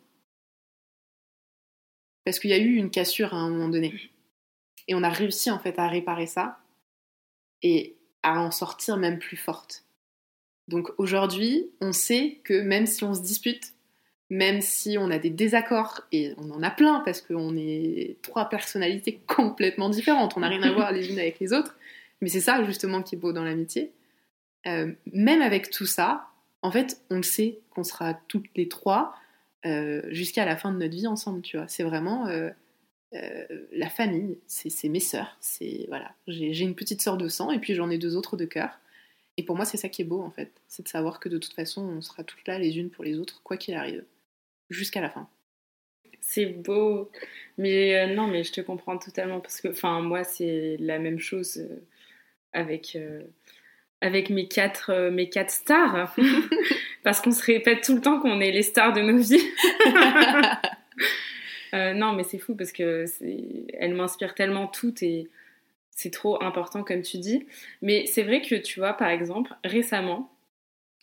Parce 2.26 2.40
qu'il 2.40 2.50
y 2.50 2.54
a 2.54 2.58
eu 2.58 2.76
une 2.76 2.92
cassure 2.92 3.34
à 3.34 3.38
un 3.38 3.50
moment 3.50 3.70
donné. 3.70 4.11
Et 4.88 4.96
on 4.96 5.04
a 5.04 5.10
réussi 5.10 5.52
en 5.52 5.60
fait 5.60 5.78
à 5.80 5.88
réparer 5.88 6.28
ça 6.28 6.60
et 7.62 7.96
à 8.24 8.40
en 8.42 8.52
sortir 8.52 8.98
même 8.98 9.20
plus 9.20 9.38
forte. 9.38 9.86
Donc 10.68 10.90
aujourd'hui, 10.98 11.70
on 11.82 11.92
sait 11.92 12.40
que 12.44 12.62
même 12.62 12.86
si 12.86 13.04
on 13.04 13.14
se 13.14 13.22
dispute, 13.22 13.74
même 14.30 14.62
si 14.62 14.98
on 14.98 15.12
a 15.12 15.20
des 15.20 15.30
désaccords, 15.30 16.02
et 16.12 16.34
on 16.38 16.52
en 16.52 16.64
a 16.64 16.72
plein 16.72 17.02
parce 17.02 17.22
qu'on 17.22 17.58
est 17.58 18.18
trois 18.22 18.46
personnalités 18.48 19.20
complètement 19.28 19.90
différentes, 19.90 20.34
on 20.38 20.40
n'a 20.40 20.48
rien 20.48 20.64
à 20.64 20.72
voir 20.72 20.92
les 20.92 21.10
unes 21.12 21.20
avec 21.20 21.40
les 21.40 21.52
autres, 21.52 21.76
mais 22.22 22.30
c'est 22.30 22.40
ça 22.40 22.64
justement 22.64 23.02
qui 23.04 23.16
est 23.16 23.18
beau 23.18 23.34
dans 23.34 23.44
l'amitié. 23.44 23.92
Euh, 24.68 24.92
même 25.12 25.42
avec 25.42 25.70
tout 25.72 25.86
ça, 25.86 26.28
en 26.62 26.72
fait, 26.72 27.02
on 27.10 27.24
sait 27.24 27.60
qu'on 27.72 27.84
sera 27.84 28.14
toutes 28.28 28.48
les 28.56 28.68
trois 28.68 29.16
euh, 29.66 30.02
jusqu'à 30.10 30.46
la 30.46 30.56
fin 30.56 30.72
de 30.72 30.78
notre 30.78 30.96
vie 30.96 31.08
ensemble, 31.08 31.42
tu 31.42 31.58
vois. 31.58 31.68
C'est 31.68 31.84
vraiment, 31.84 32.28
euh, 32.28 32.50
la 33.12 33.90
famille, 33.90 34.38
c'est 34.48 34.90
mes 34.90 35.00
sœurs. 35.00 35.38
C'est 35.42 35.86
voilà, 35.90 36.14
j'ai 36.28 36.62
une 36.62 36.76
petite 36.76 37.02
sœur 37.02 37.18
de 37.18 37.28
sang 37.28 37.52
et 37.52 37.60
puis 37.60 37.74
j'en 37.76 37.90
ai 37.90 37.98
deux 37.98 38.16
autres 38.16 38.38
de 38.38 38.46
cœur. 38.46 38.80
Et 39.38 39.44
pour 39.44 39.56
moi, 39.56 39.66
c'est 39.66 39.78
ça 39.78 39.90
qui 39.90 40.02
est 40.02 40.06
beau 40.06 40.22
en 40.22 40.32
fait, 40.32 40.52
c'est 40.68 40.84
de 40.84 40.88
savoir 40.88 41.20
que 41.20 41.30
de 41.30 41.38
toute 41.38 41.54
façon, 41.54 41.82
on 41.82 42.02
sera 42.02 42.24
toutes 42.24 42.46
là 42.48 42.58
les 42.60 42.78
unes 42.78 42.90
pour 42.90 43.04
les 43.04 43.18
autres, 43.18 43.42
quoi 43.44 43.58
qu'il 43.58 43.76
arrive, 43.76 44.04
jusqu'à 44.70 45.02
la 45.02 45.10
fin. 45.10 45.28
C'est 46.20 46.46
beau, 46.46 47.10
mais 47.58 47.98
euh, 47.98 48.14
non, 48.14 48.28
mais 48.28 48.44
je 48.44 48.52
te 48.52 48.62
comprends 48.62 48.98
totalement 48.98 49.40
parce 49.40 49.60
que, 49.60 49.70
enfin, 49.70 50.02
moi, 50.02 50.24
c'est 50.24 50.78
la 50.80 51.00
même 51.00 51.20
chose 51.20 51.58
euh, 51.58 51.82
avec 52.54 52.98
avec 54.02 54.30
mes 54.30 54.48
quatre 54.48 55.10
mes 55.10 55.30
quatre 55.30 55.52
stars, 55.52 56.16
parce 57.04 57.22
qu'on 57.22 57.32
se 57.32 57.44
répète 57.44 57.84
tout 57.84 57.96
le 57.96 58.02
temps 58.02 58.20
qu'on 58.20 58.40
est 58.42 58.52
les 58.52 58.64
stars 58.64 58.94
de 58.94 59.02
nos 59.02 59.18
vies. 59.18 59.44
Euh, 61.74 61.94
non, 61.94 62.14
mais 62.14 62.24
c'est 62.24 62.38
fou 62.38 62.56
parce 62.56 62.72
que 62.72 63.06
elle 63.74 63.94
m'inspire 63.94 64.36
tellement 64.36 64.68
toutes 64.68 65.04
et 65.04 65.30
c'est 65.92 66.10
trop 66.10 66.42
important 66.44 66.84
comme 66.84 67.02
tu 67.02 67.18
dis. 67.18 67.46
Mais 67.82 68.06
c'est 68.06 68.24
vrai 68.24 68.42
que 68.42 68.56
tu 68.56 68.80
vois, 68.80 68.94
par 68.94 69.10
exemple, 69.10 69.54
récemment, 69.64 70.32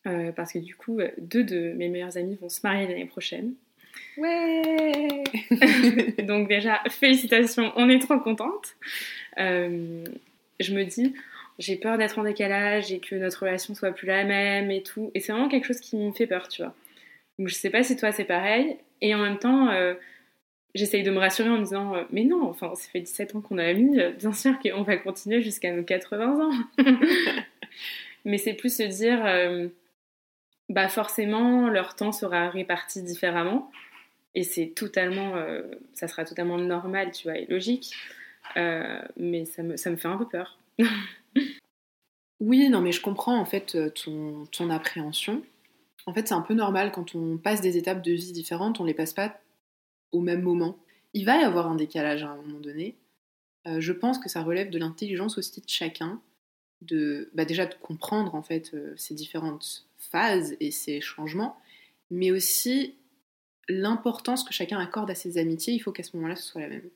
euh, 0.07 0.33
parce 0.33 0.53
que 0.53 0.59
du 0.59 0.75
coup, 0.75 1.01
deux 1.19 1.45
de 1.45 1.73
mes 1.73 1.89
meilleurs 1.89 2.17
amis 2.17 2.37
vont 2.41 2.49
se 2.49 2.61
marier 2.63 2.87
l'année 2.87 3.07
prochaine. 3.07 3.55
Ouais 4.17 5.23
Donc 6.23 6.49
déjà, 6.49 6.83
félicitations, 6.91 7.73
on 7.77 7.89
est 7.89 8.01
trop 8.01 8.19
contente. 8.19 8.77
Euh, 9.39 10.05
je 10.61 10.75
me 10.75 10.85
dis, 10.85 11.15
j'ai 11.59 11.77
peur 11.77 11.99
d'être 11.99 12.19
en 12.19 12.25
décalage 12.25 12.93
et 12.93 12.99
que 12.99 13.15
notre 13.15 13.43
relation 13.43 13.75
soit 13.75 13.93
plus 13.93 14.07
la 14.07 14.25
même 14.25 14.71
et 14.71 14.83
tout. 14.83 15.11
Et 15.15 15.21
c'est 15.21 15.33
vraiment 15.33 15.49
quelque 15.49 15.67
chose 15.67 15.81
qui 15.81 15.97
me 15.97 16.13
fait 16.13 16.27
peur, 16.27 16.49
tu 16.49 16.63
vois. 16.63 16.75
Donc 17.39 17.49
je 17.49 17.55
sais 17.55 17.71
pas 17.71 17.83
si 17.83 17.97
toi 17.97 18.13
c'est 18.13 18.25
pareil. 18.25 18.77
Et 19.01 19.15
en 19.15 19.19
même 19.19 19.39
temps, 19.39 19.69
j'essaye 20.75 21.03
de 21.03 21.11
me 21.11 21.19
rassurer 21.19 21.49
en 21.49 21.59
me 21.59 21.65
disant 21.65 21.95
euh, 21.95 22.05
mais 22.11 22.25
non, 22.25 22.49
enfin 22.49 22.75
ça 22.75 22.89
fait 22.91 23.01
17 23.01 23.37
ans 23.37 23.41
qu'on 23.41 23.59
a 23.59 23.73
mis, 23.73 23.99
euh, 23.99 24.13
bien 24.13 24.33
sûr 24.33 24.59
qu'on 24.59 24.83
va 24.83 24.97
continuer 24.97 25.43
jusqu'à 25.43 25.73
nos 25.73 25.83
80 25.83 26.41
ans. 26.41 26.53
mais 28.25 28.39
c'est 28.39 28.55
plus 28.55 28.77
se 28.77 28.83
dire 28.83 29.25
euh, 29.25 29.69
bah 30.69 30.89
forcément 30.89 31.69
leur 31.69 31.95
temps 31.95 32.13
sera 32.13 32.51
réparti 32.51 33.03
différemment 33.03 33.71
et 34.35 34.43
c'est 34.43 34.69
totalement 34.69 35.35
ça 35.95 36.07
sera 36.07 36.25
totalement 36.25 36.59
normal, 36.59 37.11
tu 37.11 37.25
vois, 37.25 37.39
et 37.39 37.47
logique. 37.47 37.95
mais 38.55 39.47
ça 39.47 39.63
me, 39.63 39.77
ça 39.77 39.91
me 39.91 39.97
fait 39.97 40.07
un 40.07 40.19
peu 40.19 40.29
peur. 40.29 40.59
oui, 42.41 42.69
non 42.69 42.81
mais 42.81 42.93
je 42.93 43.01
comprends 43.01 43.39
en 43.39 43.47
fait 43.47 43.77
ton, 43.95 44.45
ton 44.53 44.71
appréhension. 44.71 45.43
En 46.07 46.15
fait, 46.15 46.29
c'est 46.29 46.35
un 46.35 46.43
peu 46.43 46.55
normal 46.55 46.93
quand 46.93 47.15
on 47.15 47.37
passe 47.37 47.61
des 47.61 47.77
étapes 47.77 48.03
de 48.03 48.13
vie 48.13 48.33
différentes, 48.33 48.81
on 48.81 48.85
les 48.85 48.95
passe 48.95 49.13
pas 49.13 49.41
au 50.13 50.21
même 50.21 50.43
moment. 50.43 50.79
Il 51.15 51.25
va 51.25 51.41
y 51.41 51.45
avoir 51.45 51.69
un 51.69 51.77
décalage 51.77 52.23
à 52.23 52.29
un 52.29 52.37
moment 52.37 52.61
donné. 52.61 52.97
Euh, 53.67 53.81
je 53.81 53.93
pense 53.93 54.19
que 54.19 54.29
ça 54.29 54.43
relève 54.43 54.71
de 54.71 54.79
l'intelligence 54.79 55.39
aussi 55.39 55.61
de 55.61 55.69
chacun, 55.69 56.21
de 56.83 57.31
bah 57.35 57.45
déjà 57.45 57.67
de 57.67 57.75
comprendre 57.75 58.35
en 58.35 58.43
fait 58.43 58.73
euh, 58.75 58.95
ces 58.97 59.15
différentes 59.15 59.87
phases 59.97 60.57
et 60.61 60.71
ces 60.71 61.01
changements, 61.01 61.59
mais 62.11 62.31
aussi 62.31 62.95
l'importance 63.69 64.45
que 64.45 64.55
chacun 64.55 64.79
accorde 64.79 65.11
à 65.11 65.15
ses 65.15 65.39
amitiés. 65.39 65.75
Il 65.75 65.81
faut 65.81 65.93
qu'à 65.93 66.03
ce 66.03 66.17
moment-là 66.17 66.37
ce 66.37 66.45
soit 66.45 66.61
la 66.63 66.69
même. 66.69 66.89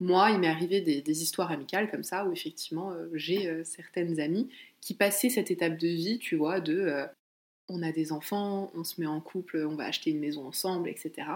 Moi, 0.00 0.32
il 0.32 0.40
m'est 0.40 0.48
arrivé 0.48 0.80
des, 0.80 1.22
histoires 1.22 1.52
amicales 1.52 1.88
comme 1.88 2.02
ça 2.02 2.26
où 2.26 2.32
effectivement 2.32 2.90
euh, 2.90 3.08
j'ai 3.14 3.62
certaines 3.64 4.18
amies 4.18 4.48
qui 4.80 4.94
passaient 4.94 5.30
cette 5.30 5.52
étape 5.52 5.78
de 5.78 5.86
vie, 5.86 6.18
tu 6.18 6.34
vois, 6.34 6.60
de 6.60 7.06
on 7.68 7.82
a 7.82 7.92
des 7.92 8.10
enfants, 8.10 8.70
on 8.74 8.82
se 8.82 9.00
met 9.00 9.06
en 9.06 9.20
couple, 9.20 9.64
on 9.68 9.76
va 9.76 9.84
acheter 9.84 10.10
une 10.10 10.18
maison 10.18 10.46
ensemble, 10.46 10.88
etc. 10.88 11.28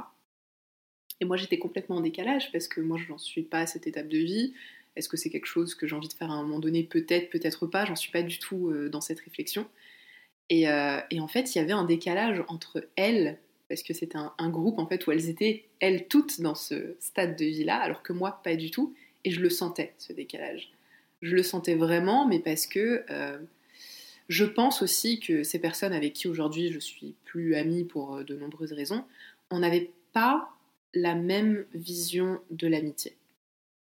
Et 1.20 1.24
moi, 1.24 1.36
j'étais 1.36 1.58
complètement 1.58 1.96
en 1.96 2.00
décalage 2.00 2.52
parce 2.52 2.68
que 2.68 2.80
moi, 2.80 2.98
je 2.98 3.10
n'en 3.10 3.18
suis 3.18 3.42
pas 3.42 3.60
à 3.60 3.66
cette 3.66 3.86
étape 3.86 4.08
de 4.08 4.18
vie. 4.18 4.52
Est-ce 4.96 5.08
que 5.08 5.16
c'est 5.16 5.30
quelque 5.30 5.46
chose 5.46 5.74
que 5.74 5.86
j'ai 5.86 5.94
envie 5.94 6.08
de 6.08 6.12
faire 6.12 6.30
à 6.30 6.34
un 6.34 6.42
moment 6.42 6.58
donné? 6.58 6.82
Peut-être, 6.82 7.30
peut-être 7.30 7.66
pas. 7.66 7.84
J'en 7.84 7.96
suis 7.96 8.10
pas 8.10 8.22
du 8.22 8.38
tout 8.38 8.70
euh, 8.70 8.88
dans 8.88 9.00
cette 9.00 9.20
réflexion. 9.20 9.66
Euh, 10.52 11.00
et, 11.10 11.20
en 11.20 11.28
fait, 11.28 11.54
il 11.54 11.58
y 11.58 11.60
avait 11.60 11.72
un 11.72 11.84
décalage 11.84 12.42
entre 12.48 12.86
elles, 12.96 13.38
parce 13.68 13.82
que 13.82 13.94
c'était 13.94 14.18
un, 14.38 14.50
groupe 14.50 14.78
en 14.78 14.86
fait 14.86 15.06
où 15.06 15.12
elles 15.12 15.28
étaient, 15.28 15.64
elles 15.80 16.06
toutes, 16.06 16.40
dans 16.40 16.54
ce 16.54 16.94
stade 17.00 17.36
de 17.36 17.44
vie-là, 17.44 17.76
alors 17.76 18.02
que 18.02 18.12
moi, 18.12 18.40
pas 18.44 18.56
du 18.56 18.70
tout. 18.70 18.94
Et 19.24 19.30
je 19.30 19.40
le 19.40 19.50
sentais, 19.50 19.92
ce 19.98 20.12
décalage. 20.12 20.70
Je 21.20 21.34
le 21.34 21.42
sentais 21.42 21.74
vraiment, 21.74 22.26
mais 22.26 22.38
parce 22.38 22.66
que, 22.66 23.04
euh, 23.10 23.38
Je 24.28 24.44
pense 24.44 24.82
aussi 24.82 25.20
que 25.20 25.44
ces 25.44 25.60
personnes 25.60 25.92
avec 25.92 26.12
qui 26.12 26.26
aujourd'hui 26.26 26.72
je 26.72 26.80
suis 26.80 27.14
plus 27.26 27.54
amie 27.54 27.84
pour 27.84 28.24
de 28.24 28.34
nombreuses 28.34 28.72
raisons, 28.72 29.04
on 29.52 29.60
n'avait 29.60 29.92
pas 30.12 30.55
la 30.96 31.14
même 31.14 31.64
vision 31.72 32.40
de 32.50 32.66
l'amitié. 32.66 33.16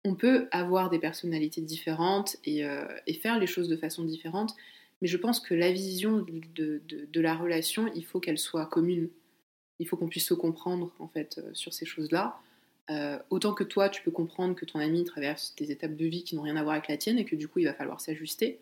On 0.06 0.16
peut 0.16 0.48
avoir 0.52 0.90
des 0.90 1.00
personnalités 1.00 1.60
différentes 1.60 2.38
et, 2.46 2.62
et, 3.06 3.14
faire 3.16 3.38
les 3.38 3.48
choses 3.48 3.68
de 3.68 3.76
façon 3.76 4.06
différente, 4.06 4.56
mais 5.02 5.08
je 5.08 5.18
pense 5.18 5.40
que 5.40 5.54
la 5.54 5.72
vision 5.72 6.26
de, 6.56 7.20
la 7.20 7.36
relation, 7.36 7.92
il 7.96 8.06
faut 8.06 8.20
qu'elle 8.20 8.38
soit 8.38 8.66
commune. 8.66 9.10
Il 9.80 9.88
faut 9.88 9.96
qu'on 9.96 10.10
puisse 10.10 10.26
se 10.26 10.34
comprendre 10.34 10.92
en 11.00 11.08
fait 11.08 11.38
euh, 11.38 11.52
sur 11.54 11.74
ces 11.74 11.86
choses-là. 11.86 12.38
Euh, 12.90 13.18
autant 13.30 13.54
que 13.54 13.64
toi, 13.64 13.88
tu 13.88 14.02
peux 14.02 14.12
comprendre 14.12 14.56
que 14.56 14.66
ton 14.66 14.80
ami 14.80 15.06
traverse 15.06 15.56
des 15.58 15.72
étapes 15.72 15.96
de 15.96 16.06
vie 16.06 16.24
qui 16.24 16.36
n'ont 16.36 16.42
rien 16.42 16.58
à 16.58 16.64
voir 16.64 16.74
avec 16.74 16.90
la 16.90 16.98
tienne 16.98 17.18
et 17.18 17.24
que 17.24 17.36
du 17.36 17.48
coup, 17.48 17.60
il 17.60 17.66
va 17.66 17.74
falloir 17.74 18.02
s'ajuster. 18.02 18.60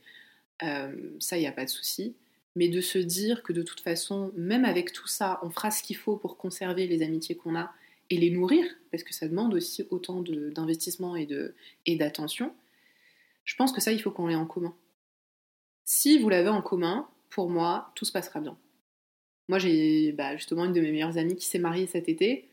Euh, 0.64 0.92
ça, 1.20 1.38
il 1.38 1.42
n'y 1.42 1.48
a 1.48 1.52
pas 1.52 1.66
de 1.66 1.70
souci. 1.70 2.14
Mais 2.56 2.68
de 2.68 2.82
se 2.82 3.00
dire 3.00 3.42
que 3.42 3.54
de 3.54 3.64
toute 3.64 3.80
façon, 3.80 4.32
même 4.36 4.66
avec 4.66 4.92
tout 4.92 5.08
ça, 5.08 5.40
on 5.44 5.50
fera 5.50 5.72
ce 5.72 5.82
qu'il 5.82 5.96
faut 5.96 6.18
pour 6.18 6.38
conserver 6.38 6.88
les 6.88 7.02
amitiés 7.02 7.36
qu'on 7.36 7.56
a 7.56 7.72
et 8.10 8.18
les 8.18 8.30
nourrir, 8.30 8.66
parce 8.92 9.04
que 9.04 9.14
ça 9.14 9.28
demande 9.28 9.54
aussi 9.54 9.86
autant 9.90 10.22
d'investissement 10.22 11.16
et 11.16 11.96
d'attention. 11.96 12.54
Je 13.44 13.56
pense 13.56 13.72
que 13.72 13.82
ça, 13.82 13.92
il 13.92 14.02
faut 14.02 14.12
qu'on 14.12 14.28
l'ait 14.28 14.36
en 14.36 14.46
commun. 14.46 14.76
Si 15.86 16.20
vous 16.20 16.30
l'avez 16.30 16.50
en 16.50 16.62
commun, 16.62 17.08
pour 17.30 17.50
moi, 17.50 17.92
tout 17.96 18.06
se 18.06 18.12
passera 18.12 18.42
bien. 18.42 18.58
Moi, 19.48 19.60
j'ai 19.60 20.12
bah, 20.12 20.36
justement 20.36 20.66
une 20.66 20.74
de 20.74 20.82
mes 20.82 20.92
meilleures 20.92 21.18
amies 21.18 21.36
qui 21.36 21.46
s'est 21.46 21.60
mariée 21.60 21.88
cet 21.88 22.10
été. 22.10 22.46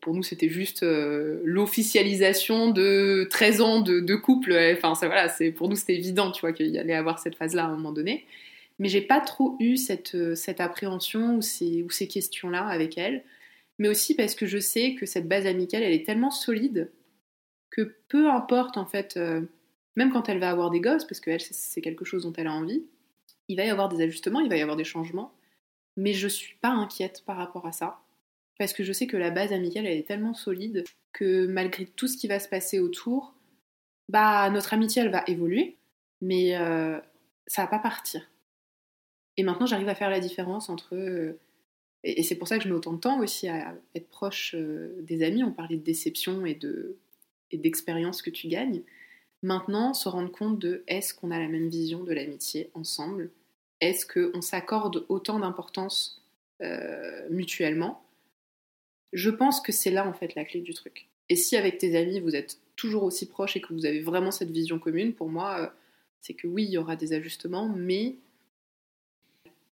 pour 0.00 0.14
nous, 0.14 0.22
c'était 0.22 0.48
juste 0.48 0.82
euh, 0.82 1.40
l'officialisation 1.44 2.70
de 2.70 3.28
13 3.30 3.60
ans 3.60 3.80
de, 3.80 4.14
couple. 4.16 4.52
Enfin, 4.72 4.96
ça, 4.96 5.06
voilà, 5.06 5.32
pour 5.56 5.68
nous, 5.68 5.76
c'était 5.76 5.94
évident, 5.94 6.32
tu 6.32 6.40
vois, 6.40 6.52
qu'il 6.52 6.66
y 6.66 6.78
allait 6.78 6.94
avoir 6.94 7.20
cette 7.20 7.36
phase-là 7.36 7.64
à 7.64 7.68
un 7.68 7.76
moment 7.76 7.92
donné. 7.92 8.26
Mais 8.80 8.88
j'ai 8.88 9.02
pas 9.02 9.20
trop 9.20 9.56
eu 9.60 9.76
cette, 9.76 10.16
euh, 10.16 10.34
cette 10.34 10.60
appréhension 10.60 11.36
ou 11.36 11.42
ces, 11.42 11.84
ou 11.84 11.90
ces 11.90 12.08
questions-là 12.08 12.66
avec 12.66 12.98
elle. 12.98 13.22
Mais 13.78 13.88
aussi 13.88 14.14
parce 14.14 14.34
que 14.34 14.46
je 14.46 14.58
sais 14.58 14.94
que 14.94 15.06
cette 15.06 15.28
base 15.28 15.46
amicale, 15.46 15.82
elle 15.82 15.92
est 15.92 16.06
tellement 16.06 16.30
solide 16.30 16.92
que 17.70 17.96
peu 18.08 18.30
importe, 18.30 18.76
en 18.76 18.86
fait, 18.86 19.16
euh, 19.16 19.42
même 19.96 20.12
quand 20.12 20.28
elle 20.28 20.38
va 20.38 20.50
avoir 20.50 20.70
des 20.70 20.80
gosses, 20.80 21.04
parce 21.04 21.20
que 21.20 21.36
c'est 21.38 21.80
quelque 21.80 22.04
chose 22.04 22.22
dont 22.22 22.32
elle 22.34 22.46
a 22.46 22.52
envie, 22.52 22.84
il 23.48 23.56
va 23.56 23.64
y 23.64 23.70
avoir 23.70 23.88
des 23.88 24.02
ajustements, 24.02 24.40
il 24.40 24.48
va 24.48 24.56
y 24.56 24.62
avoir 24.62 24.76
des 24.76 24.84
changements, 24.84 25.32
mais 25.96 26.12
je 26.12 26.28
suis 26.28 26.56
pas 26.56 26.70
inquiète 26.70 27.22
par 27.26 27.36
rapport 27.36 27.66
à 27.66 27.72
ça, 27.72 28.00
parce 28.58 28.72
que 28.72 28.84
je 28.84 28.92
sais 28.92 29.06
que 29.06 29.16
la 29.16 29.30
base 29.30 29.52
amicale, 29.52 29.86
elle 29.86 29.98
est 29.98 30.06
tellement 30.06 30.34
solide 30.34 30.84
que 31.12 31.46
malgré 31.46 31.86
tout 31.86 32.06
ce 32.06 32.16
qui 32.16 32.28
va 32.28 32.38
se 32.38 32.48
passer 32.48 32.78
autour, 32.78 33.34
bah 34.08 34.48
notre 34.50 34.74
amitié, 34.74 35.02
elle 35.02 35.10
va 35.10 35.24
évoluer, 35.26 35.76
mais 36.20 36.56
euh, 36.56 37.00
ça 37.46 37.62
va 37.62 37.68
pas 37.68 37.78
partir. 37.78 38.28
Et 39.36 39.42
maintenant, 39.42 39.66
j'arrive 39.66 39.88
à 39.88 39.94
faire 39.94 40.10
la 40.10 40.20
différence 40.20 40.68
entre... 40.68 40.94
Euh, 40.94 41.40
et, 42.04 42.22
c'est 42.22 42.34
pour 42.34 42.46
ça 42.46 42.58
que 42.58 42.64
je 42.64 42.68
mets 42.68 42.74
autant 42.74 42.92
de 42.92 43.00
temps 43.00 43.18
aussi 43.20 43.48
à 43.48 43.74
être 43.94 44.08
proche 44.08 44.54
euh, 44.54 44.94
des 45.00 45.22
amis. 45.22 45.42
On 45.42 45.52
parlait 45.52 45.76
de 45.76 45.82
déception 45.82 46.44
et 46.44 46.54
de 46.54 46.96
et 47.50 47.56
d'expérience 47.56 48.20
que 48.20 48.30
tu 48.30 48.48
gagnes. 48.48 48.82
Maintenant, 49.42 49.94
se 49.94 50.08
rendre 50.08 50.30
compte 50.30 50.58
de 50.58 50.82
est-ce 50.86 51.14
qu'on 51.14 51.30
a 51.30 51.38
la 51.38 51.48
même 51.48 51.68
vision 51.68 52.02
de 52.02 52.12
l'amitié 52.12 52.70
ensemble? 52.74 53.30
Est-ce 53.80 54.06
qu'on 54.06 54.40
s'accorde 54.40 55.04
autant 55.08 55.38
d'importance 55.38 56.22
euh, 56.62 57.28
mutuellement? 57.30 58.02
Je 59.12 59.30
pense 59.30 59.60
que 59.60 59.72
c'est 59.72 59.90
là 59.90 60.08
en 60.08 60.12
fait 60.12 60.34
la 60.34 60.44
clé 60.44 60.60
du 60.60 60.74
truc. 60.74 61.08
Et 61.28 61.36
si 61.36 61.56
avec 61.56 61.78
tes 61.78 61.96
amis 61.96 62.20
vous 62.20 62.34
êtes 62.34 62.58
toujours 62.76 63.04
aussi 63.04 63.26
proches 63.26 63.56
et 63.56 63.60
que 63.60 63.72
vous 63.72 63.86
avez 63.86 64.00
vraiment 64.00 64.30
cette 64.30 64.50
vision 64.50 64.78
commune, 64.78 65.14
pour 65.14 65.28
moi, 65.28 65.60
euh, 65.60 65.68
c'est 66.20 66.34
que 66.34 66.46
oui, 66.46 66.64
il 66.64 66.70
y 66.70 66.78
aura 66.78 66.96
des 66.96 67.12
ajustements, 67.12 67.68
mais 67.68 68.16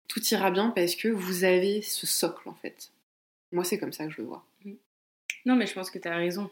tout 0.07 0.23
ira 0.31 0.51
bien 0.51 0.69
parce 0.69 0.95
que 0.95 1.07
vous 1.07 1.43
avez 1.43 1.81
ce 1.81 2.07
socle 2.07 2.47
en 2.49 2.55
fait. 2.55 2.91
Moi, 3.51 3.63
c'est 3.63 3.77
comme 3.77 3.93
ça 3.93 4.05
que 4.05 4.11
je 4.11 4.21
le 4.21 4.27
vois. 4.27 4.45
Non, 5.45 5.55
mais 5.55 5.65
je 5.65 5.73
pense 5.73 5.89
que 5.89 5.99
tu 5.99 6.07
as 6.07 6.15
raison. 6.15 6.49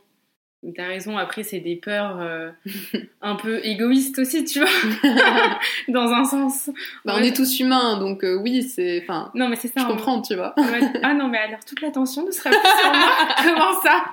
T'as 0.74 0.88
raison, 0.88 1.18
après, 1.18 1.44
c'est 1.44 1.60
des 1.60 1.76
peurs 1.76 2.20
euh, 2.20 2.50
un 3.22 3.36
peu 3.36 3.64
égoïstes 3.64 4.18
aussi, 4.18 4.46
tu 4.46 4.60
vois, 4.60 4.70
dans 5.90 6.12
un 6.12 6.26
sens. 6.26 6.72
Bah, 7.04 7.14
on 7.18 7.22
est 7.22 7.36
tous 7.36 7.60
humains, 7.60 8.00
donc 8.00 8.24
euh, 8.24 8.36
oui, 8.36 8.64
c'est. 8.64 9.02
Enfin, 9.04 9.32
non, 9.36 9.48
mais 9.48 9.58
c'est 9.58 9.68
ça. 9.68 9.82
Je 9.82 9.88
comprends, 9.88 10.22
tu 10.22 10.36
vois. 10.36 10.56
ah 11.04 11.14
non, 11.14 11.28
mais 11.28 11.38
alors 11.38 11.64
toute 11.66 11.82
l'attention 11.82 12.26
ne 12.26 12.32
serait 12.32 12.50
pas 12.50 12.78
sur 12.82 12.94
moi. 12.94 13.28
Comment 13.44 13.82
ça? 13.82 14.06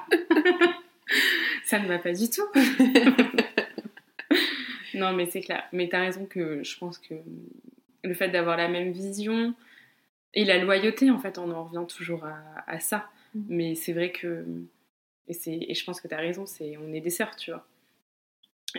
Ça 1.64 1.78
ne 1.78 1.88
va 1.88 1.98
pas 1.98 2.12
du 2.12 2.28
tout. 2.28 2.42
non, 4.94 5.12
mais 5.12 5.26
c'est 5.31 5.40
clair. 5.40 5.62
Mais 5.72 5.88
t'as 5.88 6.00
raison 6.00 6.26
que 6.26 6.62
je 6.62 6.76
pense 6.76 6.98
que 6.98 7.14
le 8.03 8.15
fait 8.15 8.29
d'avoir 8.29 8.57
la 8.57 8.69
même 8.69 8.93
vision 8.93 9.55
et 10.35 10.45
la 10.45 10.59
loyauté, 10.59 11.11
en 11.11 11.19
fait, 11.19 11.38
on 11.38 11.51
en 11.51 11.65
revient 11.65 11.87
toujours 11.87 12.25
à, 12.25 12.38
à 12.67 12.81
ça. 12.81 13.11
Mm. 13.35 13.41
Mais 13.49 13.75
c'est 13.75 13.93
vrai 13.93 14.11
que 14.11 14.45
et, 15.29 15.71
et 15.71 15.75
je 15.75 15.85
pense 15.85 16.01
que 16.01 16.09
tu 16.09 16.15
as 16.15 16.19
raison, 16.19 16.47
c'est 16.47 16.77
on 16.77 16.93
est 16.93 17.01
des 17.01 17.11
sœurs, 17.11 17.37
tu 17.37 17.51
vois. 17.51 17.67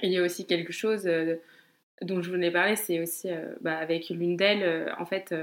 Et 0.01 0.07
il 0.07 0.13
y 0.13 0.17
a 0.17 0.23
aussi 0.23 0.45
quelque 0.45 0.73
chose 0.73 1.05
euh, 1.07 1.35
dont 2.01 2.21
je 2.21 2.29
voulais 2.29 2.51
parler, 2.51 2.75
c'est 2.75 2.99
aussi 2.99 3.29
euh, 3.29 3.53
bah, 3.61 3.77
avec 3.77 4.09
l'une 4.09 4.35
d'elles, 4.35 4.63
euh, 4.63 4.93
en 4.97 5.05
fait, 5.05 5.33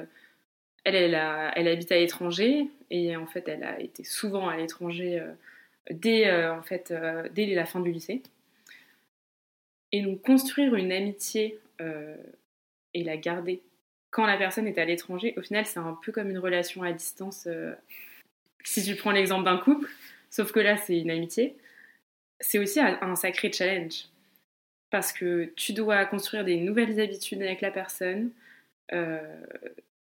elle, 0.85 0.95
elle, 0.95 1.15
a, 1.15 1.53
elle 1.57 1.69
habite 1.69 1.93
à 1.93 1.97
l'étranger 1.97 2.67
et 2.91 3.17
en 3.17 3.27
fait, 3.27 3.49
elle 3.49 3.65
a 3.65 3.81
été 3.81 4.05
souvent 4.05 4.49
à 4.49 4.57
l'étranger 4.57 5.23
dès, 5.91 6.49
en 6.49 6.63
fait, 6.63 6.93
dès 7.33 7.47
la 7.55 7.67
fin 7.67 7.81
du 7.81 7.93
lycée. 7.93 8.23
Et 9.93 10.03
donc, 10.03 10.23
construire 10.23 10.75
une 10.75 10.91
amitié 10.91 11.59
et 12.95 13.05
la 13.05 13.17
garder 13.19 13.61
quand 14.11 14.27
la 14.27 14.37
personne 14.37 14.67
est 14.67 14.79
à 14.79 14.85
l'étranger, 14.85 15.35
au 15.37 15.43
final, 15.43 15.67
c'est 15.67 15.79
un 15.79 15.99
peu 16.03 16.13
comme 16.13 16.31
une 16.31 16.39
relation 16.39 16.83
à 16.83 16.93
distance. 16.93 17.49
si 18.65 18.85
tu 18.85 18.97
prends 18.97 19.13
l'exemple 19.13 19.45
d'un 19.45 19.59
couple, 19.59 19.89
Sauf 20.31 20.53
que 20.53 20.61
là, 20.61 20.77
c'est 20.77 20.99
une 20.99 21.11
amitié. 21.11 21.57
C'est 22.39 22.59
aussi 22.59 22.81
un 22.81 23.17
sacré 23.17 23.53
challenge. 23.53 24.07
Parce 24.91 25.13
que 25.13 25.53
tu 25.57 25.73
dois 25.73 26.05
construire 26.05 26.45
des 26.45 26.57
nouvelles 26.57 26.99
habitudes 27.01 27.43
avec 27.43 27.61
la 27.61 27.71
personne 27.71 28.31
euh, 28.93 29.21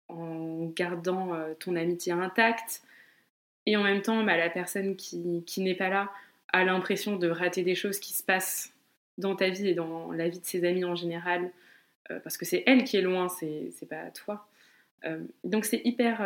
en 0.09 0.67
gardant 0.75 1.35
euh, 1.35 1.55
ton 1.59 1.77
amitié 1.77 2.13
intacte. 2.13 2.83
Et 3.67 3.77
en 3.77 3.83
même 3.83 4.03
temps, 4.03 4.23
bah, 4.25 4.37
la 4.37 4.49
personne 4.49 4.97
qui 4.97 5.43
n'est 5.59 5.75
pas 5.75 5.89
là 5.89 6.11
a 6.53 6.65
l'impression 6.65 7.17
de 7.17 7.29
rater 7.29 7.63
des 7.63 7.75
choses 7.75 7.99
qui 7.99 8.15
se 8.15 8.23
passent 8.23 8.73
dans 9.19 9.37
ta 9.37 9.51
vie 9.51 9.69
et 9.69 9.75
dans 9.75 10.13
la 10.13 10.29
vie 10.29 10.41
de 10.41 10.47
ses 10.47 10.65
amis 10.65 10.85
en 10.85 10.95
général. 10.95 11.51
Euh, 12.11 12.21
parce 12.21 12.37
que 12.37 12.45
c'est 12.45 12.63
elle 12.67 12.85
qui 12.85 12.97
est 12.97 13.03
loin, 13.03 13.29
c'est 13.29 13.89
pas 13.89 14.11
toi. 14.11 14.49
donc 15.45 15.65
c'est 15.65 15.81
hyper 15.85 16.23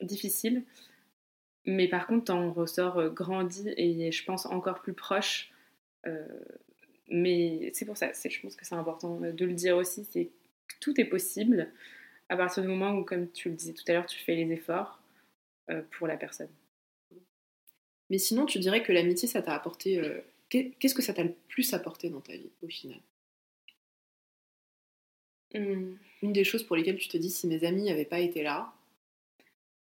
difficile. 0.00 0.64
Mais 1.68 1.86
par 1.86 2.06
contre, 2.06 2.24
t'en 2.24 2.50
ressors 2.50 2.98
euh, 2.98 3.10
grandi 3.10 3.68
et 3.76 4.10
je 4.10 4.24
pense 4.24 4.46
encore 4.46 4.80
plus 4.80 4.94
proche. 4.94 5.50
Euh, 6.06 6.26
mais 7.08 7.70
c'est 7.74 7.84
pour 7.84 7.96
ça, 7.96 8.10
je 8.12 8.40
pense 8.40 8.56
que 8.56 8.64
c'est 8.64 8.74
important 8.74 9.20
de 9.20 9.44
le 9.44 9.52
dire 9.52 9.76
aussi, 9.76 10.06
c'est 10.10 10.26
que 10.26 10.74
tout 10.80 10.98
est 10.98 11.04
possible 11.04 11.70
à 12.30 12.36
partir 12.38 12.62
du 12.62 12.68
moment 12.68 12.92
où, 12.94 13.04
comme 13.04 13.30
tu 13.30 13.50
le 13.50 13.54
disais 13.54 13.74
tout 13.74 13.84
à 13.88 13.92
l'heure, 13.92 14.06
tu 14.06 14.18
fais 14.18 14.34
les 14.34 14.50
efforts 14.50 15.02
euh, 15.70 15.82
pour 15.90 16.06
la 16.06 16.16
personne. 16.16 16.48
Mais 18.08 18.18
sinon, 18.18 18.46
tu 18.46 18.58
dirais 18.58 18.82
que 18.82 18.92
l'amitié, 18.92 19.28
ça 19.28 19.42
t'a 19.42 19.54
apporté... 19.54 20.00
Qu'est-ce 20.48 20.94
que 20.94 21.02
ça 21.02 21.12
t'a 21.12 21.24
le 21.24 21.34
plus 21.48 21.74
apporté 21.74 22.08
dans 22.08 22.22
ta 22.22 22.32
vie, 22.32 22.50
au 22.62 22.68
final? 22.68 23.00
Mmh. 25.54 25.96
Une 26.22 26.32
des 26.32 26.44
choses 26.44 26.64
pour 26.64 26.76
lesquelles 26.76 26.98
tu 26.98 27.08
te 27.08 27.16
dis, 27.16 27.30
si 27.30 27.46
mes 27.46 27.64
amis 27.64 27.84
n'avaient 27.84 28.04
pas 28.04 28.18
été 28.18 28.42
là, 28.42 28.72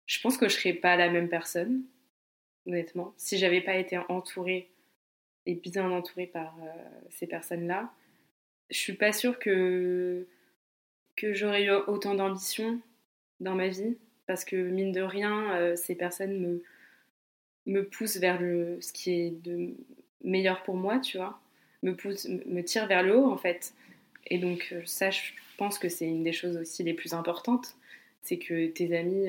je 0.07 0.21
pense 0.21 0.37
que 0.39 0.49
je 0.49 0.55
serais 0.55 0.73
pas 0.73 0.97
la 0.97 1.11
même 1.11 1.29
personne, 1.29 1.83
honnêtement. 2.67 3.15
Si 3.17 3.39
j'avais 3.39 3.61
pas 3.61 3.77
été 3.77 3.99
entourée 4.09 4.71
et 5.47 5.55
bien 5.55 5.91
entourée 5.91 6.27
par 6.27 6.55
euh, 6.63 6.71
ces 7.11 7.27
personnes-là, 7.27 7.93
je 8.71 8.79
suis 8.79 8.95
pas 8.95 9.13
sûre 9.13 9.39
que, 9.39 10.27
que 11.17 11.35
j'aurais 11.35 11.65
eu 11.65 11.71
autant 11.71 12.15
d'ambition 12.15 12.81
dans 13.41 13.55
ma 13.55 13.69
vie. 13.69 13.97
Parce 14.27 14.45
que 14.45 14.57
mine 14.57 14.93
de 14.93 15.03
rien, 15.03 15.55
euh, 15.57 15.77
ces 15.77 15.95
personnes 15.95 16.39
me, 16.39 16.63
me 17.67 17.85
poussent 17.85 18.17
vers 18.17 18.41
le, 18.41 18.81
ce 18.81 18.93
qui 18.93 19.11
est 19.13 19.31
de 19.31 19.75
meilleur 20.23 20.63
pour 20.63 20.77
moi, 20.77 21.01
tu 21.01 21.19
vois. 21.19 21.41
Me, 21.83 21.95
poussent, 21.95 22.29
me 22.29 22.63
tirent 22.63 22.87
vers 22.87 23.03
le 23.03 23.17
haut, 23.17 23.31
en 23.31 23.37
fait. 23.37 23.75
Et 24.27 24.39
donc, 24.39 24.69
euh, 24.73 24.83
ça, 24.87 25.11
je 25.11 25.21
pense 25.57 25.79
que 25.79 25.89
c'est 25.89 26.07
une 26.07 26.25
des 26.25 26.33
choses 26.33 26.57
aussi 26.57 26.83
les 26.83 26.95
plus 26.95 27.15
importantes. 27.15 27.77
C'est 28.23 28.39
que 28.39 28.69
tes 28.69 28.97
amis 28.97 29.29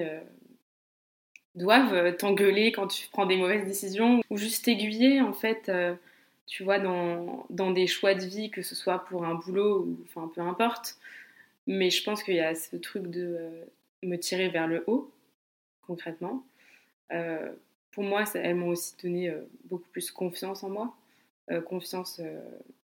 doivent 1.55 1.93
euh, 1.93 2.11
t'engueuler 2.11 2.71
quand 2.71 2.87
tu 2.87 3.07
prends 3.09 3.25
des 3.25 3.37
mauvaises 3.37 3.65
décisions 3.65 4.21
ou 4.29 4.37
juste 4.37 4.65
t'aiguiller 4.65 5.21
en 5.21 5.33
fait, 5.33 5.69
euh, 5.69 5.95
tu 6.47 6.63
vois, 6.63 6.79
dans, 6.79 7.45
dans, 7.49 7.71
des 7.71 7.87
choix 7.87 8.15
de 8.15 8.25
vie, 8.25 8.49
que 8.49 8.61
ce 8.61 8.75
soit 8.75 9.05
pour 9.05 9.25
un 9.25 9.35
boulot 9.35 9.81
ou 9.81 9.99
enfin 10.05 10.29
peu 10.33 10.41
importe. 10.41 10.97
Mais 11.67 11.89
je 11.89 12.03
pense 12.03 12.23
qu'il 12.23 12.35
y 12.35 12.41
a 12.41 12.55
ce 12.55 12.75
truc 12.75 13.07
de 13.07 13.37
euh, 13.39 13.65
me 14.03 14.17
tirer 14.17 14.49
vers 14.49 14.67
le 14.67 14.83
haut, 14.87 15.11
concrètement. 15.87 16.43
pour 17.91 18.03
moi, 18.03 18.23
elles 18.33 18.55
m'ont 18.55 18.69
aussi 18.69 18.95
donné 19.01 19.31
beaucoup 19.65 19.87
plus 19.91 20.11
confiance 20.11 20.63
en 20.63 20.69
moi. 20.69 20.95
Confiance 21.65 22.21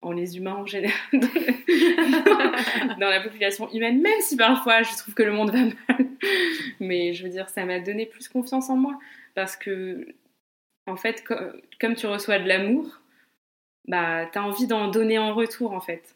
en 0.04 0.12
les 0.12 0.36
humains 0.36 0.54
en 0.54 0.66
général, 0.66 0.94
dans 1.12 3.08
la 3.08 3.20
population 3.20 3.70
humaine, 3.72 4.00
même 4.00 4.20
si 4.20 4.36
parfois 4.36 4.82
je 4.82 4.96
trouve 4.96 5.14
que 5.14 5.22
le 5.22 5.32
monde 5.32 5.50
va 5.50 5.64
mal. 5.64 6.06
Mais 6.80 7.14
je 7.14 7.24
veux 7.24 7.30
dire, 7.30 7.48
ça 7.48 7.64
m'a 7.64 7.80
donné 7.80 8.06
plus 8.06 8.28
confiance 8.28 8.70
en 8.70 8.76
moi. 8.76 8.98
Parce 9.34 9.56
que, 9.56 10.06
en 10.86 10.96
fait, 10.96 11.24
comme 11.80 11.94
tu 11.94 12.06
reçois 12.06 12.38
de 12.38 12.46
l'amour, 12.46 13.00
bah, 13.86 14.26
t'as 14.26 14.42
envie 14.42 14.66
d'en 14.66 14.88
donner 14.88 15.18
en 15.18 15.34
retour, 15.34 15.72
en 15.72 15.80
fait. 15.80 16.14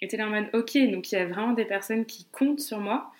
Et 0.00 0.08
t'es 0.08 0.16
là 0.16 0.26
en 0.26 0.30
mode, 0.30 0.50
ok, 0.52 0.76
donc 0.90 1.12
il 1.12 1.16
y 1.16 1.18
a 1.18 1.26
vraiment 1.26 1.52
des 1.52 1.64
personnes 1.64 2.06
qui 2.06 2.26
comptent 2.26 2.60
sur 2.60 2.78
moi. 2.78 3.12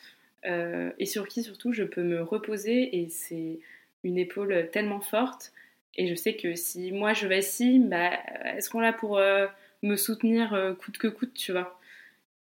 Euh, 0.46 0.90
et 0.98 1.06
sur 1.06 1.26
qui 1.26 1.42
surtout 1.42 1.72
je 1.72 1.84
peux 1.84 2.02
me 2.02 2.20
reposer 2.22 3.00
et 3.00 3.08
c'est 3.08 3.60
une 4.02 4.18
épaule 4.18 4.68
tellement 4.72 5.00
forte 5.00 5.53
et 5.96 6.08
je 6.08 6.14
sais 6.14 6.36
que 6.36 6.54
si 6.54 6.92
moi 6.92 7.12
je 7.12 7.26
vacille, 7.26 7.78
bah, 7.78 8.10
elles 8.44 8.62
seront 8.62 8.80
là 8.80 8.92
pour 8.92 9.18
euh, 9.18 9.46
me 9.82 9.96
soutenir 9.96 10.54
euh, 10.54 10.74
coûte 10.74 10.98
que 10.98 11.08
coûte, 11.08 11.34
tu 11.34 11.52
vois? 11.52 11.78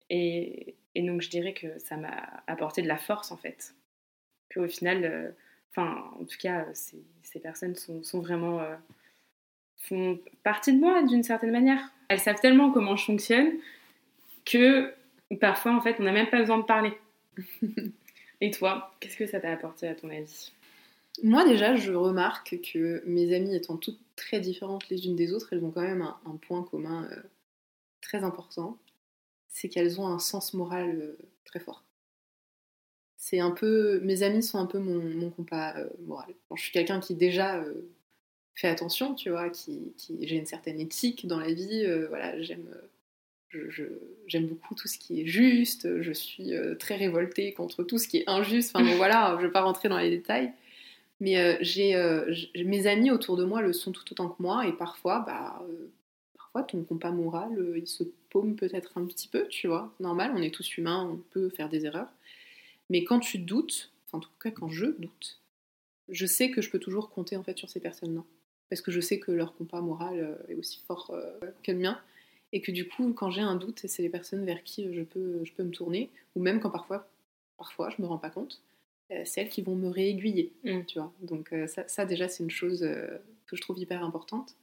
Et, 0.10 0.76
donc 0.96 1.22
je 1.22 1.30
dirais 1.30 1.54
que 1.54 1.80
ça 1.80 1.98
m'a 1.98 2.44
apporté 2.48 2.82
de 2.82 2.88
la 2.88 2.98
force 2.98 3.32
en 3.32 3.38
fait. 3.38 3.74
Qu'au 4.54 4.68
final, 4.68 5.04
euh, 5.04 5.32
enfin 5.72 6.12
en 6.20 6.26
tout 6.26 6.38
cas, 6.40 6.66
ces, 6.74 7.04
ces 7.24 7.40
personnes 7.40 7.76
sont, 7.76 8.04
sont 8.04 8.22
vraiment 8.22 8.62
font 9.78 10.20
partie 10.44 10.74
de 10.74 10.80
moi 10.80 11.04
d'une 11.04 11.24
certaine 11.24 11.52
manière. 11.52 11.92
Elles 12.10 12.20
savent 12.20 12.40
tellement 12.40 12.72
comment 12.72 12.96
je 12.96 13.06
fonctionne 13.06 13.52
que 14.46 14.94
parfois 15.40 15.74
en 15.74 15.82
fait 15.82 15.96
on 16.00 16.04
n'a 16.04 16.12
même 16.12 16.30
pas 16.30 16.40
besoin 16.40 16.60
de 16.60 16.64
parler. 16.64 16.94
Et 18.42 18.52
toi, 18.52 18.94
qu'est-ce 19.00 19.18
que 19.18 19.26
ça 19.26 19.40
t'a 19.40 19.52
apporté 19.52 19.88
à 19.88 19.96
ton 19.96 20.10
avis? 20.10 20.52
Moi 21.22 21.46
déjà, 21.46 21.76
je 21.76 21.94
remarque 21.94 22.60
que 22.74 23.04
mes 23.06 23.36
amies 23.36 23.56
étant 23.56 23.78
toutes 23.78 24.00
très 24.16 24.40
différentes 24.40 24.90
les 24.90 25.06
unes 25.06 25.16
des 25.16 25.34
autres, 25.34 25.50
elles 25.52 25.64
ont 25.64 25.72
quand 25.72 25.82
même 25.82 26.02
un, 26.02 26.36
point 26.38 26.64
commun 26.64 27.08
euh, 27.12 27.22
très 28.02 28.24
important, 28.24 28.78
c'est 29.48 29.70
qu'elles 29.70 30.02
ont 30.02 30.08
un 30.08 30.20
sens 30.20 30.54
moral 30.54 31.00
euh, 31.00 31.18
très 31.46 31.60
fort. 31.60 31.84
C'est 33.18 33.40
un 33.40 33.52
peu, 33.52 34.00
mes 34.02 34.24
amis 34.24 34.44
sont 34.44 34.58
un 34.58 34.66
peu 34.66 34.80
mon, 34.80 35.30
compas 35.30 35.78
euh, 35.78 35.90
moral. 36.06 36.34
je 36.56 36.62
suis 36.62 36.72
quelqu'un 36.72 37.00
qui 37.00 37.16
déjà 37.16 37.64
fait 38.56 38.68
attention, 38.68 39.16
tu 39.16 39.30
vois, 39.30 39.50
qui 39.50 39.94
j'ai 40.22 40.36
une 40.36 40.46
certaine 40.46 40.80
éthique 40.80 41.26
dans 41.28 41.40
la 41.40 41.54
vie. 41.54 41.86
voilà, 42.10 42.42
j'aime 42.42 42.68
j'aime 44.28 44.48
beaucoup 44.48 44.74
tout 44.74 44.88
ce 44.88 44.98
qui 44.98 45.22
est 45.22 45.28
juste, 45.28 46.02
je 46.02 46.12
suis 46.12 46.52
très 46.80 46.96
révoltée 46.96 47.54
contre 47.54 47.84
tout 47.84 47.98
ce 47.98 48.08
qui 48.08 48.18
est 48.18 48.24
injuste. 48.28 48.76
Enfin 48.76 48.84
bon, 48.84 48.96
voilà, 48.98 49.36
je 49.38 49.44
ne 49.44 49.48
vais 49.48 49.54
pas 49.54 49.62
rentrer 49.62 49.90
dans 49.90 50.00
les 50.00 50.10
détails. 50.10 50.52
Mais 51.24 51.58
j'ai 51.64 51.96
mes 52.66 52.86
amis 52.86 53.10
autour 53.10 53.38
de 53.38 53.46
moi 53.46 53.62
le 53.62 53.72
sont 53.72 53.94
tout 53.94 54.04
autant 54.12 54.28
que 54.28 54.42
moi, 54.42 54.68
et 54.68 54.74
parfois, 54.74 55.22
bah, 55.22 55.66
parfois 56.36 56.64
ton 56.64 56.84
compas 56.84 57.12
moral, 57.12 57.74
il 57.78 57.88
se 57.88 58.04
paume 58.30 58.58
peut-être 58.58 58.98
un 58.98 59.06
petit 59.06 59.30
peu, 59.30 59.48
tu 59.48 59.68
vois. 59.68 59.94
Normal, 60.02 60.34
on 60.36 60.42
est 60.42 60.54
tous 60.54 60.78
humains, 60.78 61.10
on 61.10 61.18
peut 61.32 61.50
faire 61.50 61.70
des 61.70 61.86
erreurs. 61.86 62.10
Mais 62.90 63.06
quand 63.06 63.20
tu 63.20 63.38
doutes, 63.38 63.94
en 64.12 64.20
tout 64.20 64.30
cas 64.42 64.52
quand 64.52 64.70
je 64.70 64.88
doute, 64.88 65.40
je 66.10 66.26
sais 66.26 66.52
que 66.52 66.62
je 66.62 66.70
peux 66.70 66.80
toujours 66.80 67.10
compter 67.10 67.38
en 67.38 67.44
fait 67.44 67.58
sur 67.58 67.70
ces 67.70 67.80
personnes-là. 67.80 68.24
Parce 68.70 68.82
que 68.82 68.92
je 68.92 69.00
sais 69.00 69.20
que 69.20 69.32
leur 69.32 69.56
compas 69.56 69.80
moral 69.80 70.38
est 70.50 70.56
aussi 70.56 70.82
fort 70.86 71.16
que 71.64 71.72
le 71.72 71.78
mien 71.78 71.98
et 72.54 72.62
que 72.62 72.72
du 72.72 72.88
coup, 72.88 73.14
quand 73.14 73.32
j'ai 73.32 73.42
un 73.42 73.56
doute, 73.56 73.82
c'est 73.88 74.04
les 74.04 74.10
personnes 74.10 74.46
vers 74.46 74.64
qui 74.64 74.94
je 74.94 75.02
peux, 75.02 75.44
je 75.44 75.54
peux 75.54 75.64
me 75.64 75.72
tourner, 75.72 76.12
ou 76.36 76.42
même 76.42 76.60
quand 76.60 76.70
parfois, 76.70 77.10
parfois 77.58 77.90
je 77.90 78.02
me 78.02 78.08
rends 78.08 78.20
pas 78.20 78.30
compte, 78.30 78.62
euh, 78.62 78.73
celles 79.26 79.50
qui 79.50 79.62
vont 79.62 79.76
me 79.76 79.90
réaiguiller, 79.90 80.54
mm. 80.64 80.86
tu 80.88 81.00
vois. 81.00 81.14
Donc 81.22 81.54
euh, 81.54 81.68
ça, 81.68 82.06
déjà, 82.06 82.28
c'est 82.28 82.44
une 82.44 82.52
chose 82.52 82.84
euh, 82.84 83.18
que 83.48 83.56
je 83.56 83.62
trouve 83.62 83.80
hyper 83.80 84.04
importante. 84.04 84.56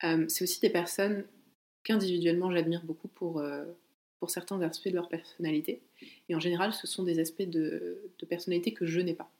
c'est 0.00 0.42
aussi 0.42 0.60
des 0.60 0.70
personnes 0.70 1.24
qu'individuellement 1.84 2.50
j'admire 2.50 2.82
beaucoup 2.84 3.08
pour, 3.08 3.42
pour 4.18 4.30
certains 4.30 4.60
aspects 4.60 4.88
de 4.88 4.94
leur 4.94 5.08
personnalité, 5.08 5.80
et 6.28 6.34
en 6.34 6.40
général, 6.40 6.72
ce 6.72 6.86
sont 6.86 7.04
des 7.04 7.18
aspects 7.20 7.42
de, 7.42 8.02
de 8.18 8.26
personnalité 8.26 8.72
que 8.72 8.86
je 8.86 9.00
n'ai 9.00 9.14
pas. 9.14 9.30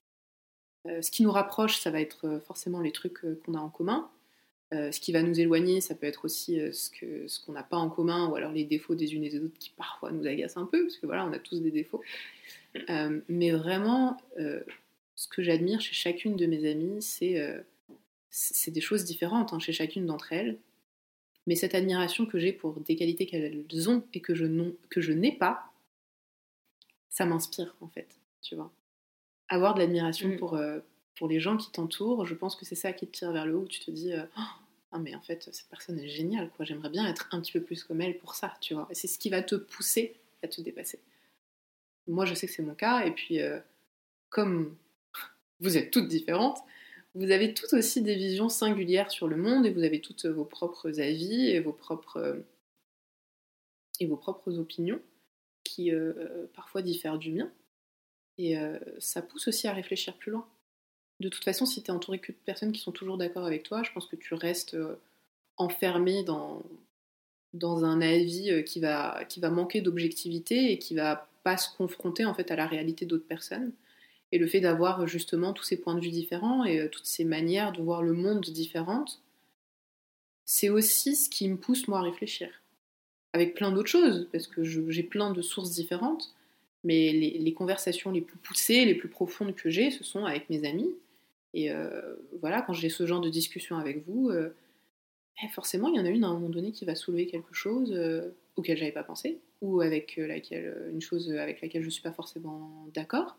ce 0.86 1.10
qui 1.10 1.22
nous 1.22 1.32
rapproche, 1.32 1.78
ça 1.78 1.90
va 1.90 2.00
être 2.00 2.40
forcément 2.46 2.80
les 2.80 2.92
trucs 2.92 3.20
qu'on 3.44 3.54
a 3.54 3.58
en 3.58 3.68
commun, 3.68 4.10
euh, 4.74 4.90
ce 4.90 4.98
qui 4.98 5.12
va 5.12 5.22
nous 5.22 5.38
éloigner, 5.38 5.80
ça 5.80 5.94
peut 5.94 6.06
être 6.06 6.24
aussi 6.24 6.58
euh, 6.58 6.72
ce 6.72 6.90
qu'on 6.90 7.28
ce 7.28 7.40
qu'on 7.40 7.52
n'a 7.52 7.62
pas 7.62 7.76
en 7.76 7.88
commun, 7.88 8.28
ou 8.28 8.34
alors 8.34 8.50
les 8.50 8.64
défauts 8.64 8.96
des 8.96 9.14
unes 9.14 9.22
et 9.22 9.28
des 9.28 9.38
autres 9.38 9.58
qui 9.60 9.70
parfois 9.70 10.10
nous 10.10 10.26
agacent 10.26 10.56
un 10.56 10.66
peu, 10.66 10.82
parce 10.82 10.96
que 10.96 11.06
voilà, 11.06 11.24
on 11.24 11.32
a 11.32 11.38
tous 11.38 11.62
des 11.62 11.70
défauts. 11.70 12.02
Euh, 12.90 13.20
mais 13.28 13.50
vraiment, 13.50 14.16
ce 15.14 15.28
que 15.28 15.42
j'admire 15.42 15.80
chez 15.80 15.94
chacune 15.94 16.36
de 16.36 16.46
mes 16.46 16.70
amies, 16.70 17.02
c'est 17.02 17.64
c'est 18.30 18.70
des 18.70 18.82
choses 18.82 19.04
différentes 19.04 19.54
hein, 19.54 19.58
chez 19.58 19.72
chacune 19.72 20.04
d'entre 20.04 20.32
elles. 20.32 20.58
Mais 21.46 21.54
cette 21.54 21.74
admiration 21.74 22.26
que 22.26 22.38
j'ai 22.38 22.52
pour 22.52 22.80
des 22.80 22.96
qualités 22.96 23.24
qu'elles 23.24 23.88
ont 23.88 24.04
et 24.12 24.20
que 24.20 24.34
je, 24.34 24.44
n'ai 24.44 25.32
pas, 25.32 25.72
ça 27.08 27.24
m'inspire 27.24 27.74
en 27.80 27.88
fait, 27.88 28.20
tu 28.42 28.56
vois. 28.56 28.70
Avoir 29.48 29.74
de 29.74 29.78
l'admiration 29.78 30.28
mm. 30.28 30.36
pour, 30.36 30.58
pour 31.16 31.28
les 31.28 31.40
gens 31.40 31.56
qui 31.56 31.72
t'entourent, 31.72 32.26
je 32.26 32.34
pense 32.34 32.54
que 32.54 32.64
c'est 32.64 32.74
ça 32.74 32.92
qui 32.92 33.06
te 33.06 33.18
tire 33.18 33.32
vers 33.32 33.46
le 33.46 33.56
haut, 33.56 33.62
où 33.62 33.68
tu 33.68 33.80
te 33.80 33.90
dis 33.90 34.12
euh, 34.12 34.24
ah 34.92 34.98
mais 34.98 35.14
en 35.14 35.20
fait 35.20 35.42
cette 35.52 35.68
personne 35.68 35.98
est 35.98 36.08
géniale 36.08 36.50
quoi, 36.56 36.64
j'aimerais 36.64 36.90
bien 36.90 37.06
être 37.06 37.28
un 37.32 37.40
petit 37.40 37.52
peu 37.52 37.60
plus 37.60 37.82
comme 37.82 38.00
elle 38.00 38.18
pour 38.18 38.34
ça, 38.34 38.54
tu 38.60 38.74
vois. 38.74 38.88
C'est 38.92 39.08
ce 39.08 39.18
qui 39.18 39.30
va 39.30 39.42
te 39.42 39.54
pousser 39.54 40.16
à 40.42 40.48
te 40.48 40.60
dépasser. 40.60 41.00
Moi 42.08 42.24
je 42.24 42.34
sais 42.34 42.46
que 42.46 42.52
c'est 42.52 42.62
mon 42.62 42.74
cas 42.74 43.04
et 43.04 43.10
puis 43.10 43.40
euh, 43.40 43.58
comme 44.30 44.76
vous 45.60 45.76
êtes 45.76 45.90
toutes 45.90 46.08
différentes, 46.08 46.58
vous 47.14 47.30
avez 47.30 47.54
toutes 47.54 47.72
aussi 47.72 48.02
des 48.02 48.14
visions 48.14 48.48
singulières 48.48 49.10
sur 49.10 49.26
le 49.26 49.36
monde 49.36 49.66
et 49.66 49.70
vous 49.70 49.82
avez 49.82 50.00
toutes 50.00 50.26
vos 50.26 50.44
propres 50.44 51.00
avis 51.00 51.48
et 51.48 51.60
vos 51.60 51.72
propres 51.72 52.42
et 54.00 54.06
vos 54.06 54.16
propres 54.16 54.58
opinions 54.58 55.00
qui 55.64 55.90
euh, 55.92 56.46
parfois 56.54 56.82
diffèrent 56.82 57.18
du 57.18 57.32
mien. 57.32 57.50
Et 58.38 58.54
ça 58.98 59.22
pousse 59.22 59.48
aussi 59.48 59.66
à 59.66 59.72
réfléchir 59.72 60.14
plus 60.18 60.30
loin 60.30 60.46
de 61.20 61.28
toute 61.28 61.44
façon, 61.44 61.66
si 61.66 61.82
tu 61.82 61.90
es 61.90 61.94
entouré 61.94 62.18
que 62.18 62.32
de 62.32 62.36
personnes 62.44 62.72
qui 62.72 62.80
sont 62.80 62.92
toujours 62.92 63.16
d'accord 63.16 63.46
avec 63.46 63.62
toi, 63.62 63.82
je 63.82 63.92
pense 63.92 64.06
que 64.06 64.16
tu 64.16 64.34
restes 64.34 64.74
euh, 64.74 65.00
enfermé 65.56 66.22
dans, 66.22 66.62
dans 67.54 67.84
un 67.84 68.00
avis 68.00 68.50
euh, 68.50 68.62
qui 68.62 68.80
va, 68.80 69.24
qui 69.28 69.40
va 69.40 69.50
manquer 69.50 69.80
d'objectivité 69.80 70.72
et 70.72 70.78
qui 70.78 70.94
va 70.94 71.28
pas 71.46 71.56
se 71.56 71.68
confronter 71.76 72.24
en 72.24 72.34
fait 72.34 72.50
à 72.50 72.56
la 72.56 72.66
réalité 72.66 73.06
d'autres 73.06 73.28
personnes. 73.28 73.70
Et 74.32 74.38
le 74.38 74.48
fait 74.48 74.58
d'avoir 74.58 75.06
justement 75.06 75.52
tous 75.52 75.62
ces 75.62 75.76
points 75.80 75.94
de 75.94 76.00
vue 76.00 76.10
différents 76.10 76.64
et 76.64 76.80
euh, 76.80 76.88
toutes 76.88 77.06
ces 77.06 77.24
manières 77.24 77.70
de 77.70 77.80
voir 77.80 78.02
le 78.02 78.14
monde 78.14 78.44
différentes, 78.46 79.22
c'est 80.44 80.70
aussi 80.70 81.14
ce 81.14 81.30
qui 81.30 81.48
me 81.48 81.56
pousse 81.56 81.86
moi 81.86 82.00
à 82.00 82.02
réfléchir. 82.02 82.48
Avec 83.32 83.54
plein 83.54 83.70
d'autres 83.70 83.88
choses, 83.88 84.28
parce 84.32 84.48
que 84.48 84.64
j'ai 84.64 85.04
plein 85.04 85.32
de 85.32 85.40
sources 85.40 85.70
différentes, 85.70 86.34
mais 86.82 87.12
les, 87.12 87.52
conversations 87.52 88.10
les 88.10 88.22
plus 88.22 88.38
poussées, 88.38 88.84
les 88.84 88.96
plus 88.96 89.08
profondes 89.08 89.54
que 89.54 89.70
j'ai, 89.70 89.92
ce 89.92 90.02
sont 90.02 90.24
avec 90.24 90.50
mes 90.50 90.66
amis, 90.68 90.92
et 91.54 91.70
euh, 91.70 92.16
voilà, 92.40 92.60
quand 92.62 92.72
j'ai 92.72 92.88
ce 92.88 93.06
genre 93.06 93.20
de 93.20 93.28
discussion 93.28 93.76
avec 93.76 94.04
vous, 94.08 94.30
euh, 94.30 94.50
eh, 95.44 95.48
forcément, 95.48 95.88
il 95.90 95.96
y 95.96 96.00
en 96.00 96.06
a 96.06 96.10
une 96.10 96.24
à 96.24 96.28
un 96.28 96.34
moment 96.34 96.48
donné 96.48 96.72
qui 96.72 96.84
va 96.84 96.96
soulever 96.96 97.26
quelque 97.26 97.54
chose 97.54 97.92
auquel 98.56 98.76
j'avais 98.76 98.92
pas 98.92 99.04
pensé, 99.04 99.40
ou 99.60 99.80
avec 99.80 100.16
laquelle, 100.16 100.90
une 100.92 101.00
chose 101.00 101.30
avec 101.32 101.60
laquelle 101.60 101.82
je 101.82 101.90
suis 101.90 102.02
pas 102.02 102.12
forcément 102.12 102.88
d'accord. 102.94 103.36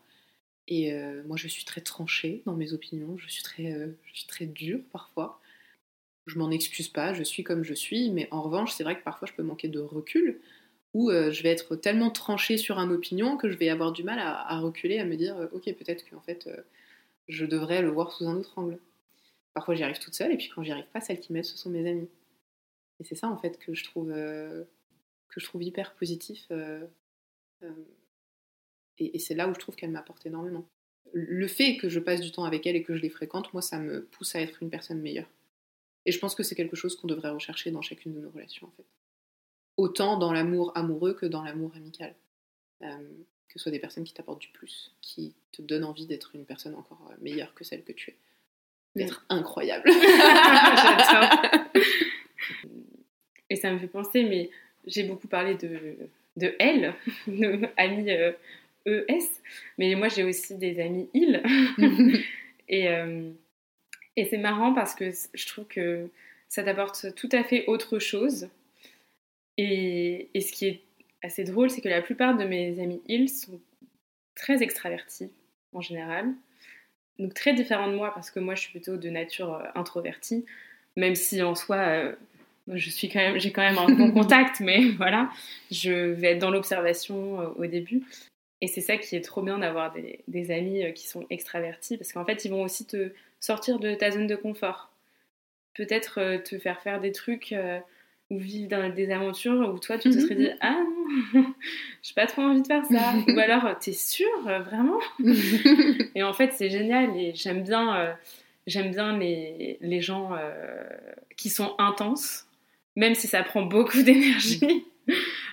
Et 0.68 0.92
moi, 1.26 1.36
je 1.36 1.48
suis 1.48 1.64
très 1.64 1.80
tranchée 1.80 2.42
dans 2.46 2.54
mes 2.54 2.72
opinions, 2.72 3.16
je 3.18 3.28
suis 3.28 3.42
très, 3.42 3.72
je 4.04 4.14
suis 4.14 4.26
très 4.26 4.46
dure 4.46 4.80
parfois. 4.92 5.40
Je 6.26 6.38
m'en 6.38 6.50
excuse 6.50 6.88
pas, 6.88 7.14
je 7.14 7.22
suis 7.22 7.42
comme 7.42 7.64
je 7.64 7.72
suis, 7.74 8.10
mais 8.10 8.28
en 8.30 8.42
revanche, 8.42 8.72
c'est 8.72 8.84
vrai 8.84 8.98
que 8.98 9.02
parfois 9.02 9.26
je 9.26 9.32
peux 9.32 9.42
manquer 9.42 9.68
de 9.68 9.80
recul, 9.80 10.40
ou 10.94 11.10
je 11.10 11.42
vais 11.42 11.48
être 11.50 11.74
tellement 11.74 12.10
tranchée 12.10 12.58
sur 12.58 12.78
une 12.78 12.92
opinion 12.92 13.36
que 13.36 13.50
je 13.50 13.56
vais 13.56 13.70
avoir 13.70 13.92
du 13.92 14.04
mal 14.04 14.18
à, 14.18 14.46
à 14.46 14.60
reculer, 14.60 14.98
à 14.98 15.04
me 15.04 15.16
dire, 15.16 15.48
ok, 15.52 15.64
peut-être 15.74 16.08
qu'en 16.08 16.20
fait 16.20 16.48
je 17.28 17.44
devrais 17.44 17.82
le 17.82 17.88
voir 17.88 18.12
sous 18.12 18.26
un 18.26 18.36
autre 18.36 18.58
angle. 18.58 18.78
Parfois 19.54 19.74
j'y 19.74 19.82
arrive 19.82 19.98
toute 19.98 20.14
seule, 20.14 20.32
et 20.32 20.36
puis 20.36 20.50
quand 20.54 20.62
j'y 20.62 20.70
arrive 20.70 20.88
pas, 20.92 21.00
celles 21.00 21.20
qui 21.20 21.32
m'aident, 21.32 21.44
ce 21.44 21.56
sont 21.56 21.70
mes 21.70 21.88
amis. 21.88 22.08
Et 23.00 23.04
c'est 23.04 23.14
ça 23.14 23.28
en 23.28 23.38
fait 23.38 23.58
que 23.58 23.74
je 23.74 23.84
trouve, 23.84 24.10
euh, 24.10 24.64
que 25.28 25.40
je 25.40 25.46
trouve 25.46 25.62
hyper 25.62 25.94
positif. 25.94 26.46
Euh, 26.50 26.86
euh, 27.62 27.70
et, 28.98 29.18
c'est 29.18 29.34
là 29.34 29.48
où 29.48 29.54
je 29.54 29.58
trouve 29.58 29.76
qu'elle 29.76 29.90
m'apporte 29.90 30.26
énormément. 30.26 30.68
Le 31.12 31.46
fait 31.46 31.76
que 31.76 31.88
je 31.88 32.00
passe 32.00 32.20
du 32.20 32.32
temps 32.32 32.44
avec 32.44 32.66
elle 32.66 32.76
et 32.76 32.82
que 32.82 32.96
je 32.96 33.02
les 33.02 33.08
fréquente, 33.08 33.52
moi, 33.52 33.62
ça 33.62 33.78
me 33.78 34.04
pousse 34.04 34.34
à 34.34 34.40
être 34.40 34.62
une 34.62 34.70
personne 34.70 35.00
meilleure. 35.00 35.30
Et 36.04 36.12
je 36.12 36.18
pense 36.18 36.34
que 36.34 36.42
c'est 36.42 36.54
quelque 36.54 36.76
chose 36.76 36.96
qu'on 36.96 37.06
devrait 37.06 37.30
rechercher 37.30 37.70
dans 37.70 37.82
chacune 37.82 38.14
de 38.14 38.20
nos 38.20 38.30
relations, 38.30 38.66
en 38.66 38.70
fait. 38.72 38.86
Autant 39.76 40.18
dans 40.18 40.32
l'amour 40.32 40.72
amoureux 40.74 41.14
que 41.14 41.26
dans 41.26 41.42
l'amour 41.42 41.72
amical 41.76 42.14
que 43.48 43.58
ce 43.58 43.64
soit 43.64 43.72
des 43.72 43.78
personnes 43.78 44.04
qui 44.04 44.14
t'apportent 44.14 44.40
du 44.40 44.48
plus, 44.48 44.94
qui 45.00 45.34
te 45.52 45.62
donnent 45.62 45.84
envie 45.84 46.06
d'être 46.06 46.34
une 46.34 46.44
personne 46.44 46.74
encore 46.74 47.08
euh, 47.10 47.14
meilleure 47.20 47.54
que 47.54 47.64
celle 47.64 47.82
que 47.82 47.92
tu 47.92 48.10
es. 48.10 48.16
D'être 48.94 49.24
incroyable. 49.28 49.90
Et 53.50 53.56
ça 53.56 53.72
me 53.72 53.78
fait 53.78 53.88
penser, 53.88 54.24
mais 54.24 54.50
j'ai 54.86 55.04
beaucoup 55.04 55.28
parlé 55.28 55.54
de, 55.54 55.96
de 56.36 56.54
elle, 56.58 56.94
de 57.26 57.68
amis 57.76 58.08
ES, 58.10 58.30
euh, 58.86 59.04
mais 59.76 59.94
moi 59.94 60.08
j'ai 60.08 60.24
aussi 60.24 60.56
des 60.56 60.80
amis 60.80 61.08
il. 61.14 61.42
et, 62.68 62.88
euh, 62.88 63.30
et 64.16 64.24
c'est 64.24 64.38
marrant 64.38 64.74
parce 64.74 64.94
que 64.94 65.10
je 65.34 65.46
trouve 65.46 65.66
que 65.66 66.08
ça 66.48 66.62
t'apporte 66.62 67.14
tout 67.14 67.28
à 67.32 67.44
fait 67.44 67.66
autre 67.66 67.98
chose. 67.98 68.48
Et, 69.58 70.28
et, 70.34 70.40
ce 70.40 70.52
qui 70.52 70.66
est 70.66 70.80
assez 71.22 71.42
drôle, 71.42 71.68
c'est 71.68 71.80
que 71.80 71.88
la 71.88 72.00
plupart 72.00 72.36
de 72.36 72.44
mes 72.44 72.80
amis 72.80 73.02
ils 73.06 73.28
sont 73.28 73.60
très 74.34 74.62
extravertis 74.62 75.30
en 75.72 75.80
général. 75.80 76.32
Donc 77.18 77.34
très 77.34 77.52
différents 77.52 77.90
de 77.90 77.96
moi 77.96 78.12
parce 78.14 78.30
que 78.30 78.38
moi 78.38 78.54
je 78.54 78.60
suis 78.60 78.70
plutôt 78.70 78.96
de 78.96 79.10
nature 79.10 79.54
euh, 79.54 79.64
introvertie, 79.74 80.46
même 80.96 81.16
si 81.16 81.42
en 81.42 81.54
soi 81.54 82.14
je 82.74 82.90
suis 82.90 83.08
quand 83.08 83.20
même 83.20 83.38
j'ai 83.38 83.52
quand 83.52 83.62
même 83.62 83.78
un 83.78 83.92
bon 83.94 84.10
contact, 84.12 84.60
mais 84.60 84.88
voilà, 84.96 85.30
je 85.70 85.92
vais 85.92 86.32
être 86.32 86.38
dans 86.38 86.50
l'observation 86.50 87.40
euh, 87.40 87.46
au 87.56 87.66
début. 87.66 88.02
Et 88.60 88.66
c'est 88.66 88.80
ça 88.80 88.96
qui 88.96 89.14
est 89.14 89.20
trop 89.20 89.42
bien 89.42 89.58
d'avoir 89.58 89.92
des, 89.92 90.20
des, 90.26 90.50
amis 90.50 90.92
qui 90.92 91.06
sont 91.06 91.24
extravertis 91.30 91.96
parce 91.96 92.12
qu'en 92.12 92.24
fait 92.24 92.44
ils 92.44 92.50
vont 92.50 92.64
aussi 92.64 92.86
te 92.86 93.12
sortir 93.38 93.78
de 93.78 93.94
ta 93.94 94.10
zone 94.10 94.26
de 94.26 94.34
confort. 94.34 94.90
Peut-être 95.74 96.42
te 96.42 96.58
faire 96.58 96.80
faire 96.80 97.00
des 97.00 97.12
trucs 97.12 97.54
ou 98.30 98.38
vivre 98.38 98.68
dans 98.68 98.92
des 98.92 99.10
aventures 99.10 99.72
où 99.72 99.78
toi 99.78 99.98
tu 99.98 100.10
te 100.10 100.18
serais 100.18 100.34
dit 100.34 100.50
ah 100.60 100.82
non 101.34 101.54
j'ai 102.02 102.14
pas 102.14 102.26
trop 102.26 102.42
envie 102.42 102.62
de 102.62 102.66
faire 102.66 102.84
ça 102.84 103.14
ou 103.26 103.38
alors 103.38 103.78
t'es 103.78 103.92
sûr 103.92 104.28
vraiment? 104.42 105.00
Et 106.14 106.22
en 106.22 106.32
fait 106.32 106.52
c'est 106.52 106.68
génial 106.70 107.16
et 107.16 107.32
j'aime 107.34 107.62
bien 107.62 107.96
euh, 107.96 108.12
j'aime 108.66 108.90
bien 108.90 109.16
les, 109.16 109.78
les 109.80 110.00
gens 110.00 110.34
euh, 110.34 110.84
qui 111.36 111.48
sont 111.48 111.74
intenses 111.78 112.46
même 112.98 113.14
si 113.14 113.26
ça 113.26 113.42
prend 113.42 113.62
beaucoup 113.62 114.02
d'énergie. 114.02 114.84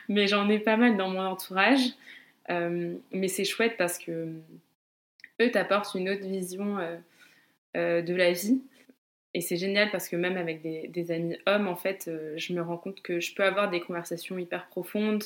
Mais 0.10 0.28
j'en 0.28 0.50
ai 0.50 0.60
pas 0.60 0.78
mal 0.78 0.98
dans 0.98 1.10
mon 1.10 1.26
entourage. 1.26 1.94
Euh, 2.50 2.94
mais 3.12 3.28
c'est 3.28 3.46
chouette 3.46 3.76
parce 3.78 3.98
que 3.98 4.30
eux 5.42 5.52
t'apportent 5.52 5.96
une 5.96 6.10
autre 6.10 6.26
vision 6.26 6.78
de 7.74 8.14
la 8.14 8.32
vie. 8.32 8.62
Et 9.36 9.42
c'est 9.42 9.58
génial 9.58 9.92
parce 9.92 10.08
que 10.08 10.16
même 10.16 10.38
avec 10.38 10.62
des, 10.62 11.12
amis 11.12 11.36
hommes, 11.46 11.68
en 11.68 11.76
fait, 11.76 12.06
euh, 12.08 12.36
je 12.38 12.54
me 12.54 12.62
rends 12.62 12.78
compte 12.78 13.02
que 13.02 13.20
je 13.20 13.36
peux 13.36 13.44
avoir 13.44 13.70
des 13.70 13.82
conversations 13.82 14.38
hyper 14.38 14.68
profondes 14.68 15.26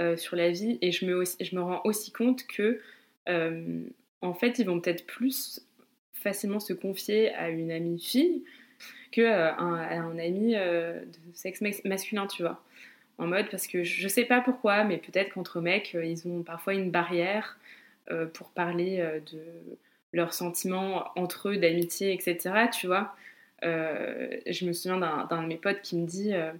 euh, 0.00 0.16
sur 0.16 0.34
la 0.34 0.50
vie. 0.50 0.76
Et 0.82 0.90
je 0.90 1.06
me, 1.06 1.22
je 1.24 1.54
me 1.54 1.62
rends 1.62 1.80
aussi 1.84 2.10
compte 2.10 2.48
que, 2.48 2.80
euh, 3.28 3.84
en 4.22 4.34
fait, 4.34 4.58
ils 4.58 4.66
vont 4.66 4.80
peut-être 4.80 5.06
plus 5.06 5.60
facilement 6.14 6.58
se 6.58 6.72
confier 6.72 7.32
à 7.34 7.48
une 7.50 7.70
amie 7.70 8.00
fille 8.00 8.42
qu'à 9.10 9.56
un, 9.58 9.74
un 9.74 10.18
ami 10.18 10.54
de 10.54 11.06
sexe 11.34 11.62
masculin, 11.84 12.26
tu 12.26 12.42
vois. 12.42 12.62
En 13.18 13.26
mode, 13.26 13.50
parce 13.50 13.66
que 13.66 13.82
je 13.82 14.08
sais 14.08 14.24
pas 14.24 14.40
pourquoi, 14.40 14.84
mais 14.84 14.98
peut-être 14.98 15.34
qu'entre 15.34 15.60
mecs, 15.60 15.94
ils 15.94 16.28
ont 16.28 16.42
parfois 16.42 16.74
une 16.74 16.90
barrière 16.90 17.58
pour 18.32 18.50
parler 18.50 19.04
de 19.32 19.40
leurs 20.12 20.34
sentiments 20.34 21.06
entre 21.16 21.50
eux, 21.50 21.56
d'amitié, 21.56 22.12
etc. 22.12 22.68
Tu 22.72 22.86
vois 22.86 23.14
euh, 23.64 24.28
Je 24.46 24.64
me 24.66 24.72
souviens 24.72 24.98
d'un 24.98 25.42
de 25.42 25.46
mes 25.46 25.56
potes 25.56 25.82
qui 25.82 25.96
me 25.96 26.06
dit 26.06 26.34
euh, 26.34 26.52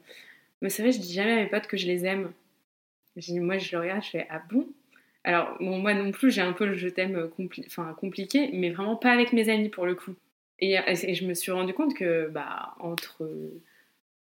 Mais 0.63 0.71
c'est 0.71 0.83
vrai, 0.83 0.93
je 0.93 1.01
dis 1.01 1.13
jamais 1.13 1.33
à 1.33 1.37
mes 1.37 1.47
potes 1.47 1.67
que 1.67 1.77
je 1.77 1.87
les 1.87 2.05
aime. 2.05 2.33
moi, 3.31 3.59
je 3.59 3.73
le 3.73 3.83
regarde, 3.83 4.03
je 4.03 4.11
fais 4.11 4.27
Ah 4.31 4.43
bon? 4.51 4.67
Alors, 5.25 5.57
moi 5.61 5.95
non 5.95 6.11
plus, 6.13 6.31
j'ai 6.31 6.41
un 6.43 6.53
peu 6.53 6.65
le 6.65 6.75
je 6.75 6.89
t'aime 6.89 7.31
enfin, 7.67 7.95
compliqué, 7.99 8.51
mais 8.53 8.71
vraiment 8.71 8.97
pas 8.97 9.11
avec 9.13 9.33
mes 9.33 9.49
amis 9.51 9.69
pour 9.69 9.85
le 9.85 9.95
coup. 9.95 10.15
Et, 10.61 10.77
je 11.15 11.27
me 11.27 11.35
suis 11.35 11.53
rendu 11.53 11.73
compte 11.73 11.95
que 11.95 12.29
bah, 12.29 12.75
entre, 12.81 13.31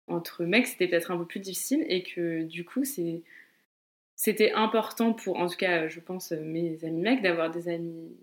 entre 0.08 0.44
mecs, 0.44 0.66
c'était 0.66 0.88
peut-être 0.88 1.10
un 1.10 1.18
peu 1.18 1.26
plus 1.26 1.40
difficile 1.40 1.84
et 1.88 2.02
que 2.02 2.42
du 2.42 2.64
coup, 2.64 2.84
c'était 4.16 4.52
important 4.52 5.12
pour, 5.12 5.38
en 5.38 5.48
tout 5.48 5.56
cas, 5.56 5.88
je 5.88 6.00
pense, 6.00 6.32
mes 6.32 6.84
amis 6.84 7.02
mecs, 7.02 7.22
d'avoir 7.22 7.50
des 7.50 7.68
amis 7.68 8.16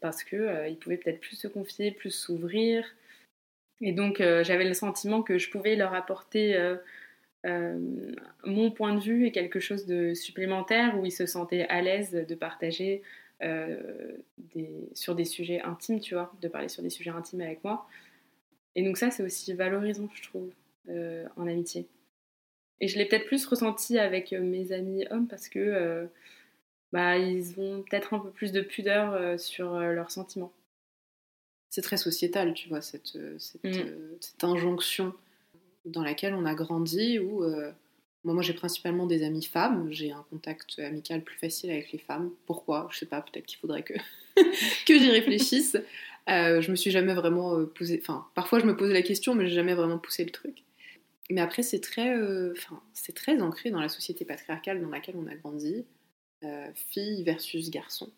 parce 0.00 0.24
qu'ils 0.24 0.38
euh, 0.38 0.74
pouvaient 0.80 0.96
peut-être 0.96 1.20
plus 1.20 1.36
se 1.36 1.48
confier, 1.48 1.90
plus 1.90 2.10
s'ouvrir. 2.10 2.84
Et 3.80 3.92
donc 3.92 4.20
euh, 4.20 4.42
j'avais 4.44 4.64
le 4.64 4.74
sentiment 4.74 5.22
que 5.22 5.38
je 5.38 5.50
pouvais 5.50 5.76
leur 5.76 5.94
apporter 5.94 6.56
euh, 7.44 7.78
mon 8.44 8.70
point 8.70 8.94
de 8.94 9.00
vue 9.00 9.26
et 9.26 9.32
quelque 9.32 9.60
chose 9.60 9.86
de 9.86 10.14
supplémentaire 10.14 10.98
où 10.98 11.04
ils 11.04 11.12
se 11.12 11.26
sentaient 11.26 11.66
à 11.68 11.82
l'aise 11.82 12.12
de 12.12 12.34
partager 12.34 13.02
des, 13.40 14.88
sur 14.94 15.14
des 15.14 15.24
sujets 15.24 15.60
intimes, 15.60 16.00
tu 16.00 16.14
vois, 16.14 16.32
de 16.40 16.48
parler 16.48 16.68
sur 16.68 16.82
des 16.82 16.90
sujets 16.90 17.10
intimes 17.10 17.40
avec 17.40 17.62
moi. 17.64 17.86
Et 18.74 18.84
donc 18.84 18.96
ça, 18.96 19.10
c'est 19.10 19.22
aussi 19.22 19.52
valorisant, 19.54 20.08
je 20.14 20.22
trouve, 20.22 20.50
en 20.88 21.46
amitié. 21.46 21.86
Et 22.80 22.88
je 22.88 22.98
l'ai 22.98 23.06
peut-être 23.06 23.26
plus 23.26 23.44
ressenti 23.46 23.98
avec 23.98 24.32
mes 24.32 24.72
amis 24.72 25.06
hommes 25.10 25.28
parce 25.28 25.48
que 25.48 26.08
bah, 26.92 27.18
ils 27.18 27.58
ont 27.60 27.82
peut-être 27.82 28.14
un 28.14 28.18
peu 28.18 28.30
plus 28.30 28.52
de 28.52 28.60
pudeur 28.60 29.12
euh, 29.12 29.38
sur 29.38 29.74
euh, 29.74 29.92
leurs 29.92 30.10
sentiments. 30.10 30.52
C'est 31.68 31.82
très 31.82 31.96
sociétal, 31.96 32.54
tu 32.54 32.68
vois, 32.68 32.80
cette, 32.80 33.16
euh, 33.16 33.36
cette, 33.38 33.64
mm. 33.64 34.16
cette, 34.20 34.44
injonction 34.44 35.12
dans 35.84 36.02
laquelle 36.02 36.34
on 36.34 36.46
a 36.46 36.54
grandi, 36.54 37.18
où 37.18 37.44
moi, 38.34 38.42
j'ai 38.42 38.54
principalement 38.54 39.06
des 39.06 39.22
amies 39.22 39.44
femmes, 39.44 39.88
j'ai 39.90 40.12
un 40.12 40.24
contact 40.30 40.78
amical 40.78 41.22
plus 41.22 41.38
facile 41.38 41.70
avec 41.70 41.92
les 41.92 41.98
femmes. 41.98 42.30
Pourquoi? 42.46 42.88
Je 42.90 42.98
sais 42.98 43.06
pas, 43.06 43.20
peut-être 43.20 43.46
qu'il 43.46 43.58
faudrait 43.58 43.82
que, 43.82 43.94
que 44.86 44.98
j'y 44.98 45.10
réfléchisse. 45.10 45.76
je 46.26 46.70
me 46.70 46.76
suis 46.76 46.90
jamais 46.90 47.14
vraiment 47.14 47.64
posé, 47.66 47.98
enfin, 48.02 48.26
parfois 48.34 48.58
je 48.58 48.66
me 48.66 48.76
posais 48.76 48.92
la 48.92 49.02
question, 49.02 49.34
mais 49.34 49.46
j'ai 49.46 49.54
jamais 49.54 49.74
vraiment 49.74 49.98
poussé 49.98 50.24
le 50.24 50.30
truc. 50.30 50.64
Mais 51.30 51.40
après, 51.40 51.62
c'est 51.62 51.80
très, 51.80 52.14
enfin, 52.52 52.80
c'est 52.94 53.14
très 53.14 53.40
ancré 53.40 53.70
dans 53.70 53.80
la 53.80 53.88
société 53.88 54.24
patriarcale 54.24 54.80
dans 54.80 54.90
laquelle 54.90 55.16
on 55.16 55.26
a 55.26 55.34
grandi. 55.34 55.84
Euh, 56.44 56.70
fille 56.74 57.22
versus 57.22 57.70
garçon. 57.70 58.12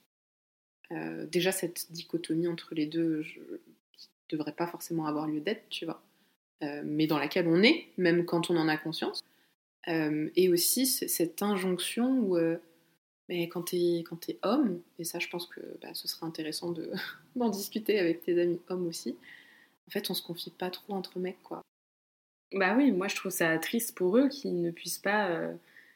Euh, 0.91 1.25
déjà, 1.27 1.53
cette 1.53 1.93
dichotomie 1.93 2.49
entre 2.49 2.75
les 2.75 2.87
deux 2.87 3.19
ne 3.21 3.59
devrait 4.29 4.53
pas 4.53 4.67
forcément 4.67 5.07
avoir 5.07 5.29
lieu 5.29 5.41
d'être, 5.41 5.69
tu 5.69 5.85
vois, 5.85 6.03
euh, 6.65 6.83
mais 6.85 7.07
dans 7.07 7.19
laquelle 7.19 7.47
on 7.47 7.63
est, 7.63 7.87
même 7.97 8.25
quand 8.25 8.51
on 8.51 8.57
en 8.57 8.67
a 8.67 8.77
conscience. 8.77 9.23
Et 9.89 10.49
aussi 10.51 10.87
cette 10.87 11.43
injonction 11.43 12.19
où, 12.19 12.37
mais 13.29 13.49
quand 13.49 13.63
t'es 13.63 14.05
quand 14.09 14.29
es 14.29 14.39
homme, 14.43 14.81
et 14.99 15.05
ça, 15.05 15.19
je 15.19 15.29
pense 15.29 15.47
que 15.47 15.61
bah, 15.81 15.95
ce 15.95 16.07
serait 16.07 16.27
intéressant 16.27 16.75
d'en 17.37 17.49
discuter 17.49 17.99
avec 17.99 18.23
tes 18.23 18.41
amis 18.41 18.61
hommes 18.69 18.87
aussi. 18.87 19.17
En 19.87 19.91
fait, 19.91 20.11
on 20.11 20.15
se 20.15 20.23
confie 20.23 20.51
pas 20.51 20.71
trop 20.71 20.93
entre 20.93 21.19
mecs, 21.19 21.43
quoi. 21.43 21.63
Bah 22.53 22.75
oui, 22.77 22.93
moi 22.93 23.09
je 23.09 23.17
trouve 23.17 23.33
ça 23.33 23.59
triste 23.59 23.95
pour 23.95 24.17
eux 24.17 24.29
qui 24.29 24.51
ne 24.51 24.71
puissent 24.71 24.99
pas, 24.99 25.51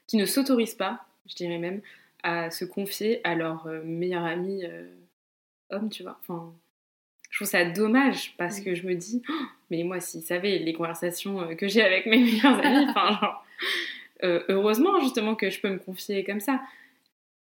qui 0.07 0.17
ne 0.17 0.27
s'autorisent 0.27 0.75
pas, 0.75 1.07
je 1.27 1.35
dirais 1.35 1.59
même, 1.59 1.81
à 2.23 2.51
se 2.51 2.65
confier 2.65 3.21
à 3.25 3.35
leur 3.35 3.67
euh, 3.67 3.83
meilleur 3.85 4.25
ami 4.25 4.65
euh, 4.65 4.87
homme, 5.71 5.91
tu 5.91 6.03
vois. 6.03 6.19
Enfin, 6.21 6.53
je 7.31 7.39
trouve 7.39 7.49
ça 7.49 7.65
dommage 7.65 8.35
parce 8.37 8.61
que 8.61 8.75
je 8.75 8.87
me 8.87 8.95
dis, 8.95 9.23
oh, 9.29 9.33
mais 9.71 9.83
moi, 9.83 10.01
s'ils 10.01 10.23
savaient 10.23 10.59
les 10.59 10.73
conversations 10.73 11.41
euh, 11.41 11.55
que 11.55 11.69
j'ai 11.69 11.83
avec 11.83 12.07
mes 12.07 12.19
meilleurs 12.23 12.65
amis, 12.65 12.87
enfin, 12.89 13.19
genre, 13.21 13.45
heureusement 14.23 15.01
justement 15.01 15.35
que 15.35 15.51
je 15.51 15.61
peux 15.61 15.71
me 15.71 15.79
confier 15.79 16.25
comme 16.25 16.41
ça. 16.41 16.61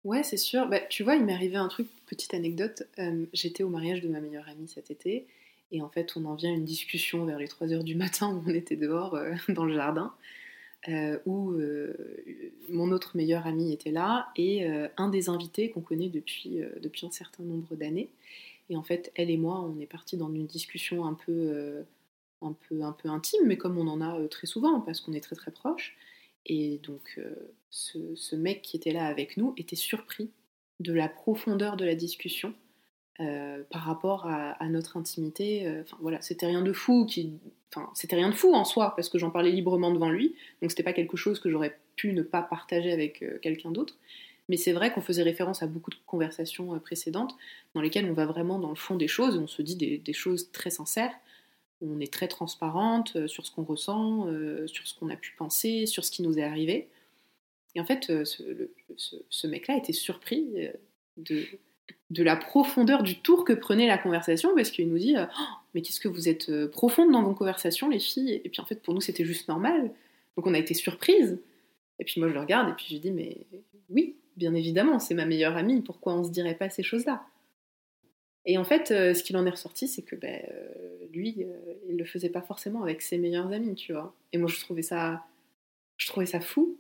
Ouais, 0.05 0.23
c'est 0.23 0.37
sûr. 0.37 0.69
Bah, 0.69 0.81
tu 0.81 1.03
vois, 1.03 1.17
il 1.17 1.25
m'est 1.25 1.33
arrivé 1.33 1.57
un 1.57 1.69
truc, 1.69 1.89
petite 2.07 2.35
anecdote. 2.35 2.85
J'étais 3.33 3.63
au 3.63 3.69
mariage 3.69 4.03
de 4.03 4.09
ma 4.09 4.21
meilleure 4.21 4.49
amie 4.49 4.69
cet 4.69 4.91
été. 4.91 5.27
Et 5.73 5.83
en 5.83 5.89
fait, 5.89 6.17
on 6.17 6.25
en 6.27 6.35
vient 6.35 6.53
à 6.53 6.55
une 6.55 6.65
discussion 6.65 7.25
vers 7.25 7.39
les 7.39 7.49
3 7.49 7.73
heures 7.73 7.85
du 7.85 7.97
matin 7.97 8.29
où 8.29 8.43
on 8.47 8.55
était 8.55 8.77
dehors 8.77 9.19
dans 9.49 9.65
le 9.65 9.75
jardin. 9.75 10.13
Euh, 10.89 11.19
où 11.27 11.51
euh, 11.51 11.95
mon 12.69 12.93
autre 12.93 13.17
meilleur 13.17 13.45
ami 13.45 13.73
était 13.73 13.91
là 13.91 14.29
et 14.37 14.65
euh, 14.67 14.87
un 14.97 15.09
des 15.09 15.29
invités 15.29 15.71
qu'on 15.71 15.81
connaît 15.81 16.09
depuis, 16.09 16.61
depuis 16.81 17.07
un 17.07 17.11
certain 17.11 17.43
nombre 17.43 17.75
d'années. 17.75 18.09
Et 18.71 18.77
en 18.77 18.85
fait, 18.85 19.11
elle 19.17 19.31
et 19.31 19.37
moi, 19.37 19.61
on 19.61 19.81
est 19.81 19.87
partis 19.87 20.17
dans 20.17 20.33
une 20.33 20.47
discussion 20.47 21.05
un 21.05 21.15
peu, 21.15 21.85
un 22.43 22.53
peu, 22.53 22.83
un 22.83 22.93
peu 22.93 23.09
intime, 23.09 23.47
mais 23.47 23.57
comme 23.57 23.79
on 23.79 23.89
en 23.89 24.01
a 24.01 24.29
très 24.29 24.47
souvent, 24.47 24.81
parce 24.81 25.01
qu'on 25.01 25.13
est 25.13 25.21
très 25.21 25.37
très 25.37 25.51
proches. 25.51 25.97
Et 26.47 26.79
donc, 26.85 27.21
ce, 27.71 28.15
ce, 28.15 28.37
mec 28.37 28.63
qui 28.63 28.77
était 28.77 28.93
là 28.93 29.07
avec 29.07 29.37
nous 29.37 29.53
était 29.57 29.77
surpris 29.77 30.31
de 30.81 30.93
la 30.93 31.09
profondeur 31.09 31.77
de 31.77 31.85
la 31.85 31.95
discussion 31.95 32.55
euh, 33.21 33.63
par 33.71 33.83
rapport 33.83 34.27
à, 34.27 34.69
notre 34.69 34.99
intimité. 34.99 35.67
Euh, 35.67 35.81
enfin 35.81 35.97
voilà, 36.03 36.21
c'était 36.21 36.45
rien 36.45 36.61
de 36.61 36.73
fou, 36.75 37.07
qui, 37.07 37.33
enfin 37.75 37.89
c'était 37.95 38.17
rien 38.17 38.29
de 38.29 38.35
fou 38.35 38.53
en 38.55 38.67
soi 38.67 38.93
parce 38.95 39.09
que 39.09 39.19
j'en 39.19 39.31
parlais 39.31 39.51
librement 39.51 39.91
devant 39.91 40.11
lui, 40.11 40.35
donc 40.61 40.71
c'était 40.71 40.83
pas 40.83 40.93
quelque 40.93 41.17
chose 41.17 41.41
que 41.41 41.49
j'aurais 41.49 41.79
pu 41.95 42.13
ne 42.13 42.21
pas 42.21 42.43
partager 42.43 42.93
avec 42.93 43.23
euh, 43.23 43.39
quelqu'un 43.41 43.71
d'autre. 43.71 43.97
Mais 44.51 44.59
c'est 44.59 44.73
vrai 44.73 44.93
qu'on 44.93 45.01
faisait 45.01 45.23
référence 45.23 45.63
à 45.63 45.67
beaucoup 45.67 45.91
de 45.91 45.97
conversations 46.05 46.79
précédentes 46.79 47.35
dans 47.75 47.81
lesquelles 47.81 48.05
on 48.05 48.13
va 48.13 48.27
vraiment 48.27 48.59
dans 48.59 48.69
le 48.69 48.77
fond 48.77 48.97
des 48.97 49.09
choses, 49.09 49.39
on 49.39 49.47
se 49.47 49.63
dit 49.63 49.77
des, 49.77 50.13
choses 50.13 50.53
très 50.53 50.71
sincères, 50.71 51.13
on 51.83 52.01
est 52.01 52.13
très 52.13 52.29
transparente 52.29 53.27
sur 53.27 53.47
ce 53.47 53.51
qu'on 53.51 53.65
ressent, 53.65 54.27
sur 54.67 54.87
ce 54.87 54.99
qu'on 54.99 55.11
a 55.11 55.17
pu 55.17 55.35
penser, 55.37 55.87
sur 55.87 56.05
ce 56.05 56.11
qui 56.11 56.23
nous 56.23 56.39
est 56.39 56.43
arrivé. 56.43 56.89
Et 57.75 57.81
en 57.81 57.85
fait, 57.85 58.25
ce, 58.25 58.71
ce 59.29 59.47
mec-là 59.47 59.77
était 59.77 59.93
surpris 59.93 60.71
de, 61.17 62.23
la 62.23 62.37
profondeur 62.37 63.03
du 63.03 63.19
tour 63.21 63.45
que 63.45 63.53
prenait 63.53 63.87
la 63.87 63.99
conversation 63.99 64.55
parce 64.55 64.71
qu'il 64.71 64.89
nous 64.89 64.99
dit 64.99 65.15
oh, 65.19 65.25
mais 65.75 65.83
qu'est-ce 65.83 66.01
que 66.01 66.09
vous 66.09 66.29
êtes 66.29 66.49
euh, 66.49 66.69
profondes 66.69 67.13
dans 67.13 67.23
vos 67.23 67.35
conversations 67.35 67.89
les 67.89 67.99
filles? 67.99 68.41
Et 68.45 68.49
puis 68.49 68.61
en 68.61 68.65
fait 68.65 68.83
pour 68.83 68.95
nous 68.95 69.01
c'était 69.01 69.25
juste 69.25 69.49
normal. 69.49 69.91
Donc 70.37 70.47
on 70.47 70.55
a 70.55 70.59
été 70.59 70.75
surprise 70.75 71.39
et 71.99 72.05
puis 72.05 72.21
moi 72.21 72.29
je 72.29 72.35
le 72.35 72.41
regarde 72.41 72.69
et 72.69 72.73
puis 72.73 72.87
je 72.91 72.99
dis 72.99 73.13
mais 73.13 73.39
oui 73.91 74.17
bien 74.37 74.55
évidemment 74.55 74.99
c'est 74.99 75.15
ma 75.15 75.25
meilleure 75.25 75.57
amie. 75.57 75.81
Pourquoi 75.83 76.15
on 76.15 76.25
se 76.25 76.31
dirait 76.31 76.55
pas 76.55 76.71
ces 76.71 76.83
choses 76.83 77.07
là 77.07 77.25
Et 78.47 78.59
en 78.59 78.65
fait, 78.65 78.91
euh, 78.91 79.13
ce 79.13 79.23
qu'il 79.23 79.37
en 79.37 79.45
est 79.45 79.51
ressorti, 79.51 79.89
c'est 79.89 80.03
que 80.03 80.17
ben, 80.17 80.41
lui, 81.13 81.47
il 81.89 81.97
le 81.97 82.05
faisait 82.05 82.31
pas 82.31 82.43
forcément 82.43 82.83
avec 82.83 83.03
ses 83.03 83.19
meilleurs 83.19 83.53
amis, 83.53 83.75
tu 83.75 83.93
vois. 83.93 84.15
Et 84.33 84.39
moi, 84.39 84.49
je 84.49 84.59
trouvais 84.61 84.83
ça, 84.83 85.25
je 85.97 86.07
trouvais 86.07 86.27
ça 86.27 86.41
fou. 86.41 86.79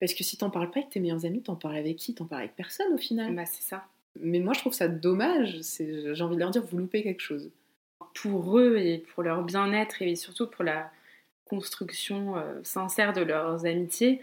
Parce 0.00 0.14
que 0.14 0.24
si 0.24 0.36
t'en 0.36 0.50
parles 0.50 0.70
pas 0.70 0.80
avec 0.80 0.90
tes 0.90 1.00
meilleurs 1.00 1.26
amis, 1.26 1.42
t'en 1.42 1.54
parles 1.54 1.76
avec 1.76 1.96
qui? 1.96 2.14
T'en 2.14 2.24
parles 2.24 2.42
avec 2.42 2.56
personne 2.56 2.92
au 2.92 2.98
final. 2.98 3.34
Bah, 3.34 3.46
c'est 3.46 3.62
ça. 3.62 3.84
Mais 4.18 4.40
moi, 4.40 4.52
je 4.52 4.60
trouve 4.60 4.72
ça 4.72 4.88
dommage. 4.88 5.60
J'ai 5.78 6.22
envie 6.22 6.36
de 6.36 6.40
leur 6.40 6.50
dire, 6.50 6.64
vous 6.64 6.78
loupez 6.78 7.02
quelque 7.02 7.22
chose. 7.22 7.50
Pour 8.14 8.58
eux 8.58 8.76
et 8.78 8.98
pour 8.98 9.22
leur 9.22 9.42
bien-être 9.42 10.02
et 10.02 10.16
surtout 10.16 10.46
pour 10.46 10.64
la 10.64 10.90
construction 11.46 12.34
sincère 12.62 13.12
de 13.12 13.20
leurs 13.20 13.66
amitiés, 13.66 14.22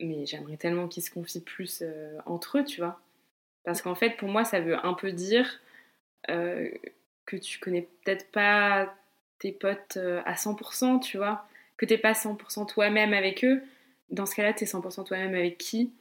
mais 0.00 0.26
j'aimerais 0.26 0.56
tellement 0.56 0.88
qu'ils 0.88 1.02
se 1.02 1.10
confient 1.10 1.40
plus 1.40 1.82
euh, 1.82 2.18
entre 2.26 2.58
eux, 2.58 2.64
tu 2.64 2.80
vois. 2.80 3.00
Parce 3.64 3.82
qu'en 3.82 3.94
fait, 3.94 4.16
pour 4.16 4.28
moi, 4.28 4.44
ça 4.44 4.60
veut 4.60 4.84
un 4.84 4.94
peu 4.94 5.12
dire 5.12 5.60
euh, 6.30 6.70
que 7.24 7.36
tu 7.36 7.58
connais 7.58 7.88
peut-être 8.04 8.30
pas 8.30 8.94
tes 9.38 9.52
potes 9.52 9.96
euh, 9.96 10.22
à 10.24 10.34
100%, 10.34 11.00
tu 11.00 11.16
vois. 11.16 11.46
Que 11.76 11.86
t'es 11.86 11.98
pas 11.98 12.12
100% 12.12 12.66
toi-même 12.66 13.12
avec 13.12 13.44
eux. 13.44 13.62
Dans 14.10 14.26
ce 14.26 14.34
cas-là, 14.34 14.52
t'es 14.52 14.64
100% 14.64 15.04
toi-même 15.04 15.34
avec 15.34 15.58
qui? 15.58 15.92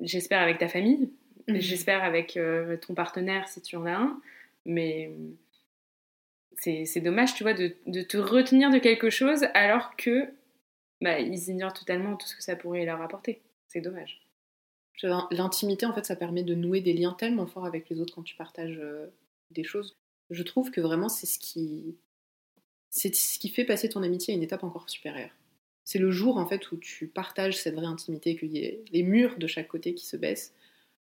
J'espère 0.00 0.40
avec 0.40 0.58
ta 0.58 0.68
famille. 0.68 1.10
Mhm. 1.48 1.60
J'espère 1.60 2.04
avec 2.04 2.38
ton 2.86 2.94
partenaire 2.94 3.48
si 3.48 3.60
tu 3.60 3.76
en 3.76 3.86
as 3.86 3.94
un. 3.94 4.20
Mais 4.64 5.10
c'est 6.56 7.00
dommage, 7.00 7.34
tu 7.34 7.42
vois, 7.42 7.54
de, 7.54 7.74
de 7.86 8.02
te 8.02 8.16
retenir 8.16 8.70
de 8.70 8.78
quelque 8.78 9.10
chose 9.10 9.44
alors 9.54 9.96
que 9.96 10.28
bah, 11.00 11.18
ils 11.18 11.48
ignorent 11.48 11.72
totalement 11.72 12.16
tout 12.16 12.26
ce 12.26 12.36
que 12.36 12.42
ça 12.42 12.54
pourrait 12.54 12.84
leur 12.84 13.02
apporter. 13.02 13.42
C'est 13.66 13.80
dommage. 13.80 14.21
L'intimité, 15.02 15.86
en 15.86 15.92
fait, 15.92 16.04
ça 16.04 16.16
permet 16.16 16.44
de 16.44 16.54
nouer 16.54 16.80
des 16.80 16.92
liens 16.92 17.12
tellement 17.12 17.46
forts 17.46 17.66
avec 17.66 17.88
les 17.88 18.00
autres 18.00 18.14
quand 18.14 18.22
tu 18.22 18.36
partages 18.36 18.78
euh, 18.78 19.06
des 19.50 19.64
choses. 19.64 19.96
Je 20.30 20.42
trouve 20.42 20.70
que 20.70 20.80
vraiment, 20.80 21.08
c'est 21.08 21.26
ce 21.26 21.38
qui, 21.38 21.96
c'est 22.90 23.14
ce 23.14 23.38
qui 23.38 23.48
fait 23.48 23.64
passer 23.64 23.88
ton 23.88 24.02
amitié 24.02 24.32
à 24.32 24.36
une 24.36 24.42
étape 24.42 24.64
encore 24.64 24.88
supérieure. 24.88 25.30
C'est 25.84 25.98
le 25.98 26.10
jour, 26.10 26.36
en 26.36 26.46
fait, 26.46 26.70
où 26.70 26.76
tu 26.76 27.08
partages 27.08 27.60
cette 27.60 27.74
vraie 27.74 27.86
intimité, 27.86 28.36
qu'il 28.36 28.52
y 28.52 28.58
ait 28.58 28.84
les 28.92 29.02
murs 29.02 29.38
de 29.38 29.46
chaque 29.46 29.68
côté 29.68 29.94
qui 29.94 30.06
se 30.06 30.16
baissent, 30.16 30.54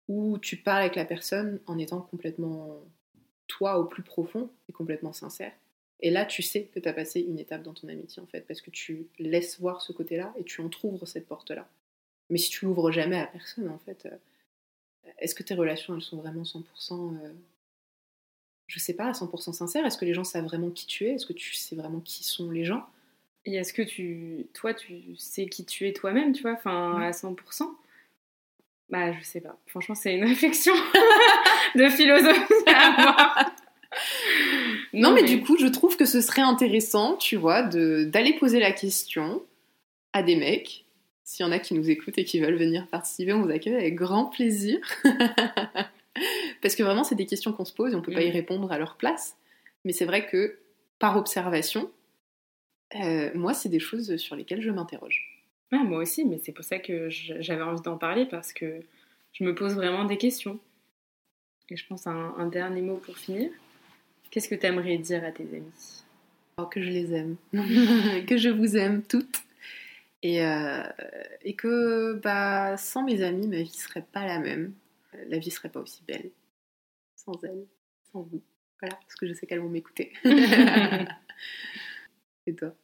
où 0.08 0.38
tu 0.38 0.56
parles 0.56 0.82
avec 0.82 0.96
la 0.96 1.04
personne 1.04 1.60
en 1.66 1.78
étant 1.78 2.00
complètement 2.00 2.82
toi 3.46 3.78
au 3.78 3.86
plus 3.86 4.02
profond 4.02 4.50
et 4.68 4.72
complètement 4.72 5.12
sincère. 5.12 5.52
Et 6.00 6.10
là, 6.10 6.24
tu 6.24 6.42
sais 6.42 6.64
que 6.64 6.78
tu 6.78 6.88
as 6.88 6.92
passé 6.92 7.20
une 7.20 7.38
étape 7.38 7.62
dans 7.62 7.74
ton 7.74 7.88
amitié, 7.88 8.22
en 8.22 8.26
fait, 8.26 8.42
parce 8.42 8.60
que 8.60 8.70
tu 8.70 9.08
laisses 9.18 9.58
voir 9.58 9.82
ce 9.82 9.92
côté-là 9.92 10.32
et 10.36 10.44
tu 10.44 10.60
entr'ouvres 10.60 11.06
cette 11.08 11.26
porte-là. 11.26 11.68
Mais 12.30 12.38
si 12.38 12.50
tu 12.50 12.64
l'ouvres 12.64 12.90
jamais 12.90 13.18
à 13.18 13.26
personne, 13.26 13.68
en 13.68 13.78
fait, 13.78 14.06
euh, 14.06 15.12
est-ce 15.18 15.34
que 15.34 15.42
tes 15.42 15.54
relations, 15.54 15.94
elles 15.94 16.02
sont 16.02 16.18
vraiment 16.18 16.42
100%, 16.42 17.16
euh, 17.16 17.32
je 18.66 18.78
sais 18.78 18.94
pas, 18.94 19.12
100% 19.12 19.52
sincères? 19.52 19.86
Est-ce 19.86 19.98
que 19.98 20.04
les 20.04 20.14
gens 20.14 20.24
savent 20.24 20.44
vraiment 20.44 20.70
qui 20.70 20.86
tu 20.86 21.06
es? 21.06 21.14
Est-ce 21.14 21.26
que 21.26 21.32
tu 21.32 21.54
sais 21.54 21.76
vraiment 21.76 22.00
qui 22.00 22.24
sont 22.24 22.50
les 22.50 22.64
gens? 22.64 22.86
Et 23.44 23.54
est-ce 23.54 23.72
que 23.72 23.82
tu, 23.82 24.46
toi, 24.52 24.74
tu 24.74 25.16
sais 25.16 25.46
qui 25.46 25.64
tu 25.64 25.88
es 25.88 25.92
toi-même, 25.92 26.32
tu 26.32 26.42
vois, 26.42 26.52
enfin, 26.52 27.00
à 27.00 27.12
100% 27.12 27.66
Bah, 28.90 29.12
je 29.12 29.24
sais 29.24 29.40
pas. 29.40 29.58
Franchement, 29.66 29.94
c'est 29.94 30.14
une 30.14 30.24
réflexion 30.28 30.74
de 31.74 31.88
philosophie 31.88 32.64
à 32.66 32.92
avoir. 32.92 33.50
Non, 34.92 35.12
mais, 35.12 35.22
du 35.22 35.42
coup, 35.42 35.56
je 35.58 35.66
trouve 35.66 35.96
que 35.96 36.04
ce 36.04 36.20
serait 36.20 36.42
intéressant, 36.42 37.16
tu 37.16 37.36
vois, 37.36 37.62
d'aller 37.62 38.34
poser 38.34 38.60
la 38.60 38.72
question 38.72 39.42
à 40.12 40.22
des 40.22 40.36
mecs. 40.36 40.84
S'il 41.28 41.44
y 41.44 41.46
en 41.46 41.52
a 41.52 41.58
qui 41.58 41.74
nous 41.74 41.90
écoutent 41.90 42.16
et 42.16 42.24
qui 42.24 42.40
veulent 42.40 42.56
venir 42.56 42.86
participer, 42.86 43.34
on 43.34 43.42
vous 43.42 43.50
accueille 43.50 43.74
avec 43.74 43.96
grand 43.96 44.24
plaisir. 44.24 44.78
Parce 46.62 46.74
que 46.74 46.82
vraiment, 46.82 47.04
c'est 47.04 47.16
des 47.16 47.26
questions 47.26 47.52
qu'on 47.52 47.66
se 47.66 47.74
pose 47.74 47.92
et 47.92 47.96
on 47.96 48.00
peut 48.00 48.14
pas 48.14 48.22
y 48.22 48.30
mm. 48.30 48.32
répondre 48.32 48.72
à 48.72 48.78
leur 48.78 48.96
place. 48.96 49.36
Mais 49.84 49.92
c'est 49.92 50.06
vrai 50.06 50.26
que, 50.26 50.58
par 50.98 51.18
observation, 51.18 51.90
euh, 52.94 53.30
moi, 53.34 53.52
c'est 53.52 53.68
des 53.68 53.78
choses 53.78 54.16
sur 54.16 54.36
lesquelles 54.36 54.62
je 54.62 54.70
m'interroge. 54.70 55.44
Ah, 55.70 55.84
moi 55.84 55.98
aussi, 55.98 56.24
mais 56.24 56.40
c'est 56.42 56.52
pour 56.52 56.64
ça 56.64 56.78
que 56.78 57.10
j'avais 57.10 57.60
envie 57.60 57.82
d'en 57.82 57.98
parler 57.98 58.24
parce 58.24 58.54
que 58.54 58.80
je 59.34 59.44
me 59.44 59.54
pose 59.54 59.74
vraiment 59.74 60.06
des 60.06 60.16
questions. 60.16 60.58
Et 61.68 61.76
je 61.76 61.86
pense 61.86 62.06
à 62.06 62.10
un 62.10 62.46
dernier 62.46 62.80
mot 62.80 62.96
pour 62.96 63.18
finir. 63.18 63.50
Qu'est-ce 64.30 64.48
que 64.48 64.54
tu 64.54 64.64
aimerais 64.64 64.96
dire 64.96 65.22
à 65.24 65.30
tes 65.30 65.44
amis? 65.54 66.04
Oh, 66.56 66.64
Que 66.64 66.80
je 66.80 66.88
les 66.88 67.12
aime, 67.12 67.36
que 68.26 68.38
je 68.38 68.48
vous 68.48 68.78
aime 68.78 69.02
toutes. 69.02 69.42
Et, 70.22 70.44
euh, 70.44 70.82
et 71.42 71.54
que 71.54 72.14
bah, 72.14 72.76
sans 72.76 73.04
mes 73.04 73.22
amis, 73.22 73.46
ma 73.46 73.62
vie 73.62 73.72
serait 73.72 74.06
pas 74.12 74.26
la 74.26 74.38
même. 74.38 74.74
La 75.28 75.38
vie 75.38 75.50
serait 75.50 75.68
pas 75.68 75.80
aussi 75.80 76.02
belle. 76.06 76.30
Sans 77.16 77.42
elles, 77.44 77.66
sans 78.12 78.22
vous. 78.22 78.42
Voilà, 78.80 78.96
parce 78.96 79.14
que 79.14 79.26
je 79.26 79.32
sais 79.32 79.46
qu'elles 79.46 79.60
vont 79.60 79.68
m'écouter. 79.68 80.12
et 82.46 82.54
toi? 82.54 82.74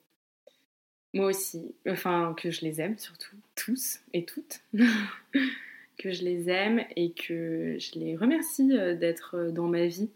Moi 1.12 1.26
aussi. 1.26 1.74
Enfin, 1.89 2.35
que 2.37 2.51
je 2.51 2.62
les 2.62 2.80
aime 2.80 2.99
surtout. 2.99 3.37
Tous 3.55 4.01
et 4.12 4.24
toutes. 4.24 4.62
que 5.99 6.12
je 6.12 6.24
les 6.24 6.49
aime 6.49 6.85
et 6.97 7.12
que 7.12 7.76
je 7.78 7.99
les 7.99 8.16
remercie 8.16 8.76
euh, 8.76 8.97
d'être 8.97 9.51
dans 9.53 9.68
ma 9.68 9.87
vie 9.87 10.11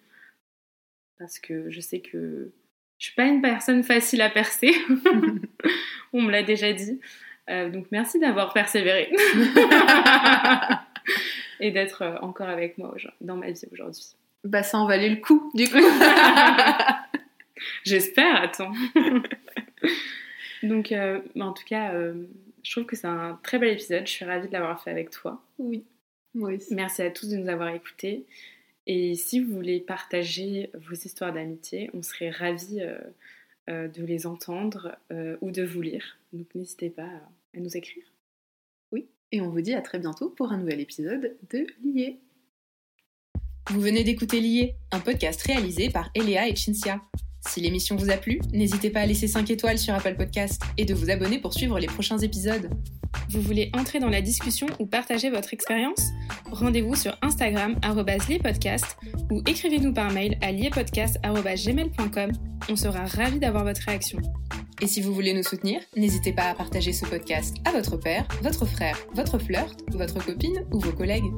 parce 1.19 1.39
que 1.39 1.71
je 1.71 1.81
sais 1.81 2.01
que 2.01 2.51
je 2.99 3.07
suis 3.07 3.15
pas 3.15 3.27
une 3.27 3.41
personne 3.41 3.83
facile 3.83 4.23
à 4.23 4.29
percer. 4.29 4.75
On 6.13 6.23
me 6.23 6.31
l'a 6.31 6.43
déjà 6.43 6.73
dit. 6.73 7.01
Euh, 7.49 7.71
donc 7.71 7.87
merci 7.91 8.19
d'avoir 8.19 8.53
persévéré 8.53 9.11
et 11.61 11.71
d'être 11.71 12.03
euh, 12.03 12.17
encore 12.21 12.49
avec 12.49 12.77
moi 12.77 12.95
dans 13.21 13.37
ma 13.37 13.51
vie 13.51 13.65
aujourd'hui. 13.73 14.05
Bah 14.45 14.63
ça 14.63 14.79
en 14.79 14.87
valait 14.87 15.09
le 15.09 15.17
coup 15.17 15.51
du 15.55 15.69
coup. 15.69 15.79
J'espère, 17.85 18.43
attends. 18.43 18.73
donc 20.63 20.93
euh, 20.93 21.21
en 21.41 21.53
tout 21.53 21.65
cas, 21.65 21.93
je 22.63 22.71
trouve 22.71 22.85
que 22.85 22.97
c'est 22.97 23.07
un 23.07 23.39
très 23.43 23.59
bel 23.59 23.71
épisode. 23.71 24.07
Je 24.07 24.13
suis 24.13 24.25
ravie 24.25 24.49
de 24.49 24.53
l'avoir 24.53 24.83
fait 24.83 24.91
avec 24.91 25.11
toi. 25.11 25.43
Oui, 25.59 25.85
moi 26.35 26.53
aussi. 26.53 26.75
Merci 26.75 27.03
à 27.03 27.11
tous 27.11 27.29
de 27.29 27.37
nous 27.37 27.49
avoir 27.49 27.71
écoutés. 27.71 28.27
Et 28.91 29.17
si 29.17 29.39
vous 29.39 29.55
voulez 29.55 29.81
partager 29.81 30.71
vos 30.73 30.95
histoires 30.95 31.35
d'amitié, 31.35 31.91
on 31.93 32.03
serait 32.03 32.31
ravis 32.31 32.81
euh, 32.81 32.99
euh, 33.69 33.87
de 33.87 34.03
les 34.03 34.27
entendre 34.27 34.97
euh, 35.13 35.37
ou 35.43 35.51
de 35.51 35.63
vous 35.63 35.83
lire. 35.83 36.19
Donc 36.33 36.47
n'hésitez 36.55 36.89
pas 36.89 37.11
à 37.55 37.61
nous 37.61 37.77
écrire. 37.77 38.05
Oui, 38.91 39.07
et 39.31 39.43
on 39.43 39.51
vous 39.51 39.61
dit 39.61 39.75
à 39.75 39.83
très 39.83 39.99
bientôt 39.99 40.31
pour 40.31 40.53
un 40.53 40.57
nouvel 40.57 40.81
épisode 40.81 41.37
de 41.51 41.67
Lié. 41.85 42.19
Vous 43.69 43.81
venez 43.83 44.05
d'écouter 44.05 44.41
Lié, 44.41 44.75
un 44.91 45.01
podcast 45.01 45.43
réalisé 45.43 45.91
par 45.91 46.11
Eléa 46.15 46.49
et 46.49 46.57
Cinzia. 46.57 47.03
Si 47.47 47.61
l'émission 47.61 47.97
vous 47.97 48.11
a 48.11 48.17
plu, 48.17 48.41
n'hésitez 48.53 48.91
pas 48.91 49.01
à 49.01 49.07
laisser 49.07 49.29
5 49.29 49.51
étoiles 49.51 49.79
sur 49.79 49.95
Apple 49.95 50.17
Podcast 50.17 50.63
et 50.77 50.85
de 50.85 50.95
vous 50.95 51.11
abonner 51.11 51.39
pour 51.39 51.55
suivre 51.55 51.79
les 51.79 51.87
prochains 51.87 52.19
épisodes. 52.19 52.71
Vous 53.31 53.41
voulez 53.41 53.71
entrer 53.75 54.01
dans 54.01 54.09
la 54.09 54.21
discussion 54.21 54.67
ou 54.79 54.87
partager 54.87 55.31
votre 55.31 55.53
expérience? 55.55 56.01
Rendez-vous 56.51 56.95
sur 56.95 57.17
Instagram 57.23 57.77
liepodcast 58.29 58.97
ou 59.31 59.43
écrivez-nous 59.47 59.93
par 59.93 60.11
mail 60.13 60.39
à 60.41 60.53
liepodcast.gmail.com. 60.53 62.33
On 62.69 62.77
sera 62.77 63.05
ravis 63.07 63.39
d'avoir 63.39 63.65
votre 63.65 63.83
réaction. 63.83 64.21
Et 64.81 64.87
si 64.87 65.01
vous 65.01 65.13
voulez 65.13 65.35
nous 65.35 65.43
soutenir, 65.43 65.81
n'hésitez 65.97 66.33
pas 66.33 66.51
à 66.51 66.55
partager 66.55 66.93
ce 66.93 67.05
podcast 67.05 67.57
à 67.65 67.73
votre 67.73 67.97
père, 67.97 68.27
votre 68.43 68.65
frère, 68.65 68.97
votre 69.15 69.39
flirt, 69.39 69.77
votre 69.89 70.25
copine 70.25 70.65
ou 70.73 70.79
vos 70.79 70.93
collègues. 70.93 71.33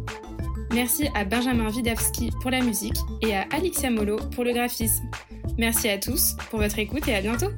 Merci 0.72 1.08
à 1.14 1.24
Benjamin 1.24 1.68
Widawski 1.68 2.30
pour 2.40 2.50
la 2.50 2.60
musique 2.60 2.96
et 3.22 3.34
à 3.34 3.46
Alexia 3.50 3.90
Molo 3.90 4.16
pour 4.34 4.44
le 4.44 4.52
graphisme. 4.52 5.04
Merci 5.58 5.88
à 5.88 5.98
tous 5.98 6.36
pour 6.48 6.60
votre 6.60 6.78
écoute 6.78 7.06
et 7.08 7.14
à 7.14 7.20
bientôt 7.20 7.48